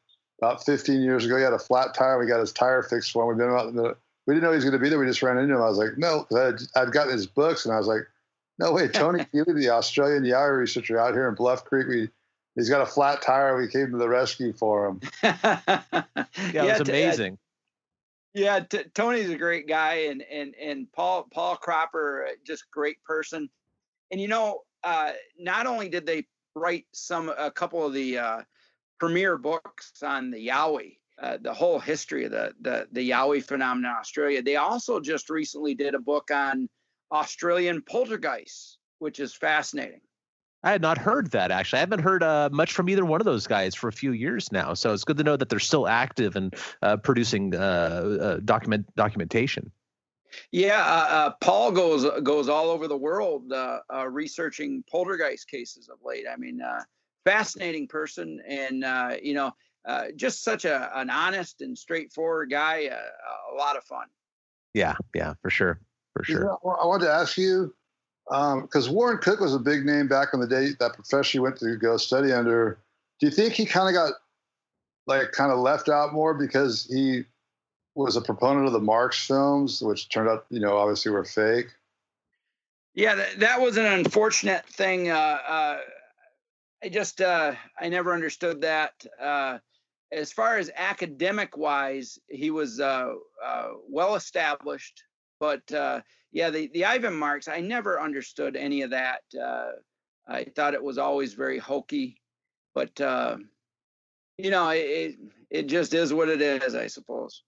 about 0.41 0.65
15 0.65 1.01
years 1.01 1.25
ago. 1.25 1.38
He 1.38 1.43
had 1.43 1.53
a 1.53 1.59
flat 1.59 1.93
tire. 1.93 2.19
We 2.19 2.27
got 2.27 2.39
his 2.39 2.51
tire 2.51 2.84
fixed 2.84 3.11
for 3.11 3.23
him. 3.23 3.29
We've 3.29 3.38
been 3.38 3.55
out 3.55 3.67
in 3.67 3.75
the 3.75 3.95
we 4.25 4.34
didn't 4.34 4.43
know 4.43 4.51
he 4.51 4.55
was 4.55 4.63
going 4.63 4.73
to 4.73 4.79
be 4.79 4.89
there. 4.89 4.99
We 4.99 5.05
just 5.05 5.21
ran 5.21 5.38
into 5.38 5.55
him. 5.55 5.61
I 5.61 5.65
was 5.65 5.77
like, 5.77 5.97
no, 5.97 6.25
because 6.29 6.69
I'd, 6.75 6.81
I'd 6.81 6.93
gotten 6.93 7.11
his 7.11 7.27
books, 7.27 7.65
and 7.65 7.73
I 7.73 7.77
was 7.77 7.88
like, 7.88 8.07
no, 8.59 8.71
way, 8.71 8.88
Tony 8.88 9.25
Healy, 9.31 9.53
the 9.53 9.69
Australian 9.69 10.23
Yowie 10.23 10.59
researcher 10.59 10.99
out 10.99 11.13
here 11.13 11.27
in 11.27 11.36
Bluff 11.36 11.65
Creek, 11.65 11.88
we 11.88 12.09
he's 12.55 12.69
got 12.69 12.81
a 12.81 12.86
flat 12.86 13.21
tire. 13.21 13.57
We 13.57 13.67
came 13.67 13.91
to 13.91 13.97
the 13.97 14.07
rescue 14.07 14.53
for 14.53 14.88
him. 14.88 15.01
yeah, 15.23 16.03
it 16.41 16.79
was 16.79 16.88
amazing. 16.88 17.38
Yeah, 18.34 18.61
t- 18.61 18.84
Tony's 18.93 19.29
a 19.29 19.38
great 19.38 19.67
guy, 19.67 20.05
and 20.09 20.21
and 20.23 20.55
and 20.55 20.91
Paul 20.91 21.27
Paul 21.31 21.55
Cropper, 21.55 22.25
uh, 22.27 22.31
just 22.45 22.69
great 22.71 23.03
person. 23.03 23.49
And 24.11 24.19
you 24.19 24.27
know, 24.27 24.61
uh, 24.84 25.11
not 25.38 25.67
only 25.67 25.89
did 25.89 26.05
they 26.05 26.25
write 26.55 26.86
some 26.93 27.29
a 27.29 27.51
couple 27.51 27.86
of 27.86 27.93
the 27.93 28.17
uh, 28.17 28.41
premier 28.99 29.38
books 29.38 29.91
on 30.03 30.31
the 30.31 30.47
Yowie, 30.47 30.97
uh, 31.21 31.38
the 31.41 31.53
whole 31.53 31.79
history 31.79 32.25
of 32.25 32.31
the 32.31 32.53
the 32.61 32.88
the 32.91 33.09
Yowie 33.11 33.43
phenomenon 33.43 33.91
in 33.91 33.99
Australia. 33.99 34.41
They 34.41 34.55
also 34.55 34.99
just 34.99 35.29
recently 35.29 35.75
did 35.75 35.93
a 35.93 35.99
book 35.99 36.31
on 36.31 36.67
Australian 37.11 37.84
poltergeists, 37.84 38.79
which 38.97 39.19
is 39.19 39.34
fascinating. 39.34 40.01
I 40.64 40.72
had 40.72 40.82
not 40.82 40.97
heard 40.97 41.32
that 41.32 41.51
actually. 41.51 41.78
I 41.78 41.82
haven't 41.82 41.99
heard 41.99 42.24
uh, 42.24 42.49
much 42.51 42.74
from 42.74 42.89
either 42.89 43.05
one 43.05 43.22
of 43.22 43.26
those 43.26 43.47
guys 43.47 43.76
for 43.76 43.88
a 43.88 43.91
few 43.91 44.11
years 44.11 44.51
now. 44.51 44.74
So 44.74 44.93
it's 44.93 45.03
good 45.03 45.18
to 45.18 45.24
know 45.24 45.36
that 45.36 45.49
they're 45.49 45.59
still 45.59 45.88
active 45.88 46.36
and 46.36 46.55
uh, 46.82 46.97
producing 46.97 47.53
uh, 47.55 47.57
uh, 47.57 48.38
document 48.43 48.86
documentation. 48.95 49.72
Yeah, 50.51 51.30
Paul 51.41 51.72
goes 51.72 52.09
goes 52.24 52.49
all 52.49 52.70
over 52.70 52.88
the 52.88 52.97
world 52.97 53.53
researching 54.07 54.84
poltergeist 54.89 55.47
cases 55.47 55.89
of 55.89 55.99
late. 56.03 56.26
I 56.32 56.38
mean, 56.38 56.61
fascinating 57.24 57.88
person, 57.88 58.41
and 58.47 58.84
you 59.22 59.36
know 59.36 59.51
uh, 59.86 60.05
just 60.16 60.43
such 60.43 60.66
a 60.66 60.97
an 60.97 61.09
honest 61.09 61.61
and 61.61 61.78
straightforward 61.78 62.49
guy. 62.49 62.88
Uh, 62.88 63.53
a 63.53 63.55
lot 63.55 63.78
of 63.78 63.84
fun. 63.84 64.07
Yeah, 64.74 64.95
yeah, 65.14 65.34
for 65.41 65.49
sure, 65.49 65.80
for 66.14 66.24
sure. 66.24 66.39
You 66.39 66.45
know, 66.45 66.78
I 66.82 66.86
wanted 66.86 67.05
to 67.05 67.11
ask 67.11 67.38
you 67.38 67.74
because 68.28 68.88
um, 68.88 68.93
Warren 68.93 69.17
Cook 69.17 69.39
was 69.39 69.53
a 69.53 69.59
big 69.59 69.86
name 69.86 70.07
back 70.07 70.30
in 70.34 70.39
the 70.39 70.47
day. 70.47 70.69
That 70.80 70.93
professor 70.93 71.38
you 71.38 71.41
went 71.41 71.57
to 71.57 71.76
go 71.78 71.97
study 71.97 72.32
under. 72.32 72.80
Do 73.19 73.28
you 73.28 73.32
think 73.32 73.53
he 73.53 73.65
kind 73.65 73.88
of 73.88 73.93
got 73.93 74.13
like 75.07 75.32
kind 75.32 75.51
of 75.51 75.59
left 75.59 75.89
out 75.89 76.13
more 76.13 76.34
because 76.34 76.86
he 76.89 77.26
was 77.95 78.15
a 78.15 78.21
proponent 78.21 78.65
of 78.65 78.74
the 78.74 78.80
Marx 78.80 79.26
films, 79.26 79.82
which 79.82 80.09
turned 80.09 80.30
out, 80.30 80.45
you 80.49 80.59
know, 80.59 80.78
obviously 80.78 81.11
were 81.11 81.26
fake. 81.26 81.67
Yeah, 82.95 83.15
that, 83.15 83.39
that 83.39 83.61
was 83.61 83.78
an 83.78 83.86
unfortunate 83.86 84.65
thing. 84.67 85.09
Uh, 85.09 85.38
uh, 85.47 85.78
I 86.84 86.89
just 86.89 87.21
uh, 87.21 87.53
I 87.80 87.89
never 87.89 88.13
understood 88.13 88.61
that. 88.61 89.05
Uh, 89.21 89.59
as 90.11 90.32
far 90.32 90.57
as 90.57 90.69
academic 90.76 91.57
wise, 91.57 92.19
he 92.30 92.51
was 92.51 92.80
uh, 92.80 93.13
uh, 93.43 93.67
well 93.89 94.15
established, 94.15 95.03
but 95.43 95.73
uh, 95.73 95.99
yeah, 96.31 96.49
the 96.49 96.69
the 96.73 96.85
Ivan 96.85 97.15
Marx, 97.15 97.49
I 97.49 97.59
never 97.59 97.99
understood 97.99 98.55
any 98.55 98.81
of 98.83 98.91
that. 98.91 99.23
Uh, 99.37 99.71
I 100.25 100.45
thought 100.45 100.73
it 100.73 100.81
was 100.81 100.97
always 100.97 101.33
very 101.33 101.59
hokey, 101.59 102.21
but 102.73 103.01
uh, 103.01 103.35
you 104.37 104.51
know, 104.51 104.69
it 104.69 105.15
it 105.49 105.63
just 105.63 105.93
is 105.93 106.13
what 106.13 106.29
it 106.29 106.41
is, 106.41 106.75
I 106.75 106.87
suppose. 106.87 107.43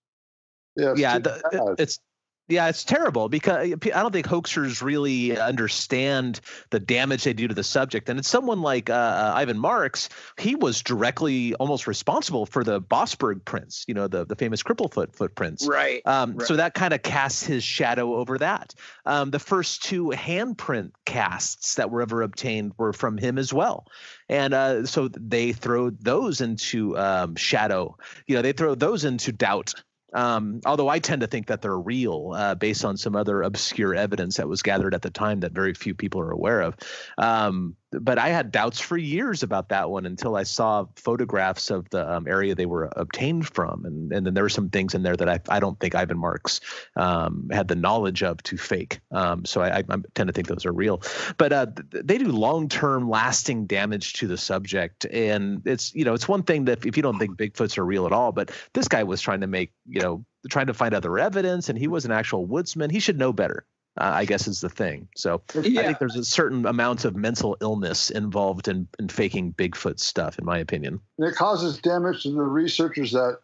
Yeah, 0.75 0.93
yeah, 0.97 1.19
the, 1.19 1.75
it's 1.79 1.99
yeah, 2.47 2.67
it's 2.69 2.83
terrible 2.83 3.27
because 3.27 3.57
I 3.57 3.75
don't 3.75 4.11
think 4.11 4.27
hoaxers 4.27 4.83
really 4.83 5.37
understand 5.37 6.41
the 6.69 6.79
damage 6.79 7.23
they 7.23 7.33
do 7.33 7.47
to 7.47 7.55
the 7.55 7.63
subject. 7.63 8.07
And 8.07 8.19
it's 8.19 8.27
someone 8.27 8.61
like 8.61 8.89
uh, 8.89 8.93
uh, 8.93 9.33
Ivan 9.35 9.57
Marx, 9.57 10.09
he 10.37 10.55
was 10.55 10.83
directly 10.83 11.55
almost 11.55 11.87
responsible 11.87 12.45
for 12.45 12.63
the 12.63 12.79
Bossburg 12.79 13.43
prints, 13.45 13.83
you 13.87 13.95
know, 13.95 14.07
the, 14.07 14.25
the 14.25 14.35
famous 14.35 14.61
Cripplefoot 14.61 15.15
footprints. 15.15 15.67
Right. 15.67 16.03
Um, 16.05 16.35
right. 16.35 16.47
So 16.47 16.57
that 16.57 16.75
kind 16.75 16.93
of 16.93 17.01
casts 17.01 17.43
his 17.43 17.63
shadow 17.63 18.13
over 18.13 18.37
that. 18.37 18.75
Um, 19.07 19.31
the 19.31 19.39
first 19.39 19.83
two 19.83 20.11
handprint 20.15 20.91
casts 21.05 21.75
that 21.75 21.89
were 21.89 22.03
ever 22.03 22.21
obtained 22.21 22.73
were 22.77 22.93
from 22.93 23.17
him 23.17 23.39
as 23.39 23.51
well. 23.51 23.87
And 24.29 24.53
uh, 24.53 24.85
so 24.85 25.07
they 25.07 25.51
throw 25.51 25.89
those 25.89 26.41
into 26.41 26.95
um, 26.95 27.35
shadow, 27.35 27.97
you 28.27 28.35
know, 28.35 28.43
they 28.43 28.53
throw 28.53 28.75
those 28.75 29.03
into 29.03 29.31
doubt 29.31 29.73
um, 30.13 30.61
although 30.65 30.87
I 30.87 30.99
tend 30.99 31.21
to 31.21 31.27
think 31.27 31.47
that 31.47 31.61
they're 31.61 31.77
real 31.77 32.33
uh, 32.35 32.55
based 32.55 32.85
on 32.85 32.97
some 32.97 33.15
other 33.15 33.41
obscure 33.41 33.95
evidence 33.95 34.37
that 34.37 34.47
was 34.47 34.61
gathered 34.61 34.93
at 34.93 35.01
the 35.01 35.09
time 35.09 35.41
that 35.41 35.51
very 35.51 35.73
few 35.73 35.95
people 35.95 36.21
are 36.21 36.31
aware 36.31 36.61
of. 36.61 36.75
Um, 37.17 37.75
but 38.01 38.17
I 38.17 38.29
had 38.29 38.51
doubts 38.51 38.79
for 38.79 38.97
years 38.97 39.43
about 39.43 39.69
that 39.69 39.89
one 39.89 40.05
until 40.05 40.35
I 40.35 40.43
saw 40.43 40.85
photographs 40.95 41.69
of 41.69 41.89
the 41.89 42.09
um, 42.11 42.27
area 42.27 42.55
they 42.55 42.65
were 42.65 42.89
obtained 42.95 43.47
from, 43.47 43.85
and 43.85 44.11
and 44.11 44.25
then 44.25 44.33
there 44.33 44.43
were 44.43 44.49
some 44.49 44.69
things 44.69 44.93
in 44.93 45.03
there 45.03 45.15
that 45.15 45.29
I, 45.29 45.39
I 45.49 45.59
don't 45.59 45.79
think 45.79 45.95
Ivan 45.95 46.17
Marx 46.17 46.61
um, 46.95 47.49
had 47.51 47.67
the 47.67 47.75
knowledge 47.75 48.23
of 48.23 48.41
to 48.43 48.57
fake. 48.57 48.99
Um, 49.11 49.45
so 49.45 49.61
I, 49.61 49.77
I, 49.77 49.83
tend 50.15 50.27
to 50.27 50.33
think 50.33 50.47
those 50.47 50.65
are 50.65 50.73
real, 50.73 51.01
but 51.37 51.53
uh, 51.53 51.67
they 51.91 52.17
do 52.17 52.31
long 52.31 52.69
term, 52.69 53.09
lasting 53.09 53.65
damage 53.65 54.13
to 54.13 54.27
the 54.27 54.37
subject, 54.37 55.05
and 55.05 55.61
it's 55.65 55.93
you 55.93 56.05
know 56.05 56.13
it's 56.13 56.27
one 56.27 56.43
thing 56.43 56.65
that 56.65 56.85
if 56.85 56.97
you 56.97 57.03
don't 57.03 57.19
think 57.19 57.37
Bigfoots 57.37 57.77
are 57.77 57.85
real 57.85 58.05
at 58.05 58.11
all, 58.11 58.31
but 58.31 58.51
this 58.73 58.87
guy 58.87 59.03
was 59.03 59.21
trying 59.21 59.41
to 59.41 59.47
make 59.47 59.71
you 59.87 60.01
know 60.01 60.25
trying 60.49 60.67
to 60.67 60.73
find 60.73 60.93
other 60.93 61.17
evidence, 61.17 61.69
and 61.69 61.77
he 61.77 61.87
was 61.87 62.05
an 62.05 62.11
actual 62.11 62.45
woodsman. 62.45 62.89
He 62.89 62.99
should 62.99 63.17
know 63.17 63.33
better 63.33 63.65
uh, 63.97 64.11
I 64.13 64.25
guess 64.25 64.47
is 64.47 64.61
the 64.61 64.69
thing. 64.69 65.07
So 65.15 65.41
yeah. 65.53 65.81
I 65.81 65.83
think 65.85 65.99
there's 65.99 66.15
a 66.15 66.25
certain 66.25 66.65
amount 66.65 67.05
of 67.05 67.15
mental 67.15 67.57
illness 67.61 68.09
involved 68.09 68.67
in, 68.67 68.87
in 68.99 69.07
faking 69.07 69.53
Bigfoot 69.53 69.99
stuff, 69.99 70.37
in 70.37 70.45
my 70.45 70.57
opinion. 70.57 70.99
And 71.17 71.27
it 71.27 71.35
causes 71.35 71.77
damage 71.77 72.23
to 72.23 72.31
the 72.31 72.41
researchers 72.41 73.11
that, 73.13 73.39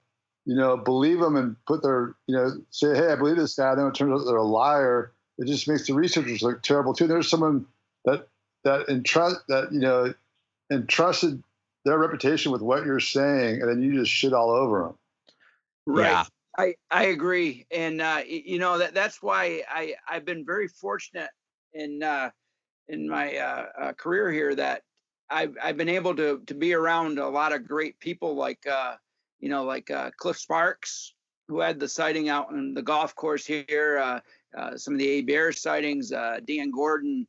you 0.45 0.55
know, 0.55 0.75
believe 0.75 1.19
them 1.19 1.35
and 1.35 1.55
put 1.65 1.83
their, 1.83 2.15
you 2.27 2.35
know, 2.35 2.51
say, 2.71 2.95
hey, 2.95 3.11
I 3.11 3.15
believe 3.15 3.37
this 3.37 3.55
guy. 3.55 3.75
Then 3.75 3.87
it 3.87 3.95
turns 3.95 4.11
out 4.11 4.25
they're 4.25 4.35
a 4.35 4.43
liar. 4.43 5.11
It 5.37 5.47
just 5.47 5.67
makes 5.67 5.87
the 5.87 5.93
researchers 5.93 6.41
look 6.41 6.61
terrible 6.61 6.93
too. 6.93 7.07
There's 7.07 7.29
someone 7.29 7.65
that 8.05 8.27
that 8.63 8.89
entrust 8.89 9.37
that 9.47 9.71
you 9.71 9.79
know 9.79 10.13
entrusted 10.71 11.41
their 11.85 11.97
reputation 11.97 12.51
with 12.51 12.61
what 12.61 12.85
you're 12.85 12.99
saying, 12.99 13.61
and 13.61 13.69
then 13.69 13.81
you 13.81 13.99
just 13.99 14.11
shit 14.11 14.33
all 14.33 14.51
over 14.51 14.83
them. 14.83 14.97
Right. 15.87 16.11
Yeah. 16.11 16.23
I 16.61 16.75
I 16.91 17.05
agree, 17.05 17.65
and 17.71 18.01
uh, 18.01 18.21
you 18.25 18.59
know 18.59 18.77
that 18.77 18.93
that's 18.93 19.21
why 19.21 19.63
I 19.67 19.95
I've 20.07 20.25
been 20.25 20.45
very 20.45 20.67
fortunate 20.67 21.31
in 21.73 22.03
uh, 22.03 22.29
in 22.87 23.09
my 23.09 23.35
uh, 23.35 23.65
uh, 23.79 23.93
career 23.93 24.31
here 24.31 24.53
that 24.53 24.83
I've 25.29 25.57
I've 25.61 25.77
been 25.77 25.89
able 25.89 26.15
to 26.17 26.41
to 26.45 26.53
be 26.53 26.73
around 26.73 27.17
a 27.17 27.27
lot 27.27 27.51
of 27.51 27.67
great 27.67 27.99
people 27.99 28.35
like 28.35 28.63
uh, 28.67 28.95
you 29.39 29.49
know 29.49 29.63
like 29.63 29.89
uh, 29.89 30.11
Cliff 30.17 30.37
Sparks 30.37 31.15
who 31.47 31.59
had 31.59 31.79
the 31.79 31.89
sighting 31.89 32.29
out 32.29 32.53
on 32.53 32.75
the 32.75 32.81
golf 32.83 33.15
course 33.15 33.45
here, 33.45 34.21
some 34.75 34.93
of 34.93 34.99
the 34.99 35.21
Abair 35.21 35.53
sightings, 35.53 36.09
Dan 36.09 36.71
Gordon. 36.71 37.27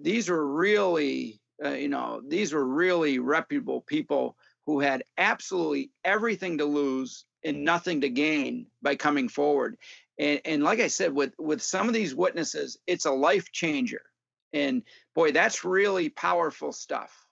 these 0.00 0.30
were 0.30 0.46
really 0.46 1.38
you 1.62 1.88
know 1.88 2.22
these 2.26 2.54
were 2.54 2.66
really 2.66 3.18
reputable 3.18 3.82
people 3.82 4.36
who 4.64 4.80
had 4.80 5.04
absolutely 5.18 5.90
everything 6.04 6.56
to 6.58 6.64
lose 6.64 7.26
and 7.44 7.64
nothing 7.64 8.00
to 8.00 8.08
gain 8.08 8.66
by 8.82 8.96
coming 8.96 9.28
forward. 9.28 9.76
And, 10.18 10.40
and 10.44 10.62
like 10.62 10.80
I 10.80 10.88
said, 10.88 11.12
with 11.12 11.34
with 11.38 11.62
some 11.62 11.88
of 11.88 11.94
these 11.94 12.14
witnesses, 12.14 12.78
it's 12.86 13.04
a 13.04 13.12
life 13.12 13.50
changer. 13.52 14.02
And 14.52 14.82
boy, 15.14 15.32
that's 15.32 15.64
really 15.64 16.08
powerful 16.08 16.72
stuff. 16.72 17.24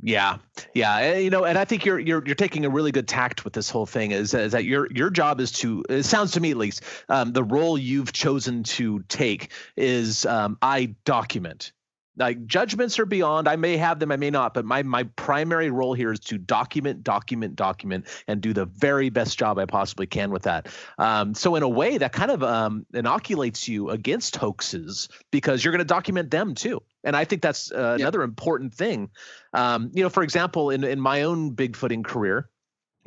Yeah, 0.00 0.38
yeah, 0.74 1.16
you 1.16 1.28
know, 1.28 1.44
and 1.44 1.58
I 1.58 1.64
think 1.64 1.84
you're 1.84 1.98
you're 1.98 2.24
you're 2.24 2.36
taking 2.36 2.64
a 2.64 2.70
really 2.70 2.92
good 2.92 3.08
tact 3.08 3.44
with 3.44 3.52
this 3.52 3.68
whole 3.68 3.86
thing. 3.86 4.12
Is, 4.12 4.32
is 4.32 4.52
that 4.52 4.64
your 4.64 4.86
your 4.92 5.10
job 5.10 5.40
is 5.40 5.50
to? 5.52 5.84
It 5.88 6.04
sounds 6.04 6.30
to 6.32 6.40
me 6.40 6.52
at 6.52 6.56
least, 6.56 6.84
um, 7.08 7.32
the 7.32 7.42
role 7.42 7.76
you've 7.76 8.12
chosen 8.12 8.62
to 8.64 9.00
take 9.08 9.50
is 9.76 10.24
um, 10.24 10.56
I 10.62 10.94
document 11.04 11.72
like 12.18 12.46
judgments 12.46 12.98
are 12.98 13.06
beyond. 13.06 13.48
I 13.48 13.56
may 13.56 13.76
have 13.76 13.98
them 13.98 14.12
i 14.12 14.16
may 14.16 14.30
not 14.30 14.54
but 14.54 14.64
my 14.64 14.82
my 14.82 15.04
primary 15.16 15.70
role 15.70 15.94
here 15.94 16.12
is 16.12 16.20
to 16.20 16.38
document 16.38 17.02
document 17.02 17.56
document 17.56 18.06
and 18.26 18.40
do 18.40 18.52
the 18.52 18.66
very 18.66 19.10
best 19.10 19.38
job 19.38 19.58
i 19.58 19.64
possibly 19.64 20.06
can 20.06 20.30
with 20.30 20.42
that. 20.42 20.68
Um, 20.98 21.34
so 21.34 21.54
in 21.56 21.62
a 21.62 21.68
way 21.68 21.98
that 21.98 22.12
kind 22.12 22.30
of 22.30 22.42
um, 22.42 22.86
inoculates 22.92 23.68
you 23.68 23.90
against 23.90 24.36
hoaxes 24.36 25.08
because 25.30 25.64
you're 25.64 25.72
going 25.72 25.78
to 25.78 25.84
document 25.84 26.30
them 26.30 26.54
too. 26.54 26.82
And 27.04 27.16
i 27.16 27.24
think 27.24 27.42
that's 27.42 27.70
uh, 27.72 27.96
yeah. 27.98 28.04
another 28.04 28.22
important 28.22 28.74
thing. 28.74 29.10
Um, 29.52 29.90
you 29.94 30.02
know 30.02 30.10
for 30.10 30.22
example 30.22 30.70
in 30.70 30.84
in 30.84 31.00
my 31.00 31.22
own 31.22 31.54
bigfooting 31.54 32.04
career 32.04 32.48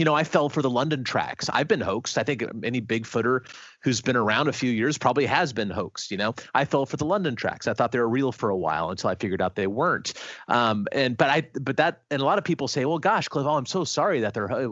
you 0.01 0.05
know, 0.05 0.15
I 0.15 0.23
fell 0.23 0.49
for 0.49 0.63
the 0.63 0.69
London 0.69 1.03
tracks. 1.03 1.47
I've 1.53 1.67
been 1.67 1.79
hoaxed. 1.79 2.17
I 2.17 2.23
think 2.23 2.43
any 2.63 2.81
Bigfooter 2.81 3.41
who's 3.83 4.01
been 4.01 4.15
around 4.15 4.47
a 4.47 4.51
few 4.51 4.71
years 4.71 4.97
probably 4.97 5.27
has 5.27 5.53
been 5.53 5.69
hoaxed. 5.69 6.09
You 6.09 6.17
know, 6.17 6.33
I 6.55 6.65
fell 6.65 6.87
for 6.87 6.97
the 6.97 7.05
London 7.05 7.35
tracks. 7.35 7.67
I 7.67 7.75
thought 7.75 7.91
they 7.91 7.99
were 7.99 8.09
real 8.09 8.31
for 8.31 8.49
a 8.49 8.57
while 8.57 8.89
until 8.89 9.11
I 9.11 9.15
figured 9.15 9.43
out 9.43 9.53
they 9.53 9.67
weren't. 9.67 10.13
Um, 10.47 10.87
and 10.91 11.15
but 11.15 11.29
I 11.29 11.47
but 11.53 11.77
that 11.77 12.01
and 12.09 12.19
a 12.19 12.25
lot 12.25 12.39
of 12.39 12.43
people 12.43 12.67
say, 12.67 12.83
well, 12.85 12.97
gosh, 12.97 13.27
Cliff, 13.27 13.45
oh, 13.45 13.51
I'm 13.51 13.67
so 13.67 13.83
sorry 13.83 14.21
that 14.21 14.33
they're 14.33 14.71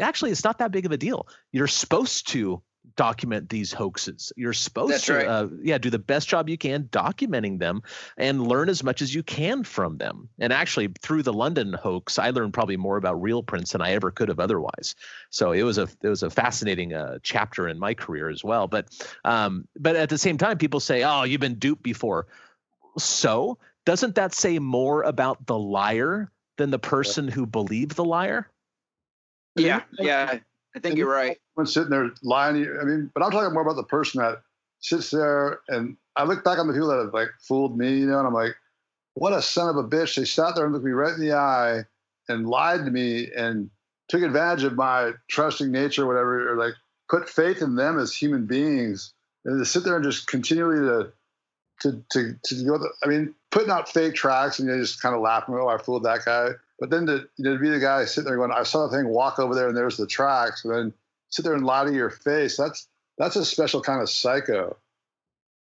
actually 0.00 0.30
it's 0.30 0.44
not 0.44 0.58
that 0.58 0.70
big 0.70 0.86
of 0.86 0.92
a 0.92 0.96
deal. 0.96 1.26
You're 1.50 1.66
supposed 1.66 2.28
to 2.28 2.62
document 2.96 3.48
these 3.48 3.72
hoaxes. 3.72 4.32
You're 4.36 4.52
supposed 4.52 4.92
That's 4.92 5.06
to, 5.06 5.14
right. 5.14 5.26
uh, 5.26 5.48
yeah, 5.62 5.78
do 5.78 5.90
the 5.90 5.98
best 5.98 6.28
job 6.28 6.48
you 6.48 6.58
can 6.58 6.84
documenting 6.84 7.58
them 7.58 7.82
and 8.16 8.46
learn 8.46 8.68
as 8.68 8.82
much 8.82 9.02
as 9.02 9.14
you 9.14 9.22
can 9.22 9.64
from 9.64 9.98
them. 9.98 10.28
And 10.38 10.52
actually, 10.52 10.88
through 11.00 11.22
the 11.22 11.32
London 11.32 11.72
hoax, 11.72 12.18
I 12.18 12.30
learned 12.30 12.52
probably 12.54 12.76
more 12.76 12.96
about 12.96 13.20
real 13.20 13.42
prints 13.42 13.72
than 13.72 13.80
I 13.80 13.92
ever 13.92 14.10
could 14.10 14.28
have 14.28 14.40
otherwise. 14.40 14.94
So 15.30 15.52
it 15.52 15.62
was 15.62 15.78
a 15.78 15.88
it 16.02 16.08
was 16.08 16.22
a 16.22 16.30
fascinating 16.30 16.94
uh, 16.94 17.18
chapter 17.22 17.68
in 17.68 17.78
my 17.78 17.94
career 17.94 18.28
as 18.28 18.42
well. 18.44 18.66
But 18.66 18.88
um, 19.24 19.66
but 19.78 19.96
at 19.96 20.08
the 20.08 20.18
same 20.18 20.38
time, 20.38 20.58
people 20.58 20.80
say, 20.80 21.02
"Oh, 21.04 21.24
you've 21.24 21.40
been 21.40 21.58
duped 21.58 21.82
before." 21.82 22.26
So 22.98 23.58
doesn't 23.84 24.16
that 24.16 24.34
say 24.34 24.58
more 24.58 25.02
about 25.02 25.46
the 25.46 25.58
liar 25.58 26.30
than 26.56 26.70
the 26.70 26.78
person 26.78 27.28
who 27.28 27.46
believed 27.46 27.96
the 27.96 28.04
liar? 28.04 28.50
Yeah, 29.56 29.82
yeah. 29.98 30.38
I 30.76 30.80
think 30.80 30.96
you're 30.96 31.10
right. 31.10 31.38
When 31.54 31.66
sitting 31.66 31.90
there 31.90 32.10
lying, 32.22 32.56
I 32.80 32.84
mean, 32.84 33.10
but 33.14 33.22
I'm 33.22 33.30
talking 33.30 33.52
more 33.52 33.62
about 33.62 33.76
the 33.76 33.84
person 33.84 34.20
that 34.20 34.42
sits 34.80 35.10
there 35.10 35.60
and 35.68 35.96
I 36.14 36.24
look 36.24 36.44
back 36.44 36.58
on 36.58 36.66
the 36.66 36.72
people 36.72 36.88
that 36.88 36.98
have 36.98 37.14
like 37.14 37.30
fooled 37.40 37.76
me, 37.76 37.98
you 37.98 38.06
know, 38.06 38.18
and 38.18 38.26
I'm 38.26 38.34
like, 38.34 38.56
what 39.14 39.32
a 39.32 39.42
son 39.42 39.68
of 39.68 39.76
a 39.76 39.88
bitch. 39.88 40.16
They 40.16 40.24
sat 40.24 40.54
there 40.54 40.64
and 40.64 40.72
looked 40.72 40.84
me 40.84 40.92
right 40.92 41.14
in 41.14 41.20
the 41.20 41.32
eye 41.32 41.84
and 42.28 42.48
lied 42.48 42.84
to 42.84 42.90
me 42.90 43.30
and 43.34 43.70
took 44.08 44.22
advantage 44.22 44.64
of 44.64 44.74
my 44.74 45.12
trusting 45.28 45.70
nature, 45.70 46.04
or 46.04 46.06
whatever, 46.06 46.52
or 46.52 46.56
like 46.56 46.74
put 47.08 47.28
faith 47.28 47.62
in 47.62 47.74
them 47.74 47.98
as 47.98 48.14
human 48.14 48.46
beings. 48.46 49.12
And 49.44 49.58
to 49.58 49.64
sit 49.64 49.84
there 49.84 49.96
and 49.96 50.04
just 50.04 50.26
continually 50.26 50.78
to 50.78 51.12
to 51.80 52.04
to 52.10 52.34
to 52.44 52.64
go. 52.64 52.78
I 53.02 53.06
mean, 53.06 53.34
putting 53.50 53.70
out 53.70 53.88
fake 53.88 54.14
tracks 54.14 54.58
and 54.58 54.68
you 54.68 54.74
know, 54.74 54.80
just 54.80 55.00
kind 55.00 55.14
of 55.14 55.20
laughing. 55.20 55.54
Oh, 55.54 55.68
I 55.68 55.78
fooled 55.78 56.04
that 56.04 56.24
guy. 56.24 56.50
But 56.78 56.90
then 56.90 57.06
to, 57.06 57.26
you 57.36 57.44
know, 57.44 57.54
to 57.54 57.58
be 57.58 57.70
the 57.70 57.80
guy 57.80 58.04
sitting 58.04 58.28
there 58.28 58.36
going, 58.36 58.52
I 58.52 58.62
saw 58.62 58.86
the 58.86 58.96
thing 58.96 59.08
walk 59.08 59.38
over 59.38 59.54
there 59.54 59.68
and 59.68 59.76
there's 59.76 59.96
the 59.96 60.06
tracks, 60.06 60.64
and 60.64 60.74
then 60.74 60.94
sit 61.30 61.44
there 61.44 61.54
and 61.54 61.64
lie 61.64 61.84
to 61.84 61.92
your 61.92 62.10
face. 62.10 62.56
That's 62.56 62.88
that's 63.16 63.36
a 63.36 63.44
special 63.44 63.80
kind 63.80 64.00
of 64.00 64.08
psycho. 64.08 64.76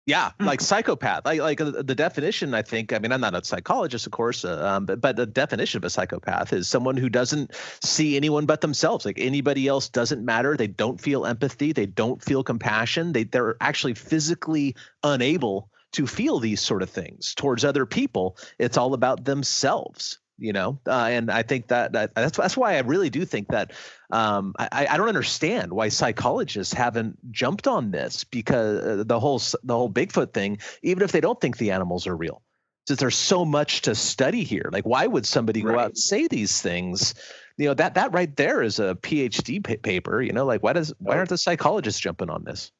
Yeah, 0.05 0.31
hmm. 0.37 0.45
like 0.45 0.59
psychopath. 0.61 1.25
Like 1.25 1.39
like 1.39 1.61
uh, 1.61 1.81
the 1.81 1.95
definition. 1.95 2.53
I 2.53 2.61
think. 2.61 2.91
I 2.91 2.99
mean, 2.99 3.11
I'm 3.11 3.21
not 3.21 3.35
a 3.35 3.43
psychologist, 3.43 4.05
of 4.05 4.11
course, 4.11 4.43
uh, 4.43 4.65
um, 4.65 4.85
but 4.85 5.01
but 5.01 5.15
the 5.15 5.25
definition 5.25 5.77
of 5.77 5.85
a 5.85 5.89
psychopath 5.89 6.51
is 6.51 6.67
someone 6.67 6.97
who 6.97 7.09
doesn't 7.09 7.53
see 7.81 8.15
anyone 8.17 8.45
but 8.45 8.61
themselves. 8.61 9.05
Like 9.05 9.19
anybody 9.19 9.67
else 9.67 9.89
doesn't 9.89 10.23
matter. 10.23 10.57
They 10.57 10.67
don't 10.67 10.99
feel 10.99 11.25
empathy. 11.25 11.71
They 11.71 11.85
don't 11.85 12.21
feel 12.21 12.43
compassion. 12.43 13.13
They 13.13 13.23
they're 13.23 13.55
actually 13.61 13.93
physically 13.93 14.75
unable 15.03 15.69
to 15.93 16.07
feel 16.07 16.39
these 16.39 16.59
sort 16.59 16.81
of 16.81 16.89
things 16.89 17.33
towards 17.35 17.63
other 17.63 17.85
people. 17.85 18.37
It's 18.57 18.77
all 18.77 18.93
about 18.93 19.23
themselves. 19.23 20.19
You 20.37 20.53
know 20.53 20.79
uh, 20.87 21.07
and 21.09 21.31
i 21.31 21.43
think 21.43 21.67
that, 21.67 21.93
that 21.93 22.13
that's 22.15 22.37
that's 22.37 22.57
why 22.57 22.75
i 22.75 22.79
really 22.79 23.09
do 23.09 23.25
think 23.25 23.47
that 23.49 23.71
um, 24.11 24.53
I, 24.59 24.85
I 24.91 24.97
don't 24.97 25.07
understand 25.07 25.73
why 25.73 25.89
psychologists 25.89 26.71
haven't 26.71 27.17
jumped 27.31 27.67
on 27.67 27.89
this 27.89 28.23
because 28.23 28.83
uh, 28.83 29.03
the 29.03 29.19
whole 29.19 29.41
the 29.63 29.75
whole 29.75 29.89
bigfoot 29.89 30.33
thing 30.33 30.59
even 30.83 31.03
if 31.03 31.11
they 31.11 31.21
don't 31.21 31.39
think 31.41 31.57
the 31.57 31.71
animals 31.71 32.05
are 32.05 32.15
real 32.15 32.41
since 32.87 32.99
there's 32.99 33.15
so 33.15 33.43
much 33.45 33.81
to 33.83 33.95
study 33.95 34.43
here 34.43 34.69
like 34.71 34.85
why 34.85 35.07
would 35.07 35.25
somebody 35.25 35.61
go 35.61 35.79
out 35.79 35.87
and 35.87 35.97
say 35.97 36.27
these 36.27 36.61
things? 36.61 37.15
You 37.57 37.67
know 37.67 37.73
that 37.75 37.95
that 37.95 38.11
right 38.13 38.35
there 38.35 38.61
is 38.61 38.79
a 38.79 38.95
phd 38.95 39.63
pa- 39.63 39.81
paper 39.81 40.21
you 40.21 40.33
know 40.33 40.45
like 40.45 40.61
why 40.61 40.73
does 40.73 40.93
why 40.99 41.17
aren't 41.17 41.29
the 41.29 41.37
psychologists 41.37 41.99
jumping 41.99 42.29
on 42.29 42.43
this? 42.43 42.71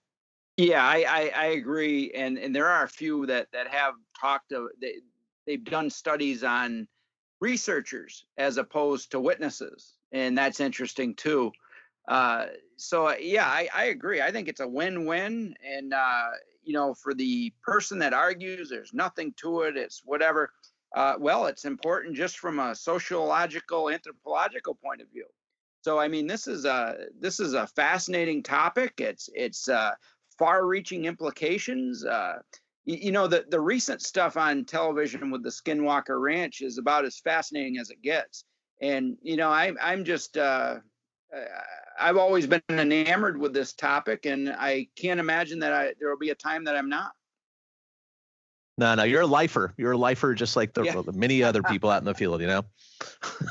Yeah, 0.57 0.83
I, 0.85 1.05
I, 1.07 1.31
I 1.35 1.45
agree, 1.45 2.11
and 2.11 2.37
and 2.37 2.55
there 2.55 2.67
are 2.67 2.83
a 2.83 2.89
few 2.89 3.25
that 3.25 3.47
that 3.53 3.67
have 3.69 3.95
talked 4.19 4.51
of 4.51 4.67
they 4.79 4.95
they've 5.47 5.63
done 5.63 5.89
studies 5.89 6.43
on 6.43 6.87
researchers 7.43 8.25
as 8.37 8.57
opposed 8.57 9.11
to 9.11 9.19
witnesses, 9.19 9.97
and 10.13 10.37
that's 10.37 10.61
interesting 10.61 11.13
too. 11.15 11.51
Uh, 12.07 12.45
so 12.77 13.07
uh, 13.09 13.15
yeah, 13.19 13.45
I, 13.45 13.67
I 13.73 13.83
agree. 13.85 14.21
I 14.21 14.31
think 14.31 14.47
it's 14.47 14.61
a 14.61 14.67
win-win, 14.67 15.55
and 15.75 15.93
uh, 15.93 16.29
you 16.63 16.73
know, 16.73 16.93
for 16.93 17.13
the 17.13 17.51
person 17.61 17.99
that 17.99 18.13
argues 18.13 18.69
there's 18.69 18.93
nothing 18.93 19.33
to 19.41 19.61
it, 19.61 19.75
it's 19.75 20.01
whatever. 20.05 20.51
Uh, 20.95 21.15
well, 21.19 21.47
it's 21.47 21.65
important 21.65 22.15
just 22.15 22.37
from 22.37 22.59
a 22.59 22.75
sociological, 22.75 23.89
anthropological 23.89 24.75
point 24.75 25.01
of 25.01 25.09
view. 25.11 25.25
So 25.81 25.99
I 25.99 26.07
mean, 26.07 26.27
this 26.27 26.47
is 26.47 26.63
a 26.65 27.07
this 27.19 27.39
is 27.39 27.53
a 27.53 27.67
fascinating 27.67 28.41
topic. 28.43 28.93
It's 28.99 29.29
it's 29.33 29.67
uh, 29.67 29.91
far-reaching 30.39 31.05
implications. 31.05 32.05
Uh, 32.05 32.39
you, 32.85 32.97
you 32.97 33.11
know, 33.11 33.27
the 33.27 33.45
the 33.49 33.59
recent 33.59 34.01
stuff 34.01 34.37
on 34.37 34.65
television 34.65 35.31
with 35.31 35.43
the 35.43 35.49
Skinwalker 35.49 36.19
Ranch 36.21 36.61
is 36.61 36.77
about 36.77 37.05
as 37.05 37.19
fascinating 37.19 37.77
as 37.77 37.89
it 37.89 38.01
gets. 38.01 38.43
And 38.81 39.17
you 39.21 39.37
know, 39.37 39.49
I 39.49 39.73
I'm 39.81 40.03
just 40.03 40.37
uh, 40.37 40.79
uh, 41.35 41.39
I've 41.99 42.17
always 42.17 42.47
been 42.47 42.61
enamored 42.69 43.37
with 43.39 43.53
this 43.53 43.73
topic, 43.73 44.25
and 44.25 44.49
I 44.49 44.87
can't 44.95 45.19
imagine 45.19 45.59
that 45.59 45.73
I 45.73 45.93
there 45.99 46.09
will 46.09 46.17
be 46.17 46.31
a 46.31 46.35
time 46.35 46.63
that 46.65 46.75
I'm 46.75 46.89
not. 46.89 47.11
no 48.79 48.95
no 48.95 49.03
you're 49.03 49.21
a 49.21 49.27
lifer 49.27 49.71
you're 49.77 49.91
a 49.91 49.97
lifer 49.97 50.33
just 50.33 50.55
like 50.55 50.73
the, 50.73 50.83
Yeah. 50.83 51.01
the 51.05 51.11
many 51.11 51.43
other 51.43 51.61
people 51.71 51.91
out 51.91 52.01
in 52.01 52.05
the 52.05 52.15
field 52.15 52.41
you 52.41 52.47
know 52.47 52.65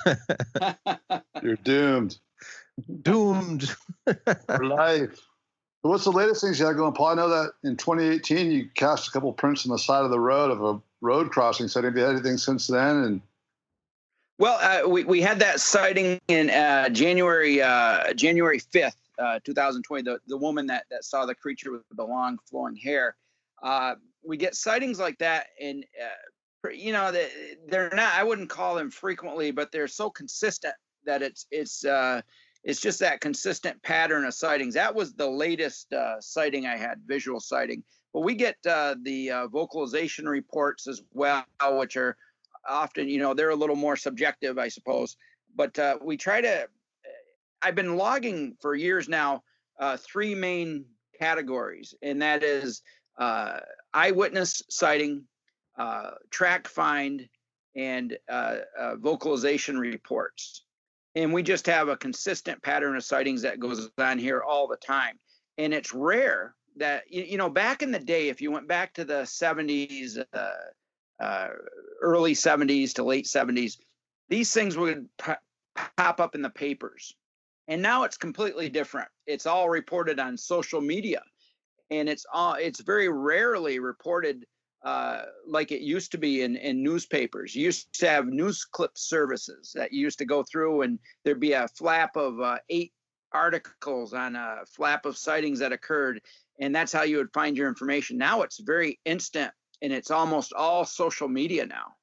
You're 1.42 1.56
doomed 1.62 2.18
doomed 3.02 3.68
for 4.46 4.64
life. 4.66 5.20
What's 5.82 6.04
the 6.04 6.12
latest 6.12 6.42
things 6.42 6.60
you 6.60 6.66
have 6.66 6.76
going, 6.76 6.92
Paul? 6.92 7.08
I 7.08 7.14
know 7.14 7.28
that 7.28 7.54
in 7.64 7.76
2018 7.76 8.52
you 8.52 8.68
cast 8.74 9.08
a 9.08 9.10
couple 9.10 9.32
prints 9.32 9.66
on 9.66 9.72
the 9.72 9.78
side 9.78 10.04
of 10.04 10.10
the 10.10 10.20
road 10.20 10.52
of 10.52 10.62
a 10.62 10.80
road 11.00 11.30
crossing. 11.30 11.66
So 11.66 11.82
have 11.82 11.96
you 11.96 12.02
had 12.02 12.12
anything 12.12 12.38
since 12.38 12.68
then? 12.68 12.96
And 12.98 13.20
Well, 14.38 14.58
uh, 14.62 14.88
we 14.88 15.02
we 15.02 15.20
had 15.20 15.40
that 15.40 15.58
sighting 15.58 16.20
in 16.28 16.50
uh, 16.50 16.88
January 16.90 17.60
uh, 17.60 18.14
January 18.14 18.60
fifth, 18.60 18.96
uh, 19.18 19.40
two 19.44 19.54
thousand 19.54 19.82
twenty. 19.82 20.04
The 20.04 20.20
the 20.28 20.36
woman 20.36 20.68
that 20.68 20.84
that 20.92 21.04
saw 21.04 21.26
the 21.26 21.34
creature 21.34 21.72
with 21.72 21.82
the 21.96 22.04
long 22.04 22.38
flowing 22.48 22.76
hair. 22.76 23.16
Uh, 23.60 23.96
we 24.24 24.36
get 24.36 24.54
sightings 24.54 25.00
like 25.00 25.18
that, 25.18 25.46
and 25.60 25.84
uh, 26.64 26.68
you 26.70 26.92
know 26.92 27.10
they, 27.10 27.28
they're 27.66 27.90
not. 27.92 28.14
I 28.14 28.22
wouldn't 28.22 28.50
call 28.50 28.76
them 28.76 28.88
frequently, 28.88 29.50
but 29.50 29.72
they're 29.72 29.88
so 29.88 30.10
consistent 30.10 30.74
that 31.04 31.22
it's 31.22 31.46
it's 31.50 31.84
it's 32.64 32.80
just 32.80 33.00
that 33.00 33.20
consistent 33.20 33.82
pattern 33.82 34.24
of 34.24 34.34
sightings. 34.34 34.74
That 34.74 34.94
was 34.94 35.14
the 35.14 35.28
latest 35.28 35.92
uh, 35.92 36.20
sighting 36.20 36.66
I 36.66 36.76
had, 36.76 37.00
visual 37.06 37.40
sighting. 37.40 37.82
But 38.12 38.20
we 38.20 38.34
get 38.34 38.56
uh, 38.68 38.96
the 39.02 39.30
uh, 39.30 39.46
vocalization 39.48 40.28
reports 40.28 40.86
as 40.86 41.02
well, 41.12 41.44
which 41.60 41.96
are 41.96 42.16
often 42.68 43.08
you 43.08 43.18
know 43.18 43.34
they're 43.34 43.50
a 43.50 43.56
little 43.56 43.76
more 43.76 43.96
subjective 43.96 44.58
i 44.58 44.68
suppose 44.68 45.16
but 45.54 45.76
uh, 45.78 45.98
we 46.02 46.16
try 46.16 46.40
to 46.40 46.66
i've 47.62 47.74
been 47.74 47.96
logging 47.96 48.56
for 48.60 48.74
years 48.74 49.08
now 49.08 49.42
uh, 49.80 49.96
three 49.96 50.34
main 50.34 50.84
categories 51.18 51.94
and 52.02 52.20
that 52.22 52.42
is 52.42 52.82
uh, 53.18 53.58
eyewitness 53.94 54.62
sighting 54.70 55.22
uh, 55.78 56.10
track 56.30 56.68
find 56.68 57.28
and 57.74 58.16
uh, 58.28 58.56
uh, 58.78 58.96
vocalization 58.96 59.78
reports 59.78 60.64
and 61.14 61.32
we 61.32 61.42
just 61.42 61.66
have 61.66 61.88
a 61.88 61.96
consistent 61.96 62.62
pattern 62.62 62.96
of 62.96 63.04
sightings 63.04 63.42
that 63.42 63.60
goes 63.60 63.90
on 63.98 64.18
here 64.18 64.42
all 64.42 64.66
the 64.66 64.76
time 64.76 65.18
and 65.58 65.74
it's 65.74 65.94
rare 65.94 66.54
that 66.76 67.04
you, 67.10 67.36
know 67.36 67.50
back 67.50 67.82
in 67.82 67.92
the 67.92 67.98
day 67.98 68.28
if 68.28 68.40
you 68.40 68.50
went 68.50 68.66
back 68.66 68.94
to 68.94 69.04
the 69.04 69.22
70s 69.22 70.22
uh, 70.32 70.50
uh, 71.22 71.48
early 72.00 72.34
70s 72.34 72.94
to 72.94 73.04
late 73.04 73.26
70s, 73.26 73.78
these 74.28 74.52
things 74.52 74.76
would 74.76 75.08
po- 75.18 75.36
pop 75.96 76.20
up 76.20 76.34
in 76.34 76.42
the 76.42 76.50
papers. 76.50 77.14
And 77.68 77.80
now 77.80 78.02
it's 78.02 78.16
completely 78.16 78.68
different. 78.68 79.08
It's 79.26 79.46
all 79.46 79.68
reported 79.68 80.18
on 80.18 80.36
social 80.36 80.80
media, 80.80 81.22
and 81.90 82.08
it's 82.08 82.26
all 82.32 82.54
it's 82.54 82.80
very 82.80 83.08
rarely 83.08 83.78
reported 83.78 84.44
uh, 84.84 85.22
like 85.46 85.70
it 85.70 85.80
used 85.80 86.10
to 86.12 86.18
be 86.18 86.42
in, 86.42 86.56
in 86.56 86.82
newspapers. 86.82 87.54
You 87.54 87.64
used 87.64 87.92
to 88.00 88.08
have 88.08 88.26
news 88.26 88.64
clip 88.64 88.98
services 88.98 89.72
that 89.74 89.92
you 89.92 90.00
used 90.00 90.18
to 90.18 90.24
go 90.24 90.42
through, 90.42 90.82
and 90.82 90.98
there'd 91.24 91.38
be 91.40 91.52
a 91.52 91.68
flap 91.68 92.16
of 92.16 92.40
uh, 92.40 92.58
eight 92.68 92.92
articles 93.32 94.12
on 94.12 94.36
a 94.36 94.60
flap 94.66 95.06
of 95.06 95.16
sightings 95.16 95.60
that 95.60 95.72
occurred, 95.72 96.20
and 96.60 96.74
that's 96.74 96.92
how 96.92 97.02
you 97.02 97.16
would 97.18 97.32
find 97.32 97.56
your 97.56 97.68
information. 97.68 98.18
Now 98.18 98.42
it's 98.42 98.58
very 98.58 98.98
instant 99.04 99.52
and 99.82 99.92
it's 99.92 100.10
almost 100.10 100.52
all 100.52 100.84
social 100.84 101.28
media 101.28 101.66
now. 101.66 101.94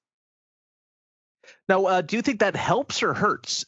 now 1.67 1.85
uh, 1.85 2.01
do 2.01 2.15
you 2.15 2.21
think 2.21 2.39
that 2.39 2.55
helps 2.55 3.01
or 3.01 3.13
hurts 3.13 3.65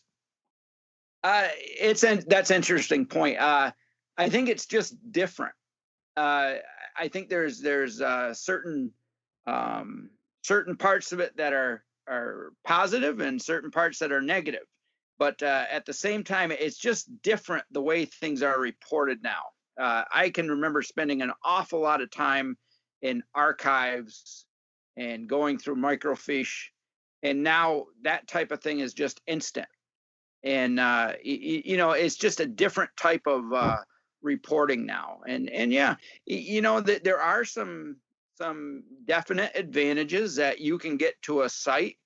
Uh, 1.24 1.48
it's 1.58 2.04
an, 2.04 2.24
that's 2.28 2.50
an 2.50 2.58
interesting 2.58 3.06
point. 3.06 3.38
Uh, 3.40 3.72
I 4.18 4.30
think 4.30 4.50
it's 4.50 4.66
just 4.66 4.96
different. 5.12 5.54
Uh, 6.18 6.56
I 6.98 7.08
think 7.08 7.30
there's 7.30 7.62
there's 7.62 8.02
uh, 8.02 8.34
certain 8.34 8.92
um, 9.48 10.10
certain 10.44 10.76
parts 10.76 11.12
of 11.12 11.20
it 11.20 11.36
that 11.38 11.54
are 11.54 11.84
are 12.08 12.54
positive 12.66 13.20
and 13.20 13.42
certain 13.42 13.72
parts 13.72 14.00
that 14.00 14.12
are 14.12 14.22
negative. 14.22 14.66
But 15.20 15.42
uh, 15.44 15.66
at 15.70 15.86
the 15.86 15.94
same 15.94 16.24
time, 16.24 16.52
it's 16.52 16.78
just 16.78 17.10
different 17.22 17.64
the 17.72 17.82
way 17.82 18.06
things 18.06 18.42
are 18.42 18.60
reported 18.60 19.22
now. 19.22 19.44
Uh, 19.80 20.04
I 20.14 20.30
can 20.30 20.50
remember 20.50 20.82
spending 20.82 21.22
an 21.22 21.32
awful 21.44 21.80
lot 21.80 22.02
of 22.02 22.10
time 22.12 22.58
in 23.02 23.24
archives 23.36 24.46
and 24.98 25.28
going 25.30 25.58
through 25.58 25.76
microfiche, 25.78 26.70
and 27.24 27.44
now 27.44 27.86
that 28.04 28.28
type 28.28 28.52
of 28.52 28.62
thing 28.62 28.80
is 28.80 28.94
just 28.94 29.22
instant 29.28 29.68
and 30.44 30.80
uh, 30.80 31.14
y- 31.26 31.62
you 31.66 31.78
know 31.78 31.92
it's 31.92 32.16
just 32.16 32.40
a 32.40 32.46
different 32.46 32.90
type 33.00 33.28
of 33.28 33.52
uh, 33.54 33.78
reporting 34.22 34.86
now 34.86 35.20
and 35.28 35.50
and 35.50 35.72
yeah 35.72 35.96
you 36.26 36.62
know 36.62 36.80
that 36.82 37.04
there 37.04 37.20
are 37.20 37.46
some 37.46 37.98
some 38.42 38.84
definite 39.06 39.52
advantages 39.54 40.36
that 40.36 40.60
you 40.60 40.78
can 40.80 40.98
get 40.98 41.22
to 41.22 41.42
a 41.42 41.50
site 41.50 41.98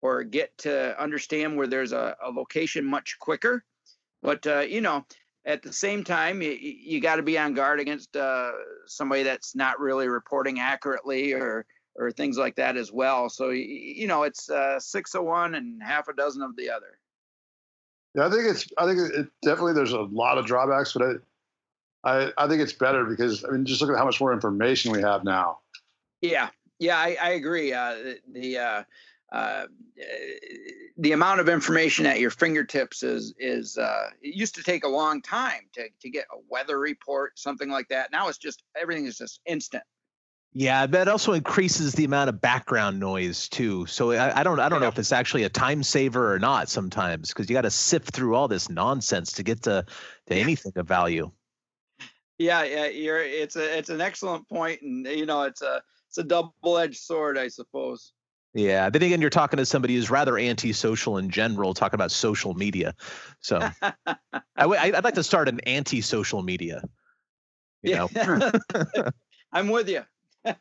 or 0.00 0.24
get 0.24 0.56
to 0.58 1.00
understand 1.00 1.56
where 1.56 1.66
there's 1.66 1.92
a, 1.92 2.16
a 2.24 2.30
location 2.30 2.84
much 2.84 3.18
quicker. 3.18 3.64
But 4.22 4.46
uh, 4.46 4.60
you 4.60 4.80
know 4.80 5.04
at 5.46 5.62
the 5.62 5.72
same 5.72 6.04
time 6.04 6.40
you, 6.40 6.52
you 6.52 7.00
got 7.00 7.16
to 7.16 7.22
be 7.22 7.38
on 7.38 7.52
guard 7.52 7.80
against 7.80 8.16
uh, 8.16 8.52
somebody 8.86 9.22
that's 9.22 9.54
not 9.54 9.78
really 9.78 10.08
reporting 10.08 10.60
accurately 10.60 11.32
or 11.32 11.66
or 11.96 12.10
things 12.10 12.36
like 12.36 12.56
that 12.56 12.76
as 12.76 12.90
well. 12.90 13.28
So 13.28 13.50
you 13.50 14.06
know 14.06 14.22
it's 14.22 14.50
uh, 14.50 14.80
six 14.80 15.14
of 15.14 15.24
one 15.24 15.54
and 15.54 15.82
half 15.82 16.08
a 16.08 16.14
dozen 16.14 16.42
of 16.42 16.56
the 16.56 16.70
other. 16.70 16.98
Yeah, 18.14 18.26
I 18.26 18.30
think 18.30 18.44
it's 18.46 18.66
I 18.78 18.86
think 18.86 19.00
it 19.00 19.26
definitely 19.42 19.74
there's 19.74 19.92
a 19.92 20.00
lot 20.00 20.38
of 20.38 20.46
drawbacks, 20.46 20.94
but 20.94 21.02
I 21.02 21.12
I, 22.04 22.32
I 22.38 22.48
think 22.48 22.62
it's 22.62 22.72
better 22.72 23.04
because 23.04 23.44
I 23.44 23.50
mean 23.50 23.66
just 23.66 23.82
look 23.82 23.90
at 23.90 23.98
how 23.98 24.04
much 24.06 24.20
more 24.20 24.32
information 24.32 24.92
we 24.92 25.02
have 25.02 25.24
now. 25.24 25.58
Yeah, 26.24 26.48
yeah, 26.78 26.96
I, 26.96 27.16
I 27.20 27.30
agree. 27.32 27.74
Uh, 27.74 27.94
the 27.94 28.18
the, 28.32 28.58
uh, 28.58 28.82
uh, 29.30 29.66
the 30.96 31.12
amount 31.12 31.40
of 31.40 31.50
information 31.50 32.06
at 32.06 32.18
your 32.18 32.30
fingertips 32.30 33.02
is 33.02 33.34
is 33.38 33.76
uh, 33.76 34.08
it 34.22 34.34
used 34.34 34.54
to 34.54 34.62
take 34.62 34.84
a 34.84 34.88
long 34.88 35.20
time 35.20 35.68
to 35.74 35.86
to 36.00 36.08
get 36.08 36.24
a 36.32 36.38
weather 36.48 36.78
report, 36.78 37.38
something 37.38 37.68
like 37.68 37.88
that. 37.88 38.10
Now 38.10 38.28
it's 38.28 38.38
just 38.38 38.62
everything 38.80 39.04
is 39.04 39.18
just 39.18 39.40
instant. 39.44 39.82
Yeah, 40.54 40.86
that 40.86 41.08
also 41.08 41.32
increases 41.32 41.92
the 41.92 42.04
amount 42.04 42.30
of 42.30 42.40
background 42.40 43.00
noise 43.00 43.48
too. 43.48 43.84
So 43.84 44.12
I, 44.12 44.40
I 44.40 44.42
don't 44.44 44.60
I 44.60 44.70
don't 44.70 44.80
know 44.80 44.88
if 44.88 44.98
it's 44.98 45.12
actually 45.12 45.42
a 45.42 45.50
time 45.50 45.82
saver 45.82 46.32
or 46.32 46.38
not 46.38 46.70
sometimes 46.70 47.28
because 47.28 47.50
you 47.50 47.54
got 47.54 47.62
to 47.62 47.70
sift 47.70 48.14
through 48.14 48.34
all 48.34 48.48
this 48.48 48.70
nonsense 48.70 49.32
to 49.32 49.42
get 49.42 49.64
to 49.64 49.84
to 50.28 50.34
anything 50.34 50.72
of 50.76 50.88
value. 50.88 51.30
Yeah, 52.38 52.64
yeah, 52.64 52.86
you're. 52.86 53.22
It's 53.22 53.56
a 53.56 53.78
it's 53.78 53.90
an 53.90 54.00
excellent 54.00 54.48
point, 54.48 54.82
and 54.82 55.06
you 55.06 55.26
know 55.26 55.42
it's 55.42 55.62
a 55.62 55.82
it's 56.14 56.18
a 56.18 56.28
double 56.28 56.78
edged 56.78 56.98
sword, 56.98 57.36
I 57.36 57.48
suppose. 57.48 58.12
Yeah. 58.54 58.88
Then 58.88 59.02
again, 59.02 59.20
you're 59.20 59.30
talking 59.30 59.56
to 59.56 59.66
somebody 59.66 59.96
who's 59.96 60.10
rather 60.10 60.38
antisocial 60.38 61.18
in 61.18 61.28
general, 61.28 61.74
talking 61.74 61.96
about 61.96 62.12
social 62.12 62.54
media. 62.54 62.94
So 63.40 63.58
I, 63.82 64.14
w- 64.56 64.80
I- 64.80 64.96
I'd 64.96 65.02
like 65.02 65.14
to 65.14 65.24
start 65.24 65.48
an 65.48 65.58
anti-social 65.60 66.42
media. 66.42 66.82
You 67.82 67.96
know, 67.96 68.08
I'm 69.52 69.68
with 69.68 69.88
you. 69.88 70.02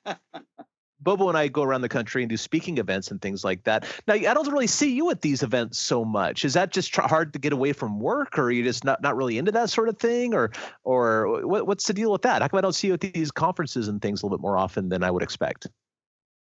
Bobo 1.03 1.29
and 1.29 1.37
I 1.37 1.47
go 1.47 1.63
around 1.63 1.81
the 1.81 1.89
country 1.89 2.23
and 2.23 2.29
do 2.29 2.37
speaking 2.37 2.77
events 2.77 3.11
and 3.11 3.21
things 3.21 3.43
like 3.43 3.63
that. 3.63 3.85
Now, 4.07 4.13
I 4.13 4.33
don't 4.33 4.51
really 4.51 4.67
see 4.67 4.93
you 4.93 5.09
at 5.11 5.21
these 5.21 5.43
events 5.43 5.79
so 5.79 6.05
much. 6.05 6.45
Is 6.45 6.53
that 6.53 6.71
just 6.71 6.95
hard 6.95 7.33
to 7.33 7.39
get 7.39 7.53
away 7.53 7.73
from 7.73 7.99
work, 7.99 8.37
or 8.37 8.43
are 8.43 8.51
you 8.51 8.63
just 8.63 8.83
not 8.83 9.01
not 9.01 9.15
really 9.15 9.37
into 9.37 9.51
that 9.51 9.69
sort 9.69 9.89
of 9.89 9.97
thing, 9.97 10.33
or 10.33 10.51
or 10.83 11.45
what, 11.45 11.67
what's 11.67 11.87
the 11.87 11.93
deal 11.93 12.11
with 12.11 12.21
that? 12.23 12.41
How 12.41 12.47
come 12.47 12.57
I 12.57 12.61
don't 12.61 12.73
see 12.73 12.87
you 12.87 12.93
at 12.93 13.01
these 13.01 13.31
conferences 13.31 13.87
and 13.87 14.01
things 14.01 14.21
a 14.21 14.25
little 14.25 14.37
bit 14.37 14.41
more 14.41 14.57
often 14.57 14.89
than 14.89 15.03
I 15.03 15.11
would 15.11 15.23
expect? 15.23 15.67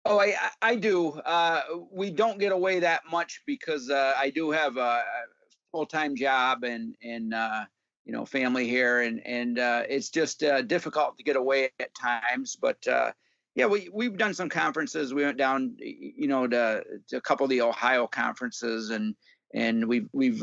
Oh, 0.05 0.19
I 0.19 0.35
I 0.61 0.75
do. 0.75 1.09
Uh, 1.11 1.61
we 1.91 2.11
don't 2.11 2.39
get 2.39 2.51
away 2.51 2.79
that 2.79 3.01
much 3.09 3.41
because 3.45 3.89
uh, 3.89 4.13
I 4.17 4.29
do 4.29 4.51
have 4.51 4.77
a 4.77 5.03
full 5.71 5.85
time 5.85 6.15
job 6.15 6.63
and 6.63 6.95
and 7.03 7.33
uh, 7.33 7.65
you 8.05 8.11
know 8.11 8.25
family 8.25 8.67
here, 8.67 9.01
and 9.01 9.25
and 9.25 9.59
uh, 9.59 9.83
it's 9.87 10.09
just 10.09 10.43
uh, 10.43 10.61
difficult 10.63 11.17
to 11.17 11.23
get 11.23 11.35
away 11.35 11.69
at 11.79 11.93
times. 11.93 12.57
But 12.59 12.85
uh, 12.87 13.11
yeah, 13.55 13.65
we 13.65 13.89
we've 13.91 14.17
done 14.17 14.33
some 14.33 14.49
conferences. 14.49 15.13
We 15.13 15.23
went 15.23 15.37
down, 15.37 15.75
you 15.77 16.27
know, 16.27 16.47
to, 16.47 16.83
to 17.09 17.17
a 17.17 17.21
couple 17.21 17.43
of 17.43 17.49
the 17.49 17.61
Ohio 17.61 18.07
conferences, 18.07 18.89
and 18.91 19.15
and 19.53 19.87
we've 19.87 20.07
we've 20.13 20.39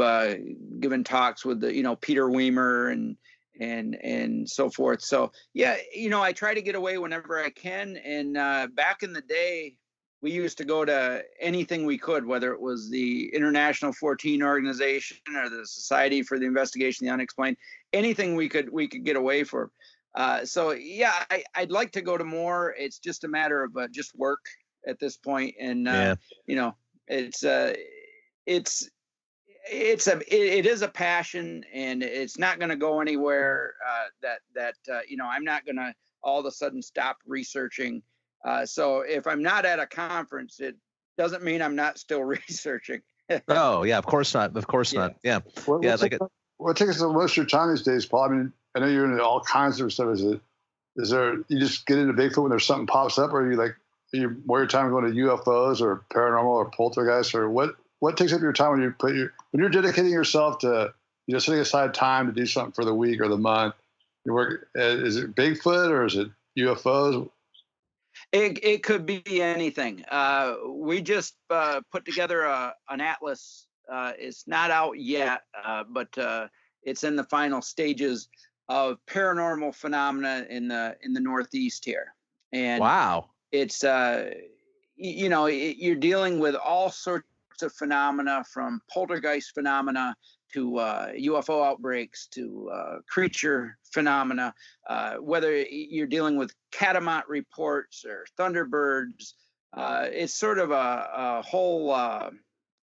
given 0.80 1.04
talks 1.04 1.44
with 1.44 1.60
the 1.60 1.74
you 1.74 1.82
know 1.82 1.96
Peter 1.96 2.30
Weimer 2.30 2.88
and 2.88 3.16
and 3.60 3.96
and 4.02 4.48
so 4.48 4.70
forth. 4.70 5.02
So 5.02 5.32
yeah, 5.54 5.76
you 5.94 6.10
know, 6.10 6.22
I 6.22 6.32
try 6.32 6.54
to 6.54 6.62
get 6.62 6.74
away 6.74 6.98
whenever 6.98 7.42
I 7.42 7.50
can. 7.50 7.96
And 7.96 8.36
uh, 8.36 8.68
back 8.74 9.02
in 9.02 9.12
the 9.12 9.22
day, 9.22 9.76
we 10.20 10.32
used 10.32 10.58
to 10.58 10.64
go 10.64 10.84
to 10.84 11.22
anything 11.40 11.86
we 11.86 11.98
could, 11.98 12.26
whether 12.26 12.52
it 12.52 12.60
was 12.60 12.90
the 12.90 13.34
International 13.34 13.92
Fortean 13.92 14.42
Organization 14.42 15.18
or 15.34 15.48
the 15.48 15.66
Society 15.66 16.22
for 16.22 16.38
the 16.38 16.46
Investigation 16.46 17.06
of 17.06 17.08
the 17.08 17.14
Unexplained, 17.14 17.56
anything 17.92 18.34
we 18.34 18.48
could 18.48 18.70
we 18.70 18.88
could 18.88 19.04
get 19.04 19.16
away 19.16 19.44
for. 19.44 19.70
Uh, 20.14 20.44
so 20.44 20.72
yeah, 20.72 21.12
I, 21.30 21.44
would 21.60 21.70
like 21.70 21.92
to 21.92 22.00
go 22.00 22.16
to 22.16 22.24
more. 22.24 22.74
It's 22.78 22.98
just 22.98 23.24
a 23.24 23.28
matter 23.28 23.62
of 23.62 23.76
uh, 23.76 23.88
just 23.88 24.16
work 24.16 24.44
at 24.86 24.98
this 24.98 25.16
point, 25.16 25.54
and 25.60 25.86
uh, 25.86 25.92
yeah. 25.92 26.14
you 26.46 26.56
know, 26.56 26.74
it's 27.06 27.44
uh, 27.44 27.74
it's 28.46 28.88
it's 29.70 30.06
a 30.06 30.16
it, 30.34 30.64
it 30.64 30.66
is 30.66 30.82
a 30.82 30.88
passion 30.88 31.64
and 31.72 32.02
it's 32.02 32.38
not 32.38 32.58
going 32.58 32.70
to 32.70 32.76
go 32.76 33.00
anywhere 33.00 33.74
uh, 33.86 34.04
that 34.22 34.38
that 34.54 34.74
uh, 34.92 35.00
you 35.08 35.16
know 35.16 35.26
i'm 35.26 35.44
not 35.44 35.64
going 35.64 35.76
to 35.76 35.94
all 36.22 36.40
of 36.40 36.46
a 36.46 36.50
sudden 36.50 36.82
stop 36.82 37.18
researching 37.26 38.02
uh, 38.44 38.64
so 38.64 39.00
if 39.00 39.26
i'm 39.26 39.42
not 39.42 39.64
at 39.64 39.78
a 39.78 39.86
conference 39.86 40.60
it 40.60 40.76
doesn't 41.16 41.42
mean 41.42 41.60
i'm 41.60 41.76
not 41.76 41.98
still 41.98 42.22
researching 42.48 43.00
oh 43.48 43.82
yeah 43.82 43.98
of 43.98 44.06
course 44.06 44.34
not 44.34 44.56
of 44.56 44.66
course 44.66 44.92
yeah. 44.92 45.00
not 45.00 45.14
yeah 45.22 45.40
what, 45.66 45.82
yeah 45.82 45.94
like 45.96 46.18
what 46.56 46.76
takes 46.76 47.00
up 47.02 47.12
most 47.12 47.32
of 47.32 47.36
your 47.36 47.46
time 47.46 47.70
these 47.70 47.82
days 47.82 48.06
paul 48.06 48.24
i 48.24 48.28
mean 48.28 48.52
i 48.78 48.86
know 48.86 48.92
you're 48.92 49.10
into 49.10 49.22
all 49.22 49.40
kinds 49.40 49.80
of 49.80 49.92
stuff 49.92 50.12
is 50.14 50.24
it 50.24 50.40
is 50.96 51.10
there 51.10 51.36
you 51.48 51.58
just 51.58 51.86
get 51.86 51.98
into 51.98 52.12
bigfoot 52.12 52.42
when 52.42 52.50
there's 52.50 52.66
something 52.66 52.86
pops 52.86 53.18
up 53.18 53.32
or 53.32 53.42
are 53.42 53.50
you 53.50 53.56
like 53.56 53.74
you 54.12 54.40
more 54.46 54.58
your 54.58 54.66
time 54.66 54.90
going 54.90 55.04
to 55.04 55.20
ufos 55.20 55.80
or 55.80 56.04
paranormal 56.10 56.46
or 56.46 56.70
poltergeist 56.70 57.34
or 57.34 57.50
what 57.50 57.76
what 58.00 58.16
takes 58.16 58.32
up 58.32 58.40
your 58.40 58.52
time 58.52 58.72
when 58.72 58.82
you 58.82 58.94
put 58.98 59.14
your 59.14 59.32
when 59.50 59.60
you're 59.60 59.70
dedicating 59.70 60.12
yourself 60.12 60.58
to 60.58 60.92
you 61.26 61.32
know 61.32 61.38
setting 61.38 61.60
aside 61.60 61.94
time 61.94 62.26
to 62.26 62.32
do 62.32 62.46
something 62.46 62.72
for 62.72 62.84
the 62.84 62.94
week 62.94 63.20
or 63.20 63.28
the 63.28 63.36
month? 63.36 63.74
You 64.24 64.34
work 64.34 64.68
uh, 64.76 64.82
is 64.82 65.16
it 65.16 65.34
Bigfoot 65.34 65.90
or 65.90 66.04
is 66.06 66.16
it 66.16 66.28
UFOs? 66.58 67.28
It 68.32 68.58
it 68.62 68.82
could 68.82 69.06
be 69.06 69.42
anything. 69.42 70.04
Uh, 70.10 70.54
we 70.68 71.00
just 71.00 71.34
uh, 71.50 71.80
put 71.90 72.04
together 72.04 72.42
a, 72.42 72.74
an 72.88 73.00
atlas. 73.00 73.66
Uh, 73.90 74.12
it's 74.18 74.46
not 74.46 74.70
out 74.70 74.98
yet, 74.98 75.42
uh, 75.64 75.82
but 75.88 76.16
uh, 76.18 76.48
it's 76.82 77.04
in 77.04 77.16
the 77.16 77.24
final 77.24 77.62
stages 77.62 78.28
of 78.68 78.98
paranormal 79.06 79.74
phenomena 79.74 80.46
in 80.48 80.68
the 80.68 80.96
in 81.02 81.12
the 81.12 81.20
Northeast 81.20 81.84
here. 81.84 82.14
And 82.52 82.80
wow, 82.80 83.30
it's 83.52 83.84
uh, 83.84 84.30
you 84.96 85.28
know 85.28 85.46
it, 85.46 85.76
you're 85.78 85.96
dealing 85.96 86.38
with 86.38 86.54
all 86.54 86.90
sorts 86.90 87.26
of 87.62 87.72
phenomena 87.72 88.44
from 88.52 88.80
poltergeist 88.92 89.54
phenomena 89.54 90.16
to 90.52 90.78
uh, 90.78 91.12
UFO 91.12 91.66
outbreaks 91.66 92.26
to 92.28 92.70
uh, 92.72 92.96
creature 93.08 93.76
phenomena, 93.92 94.54
uh, 94.88 95.14
whether 95.16 95.56
you're 95.56 96.06
dealing 96.06 96.36
with 96.36 96.54
catamount 96.72 97.28
reports 97.28 98.04
or 98.04 98.26
thunderbirds. 98.38 99.34
Uh, 99.74 100.06
it's 100.10 100.34
sort 100.34 100.58
of 100.58 100.70
a, 100.70 101.08
a 101.14 101.42
whole, 101.42 101.90
uh, 101.90 102.30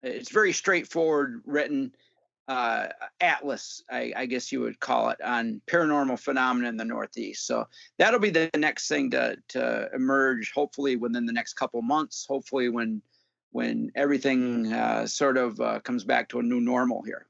it's 0.02 0.32
very 0.32 0.52
straightforward 0.52 1.42
written 1.46 1.92
uh, 2.48 2.88
atlas, 3.20 3.82
I, 3.90 4.12
I, 4.16 4.26
guess 4.26 4.50
you 4.50 4.60
would 4.60 4.80
call 4.80 5.10
it, 5.10 5.20
on 5.22 5.60
paranormal 5.68 6.18
phenomena 6.18 6.68
in 6.68 6.76
the 6.76 6.84
Northeast. 6.84 7.46
So 7.46 7.68
that'll 7.98 8.20
be 8.20 8.30
the 8.30 8.50
next 8.56 8.88
thing 8.88 9.10
to, 9.12 9.36
to 9.48 9.88
emerge, 9.94 10.52
hopefully 10.52 10.96
within 10.96 11.24
the 11.24 11.32
next 11.32 11.54
couple 11.54 11.80
months, 11.82 12.26
hopefully 12.28 12.68
when 12.68 13.02
when 13.52 13.92
everything 13.94 14.72
uh, 14.72 15.06
sort 15.06 15.36
of 15.36 15.60
uh, 15.60 15.78
comes 15.80 16.04
back 16.04 16.30
to 16.30 16.40
a 16.40 16.42
new 16.42 16.60
normal 16.60 17.02
here. 17.02 17.26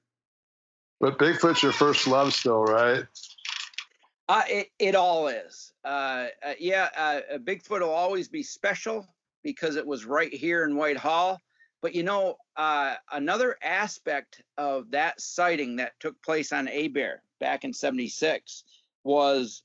But 1.01 1.19
Bigfoot's 1.19 1.63
your 1.65 1.73
first 1.73 2.07
love 2.07 2.33
still, 2.33 2.63
right? 2.63 3.05
Uh, 4.29 4.43
it, 4.49 4.71
it 4.79 4.95
all 4.95 5.27
is. 5.27 5.73
Uh, 5.85 6.29
uh, 6.47 6.55
yeah, 6.61 6.89
uh, 6.97 7.39
Bigfoot 7.39 7.81
will 7.81 7.91
always 7.91 8.29
be 8.29 8.43
special 8.43 9.07
because 9.43 9.75
it 9.75 9.85
was 9.87 10.05
right 10.05 10.33
here 10.33 10.65
in 10.65 10.77
Whitehall. 10.77 11.41
But 11.83 11.95
you 11.95 12.05
know, 12.05 12.37
another 12.57 13.57
aspect 13.63 14.41
of 14.57 14.93
that 14.93 15.21
sighting 15.21 15.77
that 15.77 15.93
took 16.01 16.23
place 16.23 16.53
on 16.53 16.71
Bear 16.93 17.23
back 17.41 17.65
in 17.65 17.75
76 17.75 18.65
was 19.05 19.63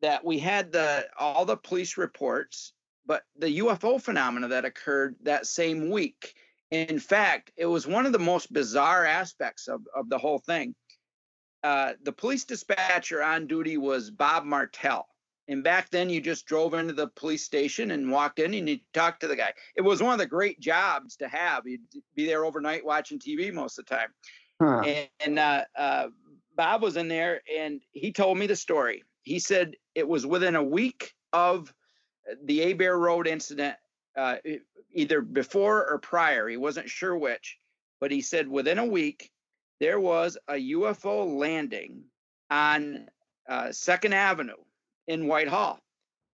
that 0.00 0.24
we 0.24 0.38
had 0.38 0.70
the 0.70 1.06
all 1.18 1.44
the 1.44 1.56
police 1.56 1.96
reports 1.96 2.72
but 3.08 3.22
the 3.38 3.58
UFO 3.60 4.00
phenomena 4.00 4.48
that 4.48 4.66
occurred 4.66 5.16
that 5.22 5.46
same 5.46 5.90
week. 5.90 6.34
In 6.70 6.98
fact, 6.98 7.50
it 7.56 7.64
was 7.64 7.86
one 7.86 8.04
of 8.04 8.12
the 8.12 8.18
most 8.18 8.52
bizarre 8.52 9.06
aspects 9.06 9.66
of, 9.66 9.80
of 9.96 10.10
the 10.10 10.18
whole 10.18 10.38
thing. 10.38 10.74
Uh, 11.64 11.94
the 12.02 12.12
police 12.12 12.44
dispatcher 12.44 13.22
on 13.22 13.46
duty 13.46 13.78
was 13.78 14.10
Bob 14.10 14.44
Martell. 14.44 15.08
And 15.48 15.64
back 15.64 15.88
then, 15.90 16.10
you 16.10 16.20
just 16.20 16.44
drove 16.44 16.74
into 16.74 16.92
the 16.92 17.08
police 17.08 17.42
station 17.42 17.90
and 17.90 18.10
walked 18.10 18.38
in 18.38 18.52
and 18.52 18.68
you 18.68 18.78
talked 18.92 19.20
to 19.20 19.28
the 19.28 19.36
guy. 19.36 19.54
It 19.76 19.80
was 19.80 20.02
one 20.02 20.12
of 20.12 20.18
the 20.18 20.26
great 20.26 20.60
jobs 20.60 21.16
to 21.16 21.28
have. 21.28 21.66
You'd 21.66 21.80
be 22.14 22.26
there 22.26 22.44
overnight 22.44 22.84
watching 22.84 23.18
TV 23.18 23.52
most 23.52 23.78
of 23.78 23.86
the 23.86 23.94
time. 23.96 24.08
Huh. 24.60 24.80
And, 24.80 25.08
and 25.20 25.38
uh, 25.38 25.64
uh, 25.74 26.08
Bob 26.54 26.82
was 26.82 26.98
in 26.98 27.08
there 27.08 27.40
and 27.58 27.80
he 27.92 28.12
told 28.12 28.36
me 28.36 28.46
the 28.46 28.56
story. 28.56 29.04
He 29.22 29.38
said 29.38 29.74
it 29.94 30.06
was 30.06 30.26
within 30.26 30.54
a 30.54 30.62
week 30.62 31.14
of 31.32 31.72
the 32.44 32.60
Abair 32.72 32.98
Road 32.98 33.26
incident, 33.26 33.76
uh, 34.16 34.36
either 34.92 35.22
before 35.22 35.88
or 35.88 35.98
prior, 35.98 36.46
he 36.46 36.56
wasn't 36.56 36.90
sure 36.90 37.16
which, 37.16 37.58
but 38.00 38.10
he 38.10 38.20
said 38.20 38.48
within 38.48 38.78
a 38.78 38.84
week 38.84 39.30
there 39.80 40.00
was 40.00 40.36
a 40.48 40.54
UFO 40.54 41.38
landing 41.38 42.02
on 42.50 43.06
uh, 43.48 43.72
Second 43.72 44.12
Avenue 44.12 44.54
in 45.08 45.26
Whitehall. 45.26 45.80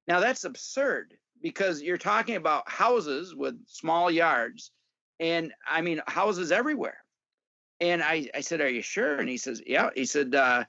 Now 0.06 0.20
that's 0.20 0.44
absurd 0.44 1.14
because 1.40 1.80
you're 1.80 1.96
talking 1.96 2.36
about 2.36 2.68
houses 2.68 3.34
with 3.34 3.56
small 3.66 4.10
yards, 4.10 4.70
and 5.18 5.52
I 5.66 5.80
mean 5.80 6.02
houses 6.06 6.52
everywhere. 6.52 6.98
And 7.80 8.02
I, 8.02 8.28
I 8.34 8.40
said, 8.40 8.60
"Are 8.60 8.68
you 8.68 8.82
sure?" 8.82 9.16
And 9.16 9.28
he 9.28 9.38
says, 9.38 9.62
"Yeah." 9.66 9.88
He 9.94 10.04
said 10.04 10.34
uh, 10.34 10.64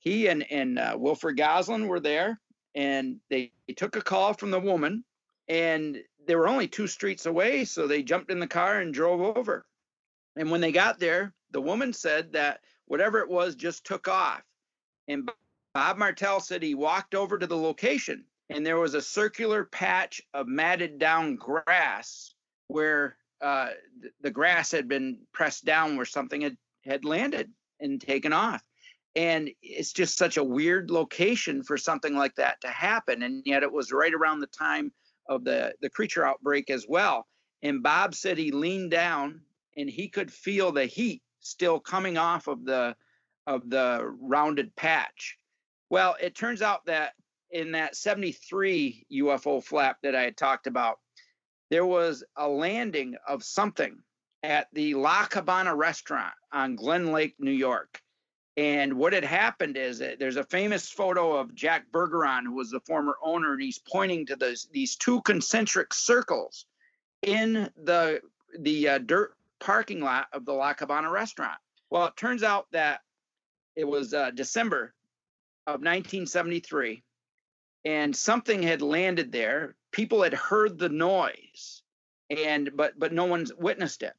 he 0.00 0.26
and 0.26 0.44
and 0.50 0.78
uh, 0.78 0.96
Wilfred 0.98 1.36
Goslin 1.36 1.86
were 1.86 2.00
there 2.00 2.40
and 2.74 3.16
they, 3.28 3.52
they 3.66 3.74
took 3.74 3.96
a 3.96 4.02
call 4.02 4.32
from 4.34 4.50
the 4.50 4.60
woman 4.60 5.04
and 5.48 5.98
they 6.26 6.34
were 6.34 6.48
only 6.48 6.68
two 6.68 6.86
streets 6.86 7.26
away 7.26 7.64
so 7.64 7.86
they 7.86 8.02
jumped 8.02 8.30
in 8.30 8.40
the 8.40 8.46
car 8.46 8.80
and 8.80 8.94
drove 8.94 9.20
over 9.20 9.64
and 10.36 10.50
when 10.50 10.60
they 10.60 10.72
got 10.72 10.98
there 10.98 11.32
the 11.50 11.60
woman 11.60 11.92
said 11.92 12.32
that 12.32 12.60
whatever 12.86 13.20
it 13.20 13.28
was 13.28 13.54
just 13.54 13.84
took 13.84 14.08
off 14.08 14.42
and 15.08 15.30
bob 15.74 15.96
martell 15.98 16.40
said 16.40 16.62
he 16.62 16.74
walked 16.74 17.14
over 17.14 17.38
to 17.38 17.46
the 17.46 17.56
location 17.56 18.24
and 18.50 18.66
there 18.66 18.78
was 18.78 18.94
a 18.94 19.02
circular 19.02 19.64
patch 19.64 20.20
of 20.34 20.48
matted 20.48 20.98
down 20.98 21.36
grass 21.36 22.34
where 22.66 23.16
uh, 23.40 23.70
the 24.20 24.30
grass 24.30 24.72
had 24.72 24.88
been 24.88 25.18
pressed 25.32 25.64
down 25.64 25.96
where 25.96 26.04
something 26.04 26.40
had, 26.40 26.56
had 26.84 27.04
landed 27.04 27.50
and 27.78 28.00
taken 28.00 28.32
off. 28.32 28.62
And 29.16 29.50
it's 29.62 29.92
just 29.92 30.18
such 30.18 30.36
a 30.36 30.44
weird 30.44 30.90
location 30.90 31.62
for 31.62 31.76
something 31.76 32.14
like 32.14 32.34
that 32.36 32.60
to 32.60 32.68
happen. 32.68 33.22
And 33.22 33.42
yet 33.46 33.62
it 33.62 33.72
was 33.72 33.92
right 33.92 34.12
around 34.12 34.40
the 34.40 34.46
time 34.48 34.92
of 35.28 35.44
the 35.44 35.74
the 35.80 35.90
creature 35.90 36.26
outbreak 36.26 36.70
as 36.70 36.86
well. 36.88 37.26
And 37.62 37.82
bob 37.82 38.14
said 38.14 38.36
he 38.36 38.52
leaned 38.52 38.90
down 38.90 39.42
and 39.76 39.88
he 39.88 40.08
could 40.08 40.32
feel 40.32 40.72
the 40.72 40.86
heat 40.86 41.22
still 41.40 41.80
coming 41.80 42.18
off 42.18 42.46
of 42.46 42.64
the 42.64 42.96
of 43.46 43.68
the 43.68 44.14
rounded 44.20 44.74
patch 44.76 45.38
well 45.90 46.16
it 46.20 46.34
turns 46.34 46.62
out 46.62 46.86
that 46.86 47.12
in 47.50 47.72
that 47.72 47.96
73 47.96 49.06
ufo 49.12 49.62
flap 49.62 49.98
that 50.02 50.14
i 50.16 50.22
had 50.22 50.36
talked 50.36 50.66
about 50.66 50.98
there 51.70 51.86
was 51.86 52.24
a 52.36 52.48
landing 52.48 53.16
of 53.28 53.44
something 53.44 53.98
at 54.42 54.68
the 54.72 54.94
la 54.94 55.26
cabana 55.26 55.74
restaurant 55.74 56.34
on 56.52 56.76
glen 56.76 57.12
lake 57.12 57.34
new 57.38 57.50
york 57.50 58.00
And 58.56 58.94
what 58.94 59.12
had 59.12 59.24
happened 59.24 59.76
is 59.76 60.00
that 60.00 60.18
there's 60.18 60.36
a 60.36 60.44
famous 60.44 60.90
photo 60.90 61.36
of 61.36 61.54
Jack 61.54 61.86
Bergeron, 61.92 62.44
who 62.44 62.54
was 62.54 62.70
the 62.70 62.80
former 62.80 63.16
owner, 63.22 63.52
and 63.54 63.62
he's 63.62 63.78
pointing 63.78 64.26
to 64.26 64.36
those 64.36 64.68
these 64.72 64.96
two 64.96 65.22
concentric 65.22 65.94
circles 65.94 66.66
in 67.22 67.70
the 67.82 68.20
the 68.58 68.88
uh, 68.88 68.98
dirt 68.98 69.34
parking 69.60 70.00
lot 70.00 70.26
of 70.32 70.44
the 70.44 70.52
La 70.52 70.74
Cabana 70.74 71.10
restaurant. 71.10 71.58
Well, 71.90 72.06
it 72.08 72.16
turns 72.16 72.42
out 72.42 72.66
that 72.72 73.00
it 73.76 73.84
was 73.84 74.12
uh, 74.12 74.30
December 74.32 74.94
of 75.66 75.80
1973, 75.80 77.02
and 77.84 78.14
something 78.14 78.62
had 78.62 78.82
landed 78.82 79.32
there. 79.32 79.76
People 79.92 80.22
had 80.22 80.34
heard 80.34 80.78
the 80.78 80.88
noise, 80.88 81.82
and 82.28 82.70
but 82.74 82.98
but 82.98 83.12
no 83.12 83.24
one's 83.24 83.52
witnessed 83.54 84.02
it. 84.02 84.14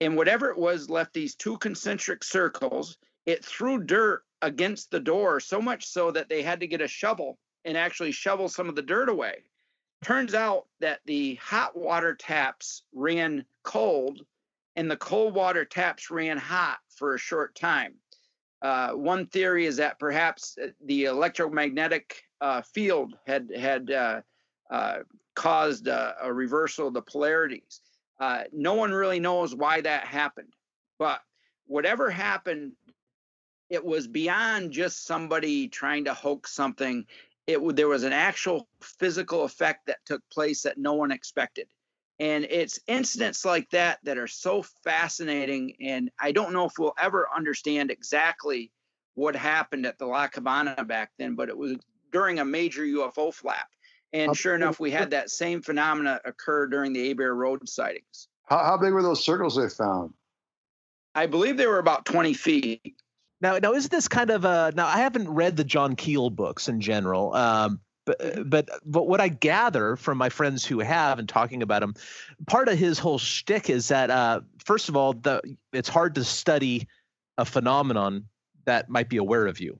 And 0.00 0.16
whatever 0.16 0.50
it 0.50 0.58
was 0.58 0.90
left 0.90 1.14
these 1.14 1.34
two 1.34 1.58
concentric 1.58 2.24
circles. 2.24 2.98
It 3.26 3.42
threw 3.42 3.82
dirt 3.82 4.22
against 4.42 4.90
the 4.90 5.00
door 5.00 5.40
so 5.40 5.62
much 5.62 5.86
so 5.86 6.10
that 6.10 6.28
they 6.28 6.42
had 6.42 6.60
to 6.60 6.66
get 6.66 6.82
a 6.82 6.88
shovel 6.88 7.38
and 7.64 7.76
actually 7.76 8.12
shovel 8.12 8.48
some 8.48 8.68
of 8.68 8.74
the 8.74 8.82
dirt 8.82 9.08
away. 9.08 9.44
Turns 10.04 10.34
out 10.34 10.66
that 10.80 11.00
the 11.06 11.36
hot 11.36 11.74
water 11.74 12.14
taps 12.14 12.82
ran 12.92 13.46
cold 13.62 14.20
and 14.76 14.90
the 14.90 14.96
cold 14.96 15.34
water 15.34 15.64
taps 15.64 16.10
ran 16.10 16.36
hot 16.36 16.78
for 16.90 17.14
a 17.14 17.18
short 17.18 17.54
time. 17.54 17.94
Uh, 18.64 18.92
one 18.92 19.26
theory 19.26 19.66
is 19.66 19.76
that 19.76 19.98
perhaps 19.98 20.56
uh, 20.60 20.68
the 20.86 21.04
electromagnetic 21.04 22.22
uh, 22.40 22.62
field 22.62 23.14
had 23.26 23.50
had 23.54 23.90
uh, 23.90 24.20
uh 24.70 24.96
caused 25.34 25.86
a, 25.86 26.16
a, 26.22 26.32
reversal 26.32 26.88
of 26.88 26.94
the 26.94 27.02
polarities. 27.02 27.82
Uh, 28.18 28.44
no 28.52 28.72
one 28.72 28.90
really 28.90 29.20
knows 29.20 29.54
why 29.54 29.82
that 29.82 30.06
happened, 30.06 30.54
but 30.98 31.20
whatever 31.66 32.08
happened, 32.08 32.72
it 33.68 33.84
was 33.84 34.06
beyond 34.06 34.72
just 34.72 35.04
somebody 35.04 35.68
trying 35.68 36.06
to 36.06 36.14
hoax 36.14 36.54
something. 36.54 37.04
It 37.46 37.76
there 37.76 37.88
was 37.88 38.02
an 38.02 38.14
actual 38.14 38.66
physical 38.80 39.44
effect 39.44 39.88
that 39.88 39.98
took 40.06 40.22
place 40.30 40.62
that 40.62 40.78
no 40.78 40.94
one 40.94 41.10
expected. 41.10 41.68
And 42.24 42.46
it's 42.48 42.80
incidents 42.86 43.44
like 43.44 43.68
that 43.72 43.98
that 44.04 44.16
are 44.16 44.26
so 44.26 44.64
fascinating. 44.82 45.74
And 45.78 46.10
I 46.18 46.32
don't 46.32 46.54
know 46.54 46.64
if 46.64 46.72
we'll 46.78 46.94
ever 46.98 47.28
understand 47.36 47.90
exactly 47.90 48.72
what 49.14 49.36
happened 49.36 49.84
at 49.84 49.98
the 49.98 50.06
La 50.06 50.28
Cabana 50.28 50.86
back 50.86 51.10
then, 51.18 51.34
but 51.34 51.50
it 51.50 51.58
was 51.58 51.76
during 52.12 52.38
a 52.38 52.44
major 52.44 52.82
UFO 52.82 53.32
flap. 53.32 53.68
And 54.14 54.34
sure 54.34 54.54
enough, 54.54 54.80
we 54.80 54.90
had 54.90 55.10
that 55.10 55.28
same 55.28 55.60
phenomena 55.60 56.18
occur 56.24 56.66
during 56.66 56.94
the 56.94 57.14
Abair 57.14 57.36
Road 57.36 57.68
sightings. 57.68 58.28
How, 58.44 58.56
how 58.64 58.78
big 58.78 58.94
were 58.94 59.02
those 59.02 59.22
circles 59.22 59.56
they 59.56 59.68
found? 59.68 60.14
I 61.14 61.26
believe 61.26 61.58
they 61.58 61.66
were 61.66 61.78
about 61.78 62.06
20 62.06 62.32
feet. 62.32 62.94
Now, 63.42 63.58
now 63.58 63.74
is 63.74 63.90
this 63.90 64.08
kind 64.08 64.30
of 64.30 64.46
a 64.46 64.72
now? 64.74 64.86
I 64.86 64.98
haven't 65.00 65.28
read 65.28 65.58
the 65.58 65.64
John 65.64 65.94
Keel 65.94 66.30
books 66.30 66.68
in 66.68 66.80
general, 66.80 67.34
um, 67.34 67.80
but 68.04 68.18
mm-hmm. 68.18 68.48
but 68.48 68.68
but 68.84 69.08
what 69.08 69.20
I 69.20 69.28
gather 69.28 69.96
from 69.96 70.18
my 70.18 70.28
friends 70.28 70.64
who 70.64 70.80
have 70.80 71.18
and 71.18 71.28
talking 71.28 71.62
about 71.62 71.82
him, 71.82 71.94
part 72.46 72.68
of 72.68 72.78
his 72.78 72.98
whole 72.98 73.18
shtick 73.18 73.70
is 73.70 73.88
that 73.88 74.10
uh, 74.10 74.40
first 74.64 74.88
of 74.88 74.96
all, 74.96 75.14
the 75.14 75.40
it's 75.72 75.88
hard 75.88 76.14
to 76.16 76.24
study 76.24 76.86
a 77.38 77.44
phenomenon 77.44 78.26
that 78.64 78.88
might 78.88 79.08
be 79.08 79.16
aware 79.16 79.46
of 79.46 79.60
you. 79.60 79.78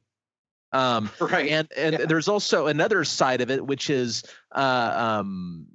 Um, 0.72 1.10
right. 1.20 1.50
And 1.50 1.68
and 1.76 1.98
yeah. 1.98 2.06
there's 2.06 2.28
also 2.28 2.66
another 2.66 3.04
side 3.04 3.40
of 3.40 3.50
it, 3.50 3.66
which 3.66 3.90
is 3.90 4.24
uh, 4.52 4.94
um, 4.96 5.66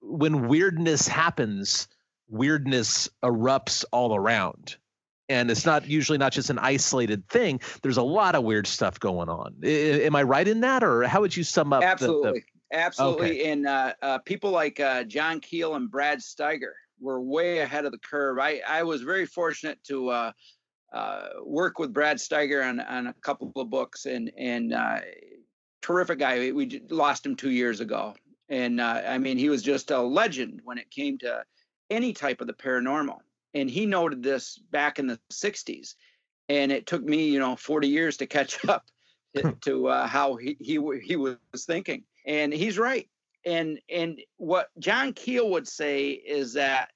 when 0.00 0.48
weirdness 0.48 1.08
happens, 1.08 1.88
weirdness 2.28 3.08
erupts 3.22 3.84
all 3.92 4.14
around 4.14 4.76
and 5.28 5.50
it's 5.50 5.64
not 5.64 5.86
usually 5.86 6.18
not 6.18 6.32
just 6.32 6.50
an 6.50 6.58
isolated 6.58 7.26
thing 7.28 7.60
there's 7.82 7.96
a 7.96 8.02
lot 8.02 8.34
of 8.34 8.44
weird 8.44 8.66
stuff 8.66 8.98
going 9.00 9.28
on. 9.28 9.54
I, 9.64 9.68
am 9.68 10.16
i 10.16 10.22
right 10.22 10.46
in 10.46 10.60
that 10.60 10.82
or 10.82 11.04
how 11.04 11.20
would 11.20 11.36
you 11.36 11.44
sum 11.44 11.72
up 11.72 11.82
absolutely 11.82 12.40
the, 12.40 12.46
the... 12.70 12.76
absolutely. 12.76 13.40
Okay. 13.40 13.50
and 13.50 13.66
uh, 13.66 13.92
uh, 14.02 14.18
people 14.18 14.50
like 14.50 14.80
uh, 14.80 15.04
john 15.04 15.40
keel 15.40 15.74
and 15.74 15.90
brad 15.90 16.20
steiger 16.20 16.72
were 17.02 17.20
way 17.20 17.58
ahead 17.58 17.84
of 17.84 17.92
the 17.92 17.98
curve. 17.98 18.38
I, 18.38 18.62
I 18.66 18.84
was 18.84 19.02
very 19.02 19.26
fortunate 19.26 19.82
to 19.88 20.08
uh, 20.10 20.32
uh, 20.92 21.28
work 21.44 21.78
with 21.78 21.92
brad 21.92 22.18
steiger 22.18 22.66
on, 22.66 22.80
on 22.80 23.08
a 23.08 23.14
couple 23.14 23.52
of 23.56 23.70
books 23.70 24.06
and 24.06 24.30
and 24.38 24.72
uh, 24.72 25.00
terrific 25.82 26.20
guy. 26.20 26.52
We 26.52 26.80
lost 26.90 27.26
him 27.26 27.34
two 27.34 27.50
years 27.50 27.80
ago. 27.80 28.14
And 28.48 28.82
i 28.82 29.16
mean 29.16 29.38
he 29.38 29.48
was 29.48 29.62
just 29.62 29.90
a 29.90 29.98
legend 29.98 30.60
when 30.64 30.76
it 30.76 30.90
came 30.90 31.16
to 31.18 31.42
any 31.88 32.12
type 32.12 32.42
of 32.42 32.46
the 32.46 32.52
paranormal 32.52 33.18
and 33.54 33.70
he 33.70 33.86
noted 33.86 34.22
this 34.22 34.58
back 34.70 34.98
in 34.98 35.06
the 35.06 35.18
60s 35.32 35.94
and 36.48 36.72
it 36.72 36.86
took 36.86 37.02
me 37.02 37.26
you 37.26 37.38
know 37.38 37.56
40 37.56 37.88
years 37.88 38.16
to 38.18 38.26
catch 38.26 38.64
up 38.68 38.84
to, 39.34 39.52
to 39.62 39.88
uh, 39.88 40.06
how 40.06 40.36
he, 40.36 40.56
he 40.60 40.78
he 41.02 41.16
was 41.16 41.38
thinking. 41.66 42.04
And 42.26 42.52
he's 42.52 42.78
right. 42.78 43.08
And 43.44 43.80
and 43.90 44.20
what 44.36 44.68
john 44.78 45.12
keel 45.12 45.50
would 45.50 45.66
say 45.66 46.10
is 46.10 46.54
that 46.54 46.90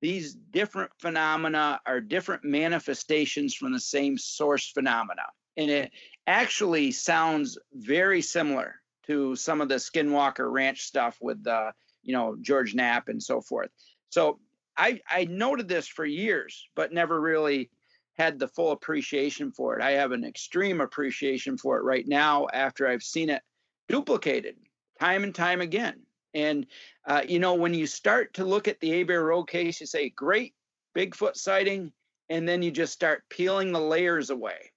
these 0.00 0.34
different 0.34 0.90
phenomena 0.98 1.80
are 1.86 2.00
different 2.00 2.44
manifestations 2.44 3.54
from 3.54 3.72
the 3.72 3.80
same 3.80 4.18
source 4.18 4.70
phenomena. 4.70 5.22
And 5.56 5.70
it 5.70 5.92
actually 6.26 6.90
sounds 6.90 7.56
very 7.72 8.20
similar 8.20 8.76
to 9.06 9.36
some 9.36 9.60
of 9.60 9.68
the 9.68 9.76
skinwalker 9.76 10.50
ranch 10.50 10.82
stuff 10.82 11.18
with 11.20 11.44
uh, 11.46 11.72
you 12.02 12.12
know 12.12 12.36
george 12.40 12.74
knapp 12.74 13.08
and 13.08 13.22
so 13.22 13.40
forth. 13.40 13.70
So 14.10 14.38
I 14.76 15.00
I 15.08 15.24
noted 15.24 15.68
this 15.68 15.88
for 15.88 16.04
years, 16.04 16.68
but 16.74 16.92
never 16.92 17.20
really 17.20 17.70
had 18.14 18.38
the 18.38 18.48
full 18.48 18.72
appreciation 18.72 19.52
for 19.52 19.76
it. 19.76 19.82
I 19.82 19.92
have 19.92 20.12
an 20.12 20.24
extreme 20.24 20.80
appreciation 20.80 21.56
for 21.56 21.78
it 21.78 21.82
right 21.82 22.06
now 22.06 22.46
after 22.52 22.86
I've 22.86 23.02
seen 23.02 23.30
it 23.30 23.42
duplicated 23.88 24.56
time 25.00 25.24
and 25.24 25.34
time 25.34 25.60
again. 25.60 26.00
And 26.34 26.66
uh, 27.06 27.22
you 27.26 27.38
know, 27.38 27.54
when 27.54 27.74
you 27.74 27.86
start 27.86 28.34
to 28.34 28.44
look 28.44 28.68
at 28.68 28.80
the 28.80 29.02
Abair 29.04 29.24
Road 29.24 29.44
case, 29.44 29.80
you 29.80 29.86
say, 29.86 30.10
"Great 30.10 30.54
Bigfoot 30.96 31.36
sighting," 31.36 31.92
and 32.28 32.48
then 32.48 32.62
you 32.62 32.70
just 32.70 32.92
start 32.92 33.28
peeling 33.28 33.72
the 33.72 33.80
layers 33.80 34.30
away, 34.30 34.72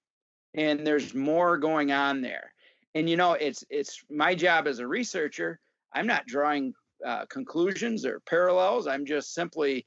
and 0.54 0.86
there's 0.86 1.14
more 1.14 1.56
going 1.56 1.92
on 1.92 2.20
there. 2.20 2.52
And 2.94 3.08
you 3.08 3.16
know, 3.16 3.32
it's 3.32 3.64
it's 3.70 4.02
my 4.10 4.34
job 4.34 4.66
as 4.66 4.80
a 4.80 4.86
researcher. 4.86 5.60
I'm 5.92 6.06
not 6.06 6.26
drawing 6.26 6.74
uh, 7.04 7.26
conclusions 7.26 8.04
or 8.04 8.20
parallels. 8.20 8.86
I'm 8.86 9.06
just 9.06 9.34
simply 9.34 9.86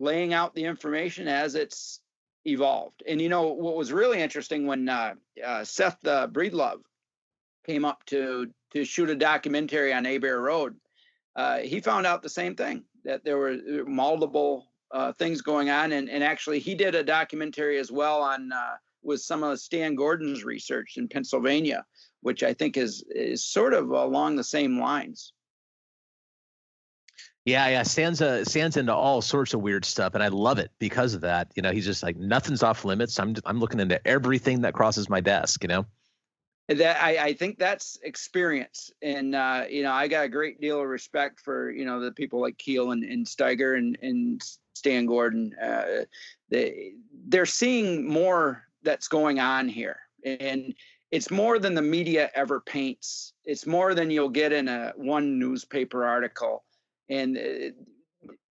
laying 0.00 0.34
out 0.34 0.54
the 0.54 0.64
information 0.64 1.28
as 1.28 1.54
it's 1.54 2.00
evolved. 2.44 3.02
And 3.06 3.20
you 3.20 3.28
know 3.28 3.48
what 3.48 3.76
was 3.76 3.92
really 3.92 4.20
interesting 4.20 4.66
when 4.66 4.88
uh, 4.88 5.14
uh, 5.44 5.64
Seth 5.64 6.04
uh, 6.06 6.28
Breedlove 6.28 6.82
came 7.64 7.84
up 7.84 8.04
to 8.06 8.48
to 8.72 8.84
shoot 8.84 9.08
a 9.08 9.14
documentary 9.14 9.92
on 9.92 10.04
Abair 10.04 10.40
Road, 10.40 10.76
uh, 11.36 11.58
he 11.58 11.80
found 11.80 12.06
out 12.06 12.22
the 12.22 12.28
same 12.28 12.54
thing 12.54 12.84
that 13.04 13.24
there 13.24 13.38
were 13.38 13.56
multiple 13.86 14.66
uh, 14.90 15.12
things 15.12 15.40
going 15.40 15.70
on, 15.70 15.92
and 15.92 16.08
and 16.08 16.22
actually 16.22 16.58
he 16.58 16.74
did 16.74 16.94
a 16.94 17.02
documentary 17.02 17.78
as 17.78 17.90
well 17.90 18.22
on 18.22 18.52
uh, 18.52 18.74
with 19.02 19.20
some 19.20 19.42
of 19.42 19.58
Stan 19.60 19.94
Gordon's 19.94 20.44
research 20.44 20.96
in 20.96 21.08
Pennsylvania, 21.08 21.84
which 22.20 22.42
I 22.42 22.52
think 22.52 22.76
is 22.76 23.04
is 23.10 23.44
sort 23.44 23.74
of 23.74 23.90
along 23.90 24.36
the 24.36 24.44
same 24.44 24.78
lines. 24.78 25.32
Yeah, 27.44 27.68
yeah. 27.68 27.82
Stan's 27.82 28.22
uh, 28.22 28.44
Stan's 28.44 28.78
into 28.78 28.94
all 28.94 29.20
sorts 29.20 29.52
of 29.52 29.60
weird 29.60 29.84
stuff, 29.84 30.14
and 30.14 30.22
I 30.22 30.28
love 30.28 30.58
it 30.58 30.70
because 30.78 31.12
of 31.12 31.20
that. 31.22 31.52
You 31.54 31.62
know, 31.62 31.72
he's 31.72 31.84
just 31.84 32.02
like 32.02 32.16
nothing's 32.16 32.62
off 32.62 32.84
limits. 32.84 33.18
I'm 33.20 33.34
I'm 33.44 33.60
looking 33.60 33.80
into 33.80 34.04
everything 34.06 34.62
that 34.62 34.72
crosses 34.72 35.10
my 35.10 35.20
desk. 35.20 35.62
You 35.62 35.68
know. 35.68 35.86
That 36.68 37.04
I, 37.04 37.18
I 37.18 37.32
think 37.34 37.58
that's 37.58 37.98
experience, 38.02 38.90
and 39.02 39.34
uh, 39.34 39.64
you 39.68 39.82
know, 39.82 39.92
I 39.92 40.08
got 40.08 40.24
a 40.24 40.28
great 40.30 40.58
deal 40.58 40.80
of 40.80 40.86
respect 40.86 41.40
for 41.40 41.70
you 41.70 41.84
know 41.84 42.00
the 42.00 42.12
people 42.12 42.40
like 42.40 42.56
Keel 42.56 42.92
and, 42.92 43.04
and 43.04 43.26
Steiger 43.26 43.76
and 43.76 43.98
and 44.00 44.42
Stan 44.72 45.04
Gordon. 45.04 45.54
Uh, 45.62 46.04
they 46.48 46.92
they're 47.28 47.44
seeing 47.44 48.08
more 48.08 48.66
that's 48.82 49.08
going 49.08 49.38
on 49.40 49.68
here, 49.68 49.98
and 50.24 50.74
it's 51.10 51.30
more 51.30 51.58
than 51.58 51.74
the 51.74 51.82
media 51.82 52.30
ever 52.34 52.60
paints. 52.60 53.34
It's 53.44 53.66
more 53.66 53.94
than 53.94 54.10
you'll 54.10 54.30
get 54.30 54.54
in 54.54 54.68
a 54.68 54.94
one 54.96 55.38
newspaper 55.38 56.06
article 56.06 56.64
and 57.08 57.36
it, 57.36 57.76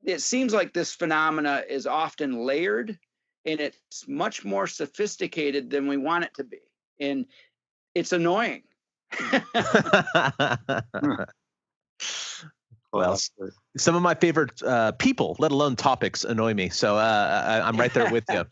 it 0.04 0.22
seems 0.22 0.54
like 0.54 0.74
this 0.74 0.93
phenomena 0.93 1.64
is 1.68 1.88
often 1.88 2.45
layered 2.45 2.97
and 3.45 3.60
it's 3.60 4.08
much 4.08 4.45
more 4.45 4.68
sophisticated 4.68 5.70
than 5.70 5.88
we 5.88 5.97
want 5.97 6.26
it 6.26 6.34
to 6.36 6.43
be 6.43 6.60
and 6.99 7.26
it's 7.95 8.14
annoying. 8.14 8.64
Well 12.93 13.18
some 13.76 13.95
of 13.95 14.04
my 14.04 14.14
favorite 14.14 14.62
uh, 14.62 14.91
people 14.91 15.36
let 15.39 15.51
alone 15.51 15.76
topics 15.76 16.24
annoy 16.24 16.54
me 16.54 16.70
so 16.70 16.95
uh, 16.95 17.62
I, 17.64 17.68
am 17.68 17.76
right 17.76 17.91
there 17.91 18.12
with 18.12 18.24
you 18.30 18.45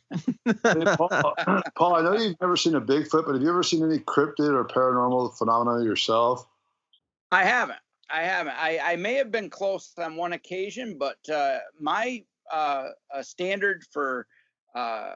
Paul, 0.97 1.09
Paul, 1.77 1.95
i 1.95 2.01
know 2.01 2.13
you've 2.13 2.41
never 2.41 2.57
seen 2.57 2.73
a 2.73 2.81
bigfoot 2.81 3.27
but 3.27 3.33
have 3.33 3.43
you 3.43 3.49
ever 3.49 3.61
seen 3.61 3.83
any 3.83 3.99
cryptid 3.99 4.51
or 4.51 4.65
paranormal 4.65 5.37
phenomena 5.37 5.85
yourself? 5.85 6.47
I 7.31 7.43
haven't 7.43 7.77
I 8.11 8.23
haven't. 8.23 8.55
I, 8.57 8.79
I 8.83 8.95
may 8.95 9.15
have 9.15 9.31
been 9.31 9.49
close 9.49 9.93
on 9.97 10.15
one 10.15 10.33
occasion, 10.33 10.97
but 10.97 11.17
uh, 11.29 11.59
my 11.79 12.23
uh, 12.51 12.89
standard 13.21 13.83
for 13.91 14.27
uh, 14.75 15.13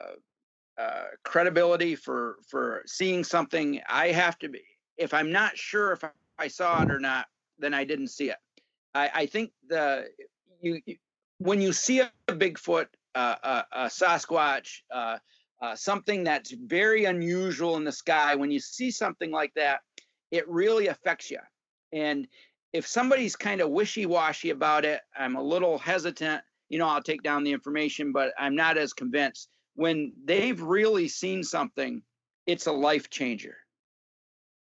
uh, 0.78 1.04
credibility 1.24 1.94
for 1.94 2.36
for 2.48 2.82
seeing 2.86 3.24
something. 3.24 3.80
I 3.88 4.08
have 4.08 4.38
to 4.40 4.48
be. 4.48 4.62
If 4.96 5.12
I'm 5.12 5.30
not 5.30 5.56
sure 5.56 5.92
if 5.92 6.02
I 6.38 6.48
saw 6.48 6.82
it 6.82 6.90
or 6.90 6.98
not, 6.98 7.26
then 7.58 7.74
I 7.74 7.84
didn't 7.84 8.08
see 8.08 8.30
it. 8.30 8.38
I, 8.94 9.10
I 9.14 9.26
think 9.26 9.52
the 9.68 10.06
you, 10.62 10.80
you, 10.86 10.96
when 11.38 11.60
you 11.60 11.72
see 11.72 12.00
a 12.00 12.10
Bigfoot, 12.28 12.86
a, 13.14 13.64
Sasquatch, 13.74 14.68
uh, 14.92 15.18
something 15.74 16.24
that's 16.24 16.52
very 16.52 17.04
unusual 17.04 17.76
in 17.76 17.84
the 17.84 17.92
sky, 17.92 18.34
when 18.34 18.50
you 18.50 18.60
see 18.60 18.90
something 18.90 19.30
like 19.30 19.52
that, 19.54 19.80
it 20.30 20.48
really 20.48 20.88
affects 20.88 21.30
you. 21.30 21.38
And 21.92 22.26
if 22.72 22.86
somebody's 22.86 23.36
kind 23.36 23.60
of 23.60 23.70
wishy-washy 23.70 24.50
about 24.50 24.84
it, 24.84 25.00
I'm 25.16 25.36
a 25.36 25.42
little 25.42 25.78
hesitant. 25.78 26.42
You 26.68 26.78
know, 26.78 26.88
I'll 26.88 27.02
take 27.02 27.22
down 27.22 27.44
the 27.44 27.52
information, 27.52 28.12
but 28.12 28.32
I'm 28.38 28.54
not 28.54 28.76
as 28.76 28.92
convinced. 28.92 29.48
When 29.74 30.12
they've 30.24 30.60
really 30.60 31.08
seen 31.08 31.42
something, 31.42 32.02
it's 32.46 32.66
a 32.66 32.72
life 32.72 33.10
changer. 33.10 33.56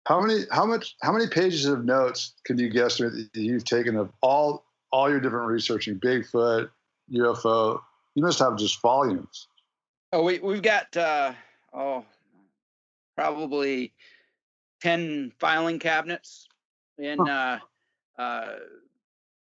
How 0.06 0.20
many 0.20 0.44
how 0.50 0.66
much 0.66 0.96
how 1.00 1.12
many 1.12 1.26
pages 1.28 1.64
of 1.64 1.84
notes 1.84 2.34
can 2.44 2.58
you 2.58 2.68
guess 2.68 2.98
that 2.98 3.28
you've 3.34 3.64
taken 3.64 3.96
of 3.96 4.10
all 4.20 4.66
all 4.92 5.08
your 5.08 5.20
different 5.20 5.46
researching 5.46 5.98
Bigfoot, 5.98 6.68
UFO? 7.12 7.80
You 8.14 8.22
must 8.22 8.38
have 8.38 8.58
just 8.58 8.80
volumes. 8.82 9.48
Oh, 10.12 10.22
we 10.22 10.40
we've 10.40 10.62
got 10.62 10.94
uh, 10.96 11.32
oh 11.72 12.04
probably 13.16 13.94
ten 14.82 15.32
filing 15.38 15.78
cabinets 15.78 16.48
and 16.98 17.20
uh, 17.28 17.58
uh, 18.18 18.54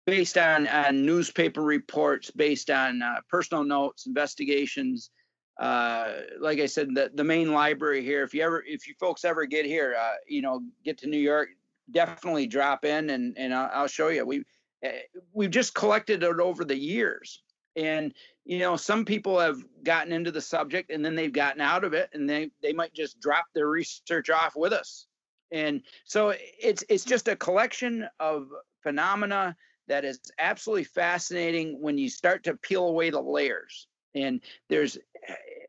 based 0.05 0.37
on, 0.37 0.67
on 0.67 1.05
newspaper 1.05 1.61
reports, 1.61 2.31
based 2.31 2.69
on 2.69 3.01
uh, 3.01 3.17
personal 3.29 3.63
notes, 3.63 4.07
investigations, 4.07 5.11
uh, 5.59 6.13
like 6.39 6.59
I 6.59 6.67
said, 6.67 6.93
the, 6.93 7.11
the 7.13 7.23
main 7.23 7.51
library 7.51 8.03
here. 8.03 8.23
If 8.23 8.33
you 8.33 8.43
ever, 8.43 8.63
if 8.65 8.87
you 8.87 8.93
folks 8.99 9.25
ever 9.25 9.45
get 9.45 9.65
here, 9.65 9.95
uh, 9.99 10.13
you 10.27 10.41
know, 10.41 10.61
get 10.85 10.99
to 10.99 11.07
New 11.07 11.17
York, 11.17 11.49
definitely 11.91 12.47
drop 12.47 12.85
in 12.85 13.09
and 13.09 13.37
and 13.37 13.53
I'll, 13.53 13.69
I'll 13.73 13.87
show 13.87 14.09
you. 14.09 14.25
We 14.25 14.43
eh, 14.83 14.99
we've 15.33 15.51
just 15.51 15.73
collected 15.73 16.21
it 16.21 16.39
over 16.39 16.63
the 16.63 16.77
years, 16.77 17.41
and 17.75 18.13
you 18.45 18.59
know, 18.59 18.75
some 18.75 19.03
people 19.03 19.39
have 19.39 19.57
gotten 19.83 20.13
into 20.13 20.31
the 20.31 20.41
subject 20.41 20.91
and 20.91 21.03
then 21.03 21.15
they've 21.15 21.33
gotten 21.33 21.61
out 21.61 21.83
of 21.83 21.93
it, 21.93 22.09
and 22.13 22.29
they 22.29 22.51
they 22.61 22.73
might 22.73 22.93
just 22.93 23.19
drop 23.19 23.45
their 23.55 23.67
research 23.67 24.29
off 24.29 24.55
with 24.55 24.73
us. 24.73 25.06
And 25.51 25.81
so 26.05 26.33
it's 26.59 26.83
it's 26.89 27.05
just 27.05 27.27
a 27.27 27.35
collection 27.35 28.07
of 28.19 28.47
phenomena 28.83 29.55
that 29.87 30.03
is 30.03 30.19
absolutely 30.39 30.83
fascinating 30.83 31.81
when 31.81 31.97
you 31.97 32.09
start 32.09 32.43
to 32.43 32.55
peel 32.55 32.87
away 32.87 33.09
the 33.09 33.21
layers. 33.21 33.87
And 34.15 34.41
there's 34.69 34.97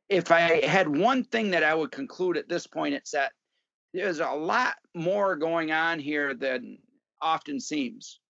if 0.08 0.30
I 0.30 0.64
had 0.64 0.88
one 0.88 1.24
thing 1.24 1.50
that 1.50 1.62
I 1.62 1.74
would 1.74 1.92
conclude 1.92 2.36
at 2.36 2.48
this 2.48 2.66
point, 2.66 2.94
it's 2.94 3.12
that 3.12 3.32
there's 3.92 4.20
a 4.20 4.30
lot 4.30 4.74
more 4.94 5.36
going 5.36 5.70
on 5.70 5.98
here 5.98 6.34
than 6.34 6.78
often 7.20 7.60
seems. 7.60 8.20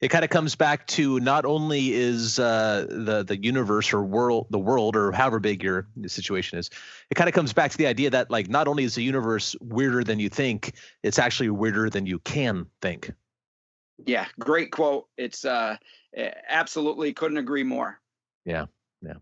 It 0.00 0.08
kind 0.08 0.24
of 0.24 0.30
comes 0.30 0.54
back 0.54 0.86
to 0.88 1.20
not 1.20 1.44
only 1.44 1.92
is 1.92 2.38
uh, 2.38 2.86
the 2.88 3.22
the 3.22 3.36
universe 3.36 3.92
or 3.92 4.02
world, 4.02 4.46
the 4.50 4.58
world, 4.58 4.96
or 4.96 5.12
however 5.12 5.38
big 5.38 5.62
your 5.62 5.86
situation 6.06 6.58
is, 6.58 6.70
it 7.10 7.14
kind 7.14 7.28
of 7.28 7.34
comes 7.34 7.52
back 7.52 7.70
to 7.72 7.76
the 7.76 7.86
idea 7.86 8.08
that 8.10 8.30
like 8.30 8.48
not 8.48 8.68
only 8.68 8.84
is 8.84 8.94
the 8.94 9.02
universe 9.02 9.54
weirder 9.60 10.02
than 10.02 10.18
you 10.18 10.28
think, 10.30 10.72
it's 11.02 11.18
actually 11.18 11.50
weirder 11.50 11.90
than 11.90 12.06
you 12.06 12.18
can 12.20 12.66
think. 12.80 13.12
Yeah, 14.06 14.26
great 14.38 14.72
quote. 14.72 15.08
It's 15.16 15.44
uh, 15.44 15.76
absolutely 16.48 17.12
couldn't 17.12 17.38
agree 17.38 17.64
more. 17.64 18.00
Yeah, 18.44 18.66
yeah. 19.02 19.14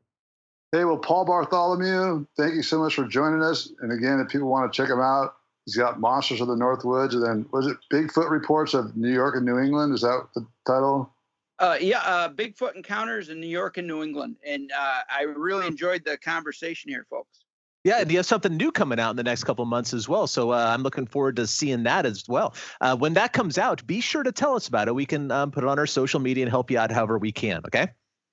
Hey, 0.72 0.84
well, 0.84 0.98
Paul 0.98 1.24
Bartholomew, 1.24 2.26
thank 2.36 2.54
you 2.54 2.62
so 2.62 2.78
much 2.80 2.96
for 2.96 3.04
joining 3.04 3.42
us. 3.42 3.72
And 3.80 3.92
again, 3.92 4.20
if 4.20 4.28
people 4.28 4.48
want 4.48 4.72
to 4.72 4.76
check 4.76 4.90
him 4.90 5.00
out, 5.00 5.34
he's 5.64 5.76
got 5.76 6.00
Monsters 6.00 6.40
of 6.40 6.48
the 6.48 6.56
North 6.56 6.84
Woods, 6.84 7.14
and 7.14 7.24
then 7.24 7.46
was 7.52 7.66
it 7.66 7.76
Bigfoot 7.92 8.30
Reports 8.30 8.74
of 8.74 8.96
New 8.96 9.12
York 9.12 9.36
and 9.36 9.44
New 9.44 9.58
England? 9.58 9.94
Is 9.94 10.02
that 10.02 10.26
the 10.34 10.46
title? 10.66 11.10
Uh, 11.58 11.76
yeah, 11.80 12.00
uh, 12.00 12.28
Bigfoot 12.28 12.74
Encounters 12.74 13.28
in 13.28 13.40
New 13.40 13.46
York 13.46 13.76
and 13.76 13.86
New 13.86 14.02
England, 14.02 14.36
and 14.46 14.70
uh, 14.72 15.00
I 15.08 15.22
really 15.22 15.66
enjoyed 15.66 16.04
the 16.04 16.16
conversation 16.18 16.90
here, 16.90 17.06
folks. 17.08 17.44
Yeah, 17.84 18.00
and 18.00 18.10
you 18.10 18.16
have 18.16 18.26
something 18.26 18.56
new 18.56 18.72
coming 18.72 18.98
out 18.98 19.10
in 19.10 19.16
the 19.16 19.22
next 19.22 19.44
couple 19.44 19.64
months 19.66 19.92
as 19.92 20.08
well. 20.08 20.26
So 20.26 20.52
uh, 20.52 20.72
I'm 20.72 20.82
looking 20.82 21.06
forward 21.06 21.36
to 21.36 21.46
seeing 21.46 21.82
that 21.82 22.06
as 22.06 22.24
well. 22.26 22.54
Uh, 22.80 22.96
when 22.96 23.12
that 23.12 23.34
comes 23.34 23.58
out, 23.58 23.86
be 23.86 24.00
sure 24.00 24.22
to 24.22 24.32
tell 24.32 24.56
us 24.56 24.68
about 24.68 24.88
it. 24.88 24.94
We 24.94 25.04
can 25.04 25.30
um, 25.30 25.50
put 25.50 25.64
it 25.64 25.68
on 25.68 25.78
our 25.78 25.86
social 25.86 26.18
media 26.18 26.44
and 26.44 26.50
help 26.50 26.70
you 26.70 26.78
out 26.78 26.90
however 26.90 27.18
we 27.18 27.30
can. 27.30 27.60
Okay. 27.66 27.88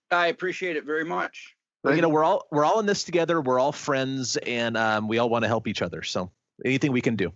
I 0.09 0.27
appreciate 0.27 0.77
it 0.77 0.86
very 0.86 1.03
much. 1.03 1.55
You 1.84 1.99
know, 1.99 2.09
we're 2.09 2.23
all 2.23 2.47
we're 2.51 2.63
all 2.63 2.79
in 2.79 2.86
this 2.86 3.03
together. 3.03 3.41
We're 3.41 3.59
all 3.59 3.71
friends, 3.71 4.38
and 4.38 4.77
um, 4.77 5.07
we 5.07 5.17
all 5.17 5.29
want 5.29 5.43
to 5.43 5.47
help 5.47 5.67
each 5.67 5.82
other. 5.82 6.03
So 6.03 6.32
anything 6.64 6.91
we 6.91 7.01
can 7.01 7.16
do. 7.16 7.32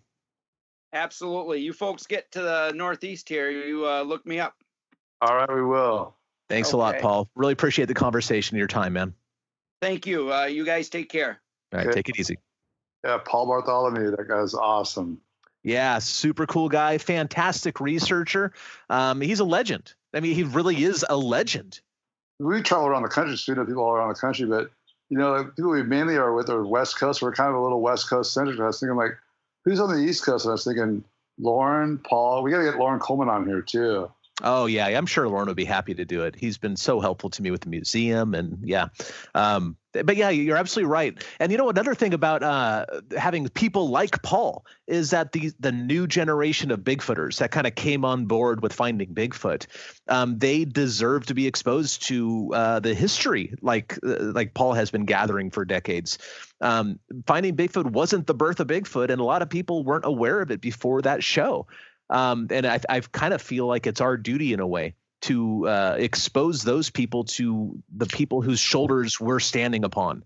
Absolutely. 0.93 1.61
You 1.61 1.73
folks 1.73 2.07
get 2.07 2.31
to 2.31 2.41
the 2.41 2.71
Northeast 2.73 3.27
here. 3.27 3.49
You 3.49 3.87
uh, 3.87 4.01
look 4.03 4.25
me 4.25 4.39
up. 4.39 4.55
All 5.21 5.35
right, 5.35 5.53
we 5.53 5.63
will. 5.63 6.15
Thanks 6.49 6.69
okay. 6.69 6.75
a 6.75 6.77
lot, 6.77 6.99
Paul. 6.99 7.29
Really 7.35 7.53
appreciate 7.53 7.87
the 7.87 7.93
conversation, 7.93 8.55
and 8.55 8.59
your 8.59 8.67
time, 8.67 8.93
man. 8.93 9.13
Thank 9.81 10.05
you. 10.05 10.31
Uh, 10.31 10.45
you 10.45 10.65
guys 10.65 10.89
take 10.89 11.09
care. 11.09 11.41
All 11.73 11.79
right, 11.79 11.87
okay. 11.87 11.95
take 11.95 12.09
it 12.09 12.19
easy. 12.19 12.37
Yeah, 13.03 13.17
Paul 13.17 13.47
Bartholomew, 13.47 14.11
that 14.11 14.27
guy's 14.27 14.53
awesome. 14.53 15.19
Yeah, 15.63 15.99
super 15.99 16.45
cool 16.45 16.69
guy, 16.69 16.97
fantastic 16.97 17.79
researcher. 17.79 18.53
Um, 18.89 19.19
he's 19.21 19.39
a 19.39 19.45
legend. 19.45 19.93
I 20.13 20.19
mean, 20.19 20.35
he 20.35 20.43
really 20.43 20.83
is 20.83 21.03
a 21.07 21.17
legend 21.17 21.81
we 22.39 22.61
travel 22.61 22.87
around 22.87 23.03
the 23.03 23.09
country, 23.09 23.37
so 23.37 23.53
we 23.53 23.57
know 23.57 23.65
people 23.65 23.83
all 23.83 23.93
around 23.93 24.09
the 24.09 24.19
country, 24.19 24.45
but 24.45 24.69
you 25.15 25.21
know, 25.21 25.45
people 25.45 25.71
we 25.71 25.81
mainly 25.81 26.17
are 26.17 26.33
with 26.33 26.49
are 26.49 26.65
West 26.65 26.99
Coast. 26.99 27.21
We're 27.21 27.31
kind 27.31 27.49
of 27.49 27.55
a 27.55 27.61
little 27.61 27.79
West 27.79 28.09
Coast 28.09 28.33
centric. 28.33 28.59
I 28.59 28.65
was 28.65 28.81
thinking 28.81 28.97
like, 28.97 29.11
who's 29.63 29.79
on 29.79 29.89
the 29.89 30.05
East 30.05 30.25
Coast? 30.25 30.43
And 30.43 30.51
I 30.51 30.55
was 30.55 30.65
thinking 30.65 31.05
Loren, 31.39 31.99
Paul. 31.99 32.43
We 32.43 32.51
got 32.51 32.57
to 32.57 32.65
get 32.65 32.77
Loren 32.77 32.99
Coleman 32.99 33.29
on 33.29 33.47
here 33.47 33.61
too. 33.61 34.11
Oh 34.43 34.65
yeah, 34.65 34.87
I'm 34.87 35.05
sure 35.05 35.29
Loren 35.29 35.47
would 35.47 35.55
be 35.55 35.63
happy 35.63 35.93
to 35.93 36.03
do 36.03 36.23
it. 36.23 36.35
He's 36.35 36.57
been 36.57 36.75
so 36.75 36.99
helpful 36.99 37.29
to 37.29 37.41
me 37.41 37.51
with 37.51 37.61
the 37.61 37.69
museum, 37.69 38.33
and 38.33 38.59
yeah, 38.63 38.89
um, 39.33 39.77
but 39.93 40.17
yeah, 40.17 40.29
you're 40.29 40.57
absolutely 40.57 40.91
right. 40.91 41.25
And 41.39 41.53
you 41.53 41.57
know, 41.57 41.69
another 41.69 41.95
thing 41.95 42.13
about 42.13 42.43
uh, 42.43 42.85
having 43.17 43.47
people 43.47 43.89
like 43.89 44.21
Paul 44.23 44.65
is 44.87 45.11
that 45.11 45.31
the 45.31 45.53
the 45.61 45.71
new 45.71 46.05
generation 46.05 46.69
of 46.71 46.81
Bigfooters 46.81 47.37
that 47.37 47.51
kind 47.51 47.65
of 47.65 47.75
came 47.75 48.03
on 48.03 48.25
board 48.25 48.61
with 48.61 48.73
finding 48.73 49.13
Bigfoot, 49.13 49.67
um, 50.09 50.37
they 50.37 50.65
deserve 50.65 51.25
to 51.27 51.33
be 51.33 51.47
exposed 51.47 52.05
to 52.07 52.51
uh, 52.53 52.79
the 52.81 52.93
history 52.93 53.53
like 53.61 53.97
uh, 54.05 54.17
like 54.19 54.53
Paul 54.53 54.73
has 54.73 54.91
been 54.91 55.05
gathering 55.05 55.49
for 55.49 55.63
decades. 55.63 56.17
Um, 56.59 56.99
finding 57.25 57.55
Bigfoot 57.55 57.91
wasn't 57.91 58.27
the 58.27 58.33
birth 58.33 58.59
of 58.59 58.67
Bigfoot, 58.67 59.09
and 59.09 59.21
a 59.21 59.25
lot 59.25 59.41
of 59.41 59.49
people 59.49 59.85
weren't 59.85 60.05
aware 60.05 60.41
of 60.41 60.51
it 60.51 60.59
before 60.59 61.01
that 61.03 61.23
show. 61.23 61.67
Um, 62.09 62.47
and 62.51 62.65
I, 62.65 62.79
I 62.89 62.99
kind 62.99 63.33
of 63.33 63.41
feel 63.41 63.67
like 63.67 63.87
it's 63.87 64.01
our 64.01 64.17
duty 64.17 64.53
in 64.53 64.59
a 64.59 64.67
way 64.67 64.95
to 65.21 65.67
uh, 65.67 65.95
expose 65.97 66.63
those 66.63 66.89
people 66.89 67.23
to 67.23 67.81
the 67.95 68.05
people 68.05 68.41
whose 68.41 68.59
shoulders 68.59 69.19
we're 69.19 69.39
standing 69.39 69.83
upon. 69.83 70.23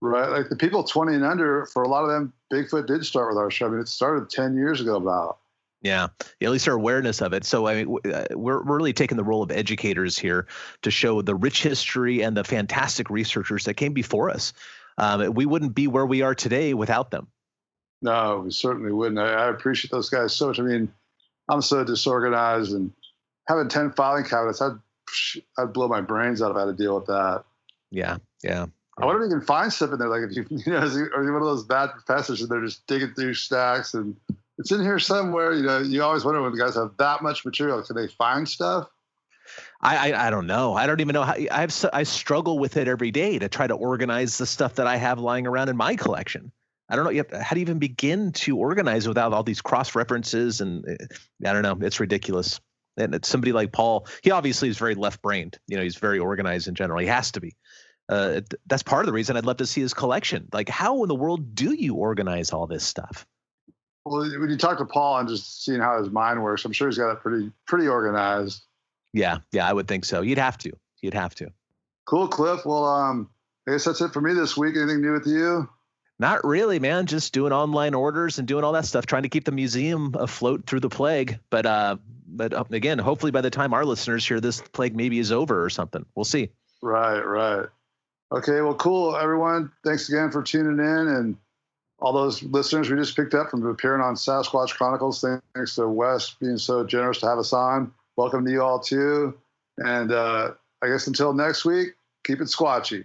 Right, 0.00 0.28
like 0.28 0.48
the 0.50 0.56
people 0.56 0.84
20 0.84 1.14
and 1.14 1.24
under, 1.24 1.66
for 1.66 1.82
a 1.82 1.88
lot 1.88 2.04
of 2.04 2.10
them, 2.10 2.32
Bigfoot 2.52 2.86
did 2.86 3.04
start 3.04 3.28
with 3.28 3.38
our 3.38 3.50
show. 3.50 3.66
I 3.66 3.70
mean, 3.70 3.80
it 3.80 3.88
started 3.88 4.30
10 4.30 4.56
years 4.56 4.80
ago 4.80 4.96
about. 4.96 5.38
Yeah, 5.82 6.08
at 6.40 6.50
least 6.50 6.68
our 6.68 6.74
awareness 6.74 7.20
of 7.22 7.32
it. 7.32 7.44
So 7.44 7.66
I 7.66 7.84
mean, 7.84 7.98
uh, 8.12 8.26
we're 8.30 8.62
we're 8.62 8.76
really 8.76 8.92
taking 8.92 9.16
the 9.16 9.24
role 9.24 9.42
of 9.42 9.50
educators 9.50 10.18
here 10.18 10.46
to 10.82 10.90
show 10.90 11.22
the 11.22 11.34
rich 11.34 11.62
history 11.62 12.22
and 12.22 12.36
the 12.36 12.44
fantastic 12.44 13.10
researchers 13.10 13.64
that 13.64 13.74
came 13.74 13.92
before 13.92 14.30
us. 14.30 14.52
Um, 14.98 15.34
we 15.34 15.46
wouldn't 15.46 15.74
be 15.74 15.86
where 15.86 16.06
we 16.06 16.22
are 16.22 16.34
today 16.34 16.74
without 16.74 17.10
them. 17.10 17.28
No, 18.02 18.42
we 18.44 18.50
certainly 18.50 18.92
wouldn't. 18.92 19.18
I, 19.18 19.32
I 19.32 19.48
appreciate 19.48 19.90
those 19.90 20.08
guys 20.08 20.34
so 20.34 20.48
much. 20.48 20.58
I 20.58 20.62
mean, 20.62 20.92
I'm 21.48 21.62
so 21.62 21.84
disorganized 21.84 22.72
and 22.72 22.92
having 23.48 23.68
10 23.68 23.92
filing 23.92 24.24
cabinets, 24.24 24.60
I'd, 24.60 24.72
I'd 25.58 25.72
blow 25.72 25.88
my 25.88 26.00
brains 26.00 26.42
out 26.42 26.50
if 26.50 26.56
I 26.56 26.60
had 26.60 26.66
to 26.66 26.72
deal 26.82 26.96
with 26.96 27.06
that. 27.06 27.44
Yeah. 27.90 28.18
Yeah. 28.42 28.66
I 28.98 29.04
wonder 29.04 29.24
if 29.24 29.30
you 29.30 29.38
can 29.38 29.46
find 29.46 29.72
stuff 29.72 29.92
in 29.92 29.98
there. 29.98 30.08
Like 30.08 30.30
if 30.30 30.36
you, 30.36 30.46
you 30.50 30.72
know, 30.72 30.78
are 30.78 31.24
you 31.24 31.32
one 31.32 31.42
of 31.42 31.48
those 31.48 31.64
bad 31.64 31.90
professors 31.90 32.40
and 32.40 32.50
they're 32.50 32.64
just 32.64 32.86
digging 32.86 33.14
through 33.14 33.34
stacks 33.34 33.94
and 33.94 34.16
it's 34.58 34.72
in 34.72 34.80
here 34.80 34.98
somewhere. 34.98 35.52
You 35.52 35.62
know, 35.62 35.78
you 35.78 36.02
always 36.02 36.24
wonder 36.24 36.42
when 36.42 36.52
the 36.52 36.58
guys 36.58 36.74
have 36.74 36.96
that 36.98 37.22
much 37.22 37.44
material, 37.44 37.82
can 37.82 37.96
they 37.96 38.08
find 38.08 38.48
stuff? 38.48 38.88
I, 39.80 40.10
I, 40.10 40.26
I 40.26 40.30
don't 40.30 40.46
know. 40.46 40.74
I 40.74 40.86
don't 40.86 41.00
even 41.00 41.12
know 41.12 41.22
how. 41.22 41.34
I 41.34 41.60
have 41.60 41.84
I 41.92 42.02
struggle 42.02 42.58
with 42.58 42.76
it 42.76 42.88
every 42.88 43.10
day 43.10 43.38
to 43.38 43.48
try 43.48 43.66
to 43.66 43.74
organize 43.74 44.38
the 44.38 44.46
stuff 44.46 44.76
that 44.76 44.86
I 44.86 44.96
have 44.96 45.18
lying 45.18 45.46
around 45.46 45.68
in 45.68 45.76
my 45.76 45.94
collection. 45.96 46.50
I 46.88 46.96
don't 46.96 47.04
know. 47.04 47.10
You 47.10 47.24
have, 47.28 47.42
how 47.42 47.54
do 47.54 47.60
you 47.60 47.64
even 47.64 47.78
begin 47.78 48.32
to 48.32 48.56
organize 48.56 49.08
without 49.08 49.32
all 49.32 49.42
these 49.42 49.60
cross 49.60 49.94
references? 49.94 50.60
And 50.60 50.84
eh, 50.88 50.96
I 51.44 51.52
don't 51.52 51.62
know. 51.62 51.76
It's 51.86 52.00
ridiculous. 52.00 52.60
And 52.96 53.14
it's 53.14 53.28
somebody 53.28 53.52
like 53.52 53.72
Paul. 53.72 54.06
He 54.22 54.30
obviously 54.30 54.68
is 54.68 54.78
very 54.78 54.94
left 54.94 55.20
brained. 55.20 55.58
You 55.66 55.76
know, 55.76 55.82
he's 55.82 55.96
very 55.96 56.18
organized 56.18 56.68
in 56.68 56.74
general. 56.74 57.00
He 57.00 57.06
has 57.06 57.30
to 57.32 57.40
be. 57.40 57.56
Uh, 58.08 58.40
that's 58.66 58.84
part 58.84 59.02
of 59.02 59.06
the 59.06 59.12
reason 59.12 59.36
I'd 59.36 59.44
love 59.44 59.56
to 59.56 59.66
see 59.66 59.80
his 59.80 59.92
collection. 59.92 60.48
Like, 60.52 60.68
how 60.68 61.02
in 61.02 61.08
the 61.08 61.14
world 61.14 61.54
do 61.54 61.74
you 61.74 61.94
organize 61.94 62.52
all 62.52 62.66
this 62.66 62.84
stuff? 62.84 63.26
Well, 64.04 64.20
when 64.38 64.48
you 64.48 64.56
talk 64.56 64.78
to 64.78 64.84
Paul 64.84 65.18
and 65.18 65.28
just 65.28 65.64
seeing 65.64 65.80
how 65.80 65.98
his 65.98 66.10
mind 66.10 66.40
works, 66.40 66.64
I'm 66.64 66.72
sure 66.72 66.88
he's 66.88 66.96
got 66.96 67.10
it 67.10 67.20
pretty 67.20 67.50
pretty 67.66 67.88
organized. 67.88 68.62
Yeah, 69.12 69.38
yeah, 69.50 69.68
I 69.68 69.72
would 69.72 69.88
think 69.88 70.04
so. 70.04 70.20
You'd 70.22 70.38
have 70.38 70.56
to. 70.58 70.70
You'd 71.02 71.14
have 71.14 71.34
to. 71.36 71.50
Cool, 72.04 72.28
Cliff. 72.28 72.64
Well, 72.64 72.84
um, 72.84 73.28
I 73.66 73.72
guess 73.72 73.84
that's 73.84 74.00
it 74.00 74.12
for 74.12 74.20
me 74.20 74.32
this 74.32 74.56
week. 74.56 74.76
Anything 74.76 75.00
new 75.00 75.12
with 75.12 75.26
you? 75.26 75.68
Not 76.18 76.44
really, 76.44 76.78
man. 76.78 77.06
Just 77.06 77.32
doing 77.32 77.52
online 77.52 77.94
orders 77.94 78.38
and 78.38 78.48
doing 78.48 78.64
all 78.64 78.72
that 78.72 78.86
stuff, 78.86 79.06
trying 79.06 79.24
to 79.24 79.28
keep 79.28 79.44
the 79.44 79.52
museum 79.52 80.14
afloat 80.18 80.66
through 80.66 80.80
the 80.80 80.88
plague. 80.88 81.38
But 81.50 81.66
uh, 81.66 81.96
but 82.26 82.52
uh, 82.52 82.64
again, 82.70 82.98
hopefully 82.98 83.32
by 83.32 83.42
the 83.42 83.50
time 83.50 83.74
our 83.74 83.84
listeners 83.84 84.26
hear 84.26 84.40
this, 84.40 84.60
plague 84.72 84.96
maybe 84.96 85.18
is 85.18 85.30
over 85.30 85.62
or 85.62 85.70
something. 85.70 86.04
We'll 86.14 86.24
see. 86.24 86.50
Right, 86.82 87.20
right. 87.20 87.66
Okay, 88.32 88.60
well, 88.60 88.74
cool, 88.74 89.16
everyone. 89.16 89.70
Thanks 89.84 90.08
again 90.08 90.30
for 90.30 90.42
tuning 90.42 90.84
in 90.84 91.08
and 91.08 91.36
all 91.98 92.12
those 92.12 92.42
listeners 92.42 92.90
we 92.90 92.96
just 92.96 93.16
picked 93.16 93.34
up 93.34 93.50
from 93.50 93.64
appearing 93.66 94.02
on 94.02 94.14
Sasquatch 94.14 94.74
Chronicles. 94.74 95.24
Thanks 95.54 95.76
to 95.76 95.88
Wes 95.88 96.30
being 96.30 96.58
so 96.58 96.84
generous 96.84 97.18
to 97.20 97.26
have 97.26 97.38
us 97.38 97.52
on. 97.52 97.92
Welcome 98.16 98.44
to 98.44 98.50
you 98.50 98.62
all 98.62 98.80
too. 98.80 99.34
And 99.78 100.12
uh, 100.12 100.52
I 100.82 100.88
guess 100.88 101.06
until 101.06 101.32
next 101.32 101.64
week, 101.64 101.94
keep 102.24 102.40
it 102.40 102.48
squatchy. 102.48 103.04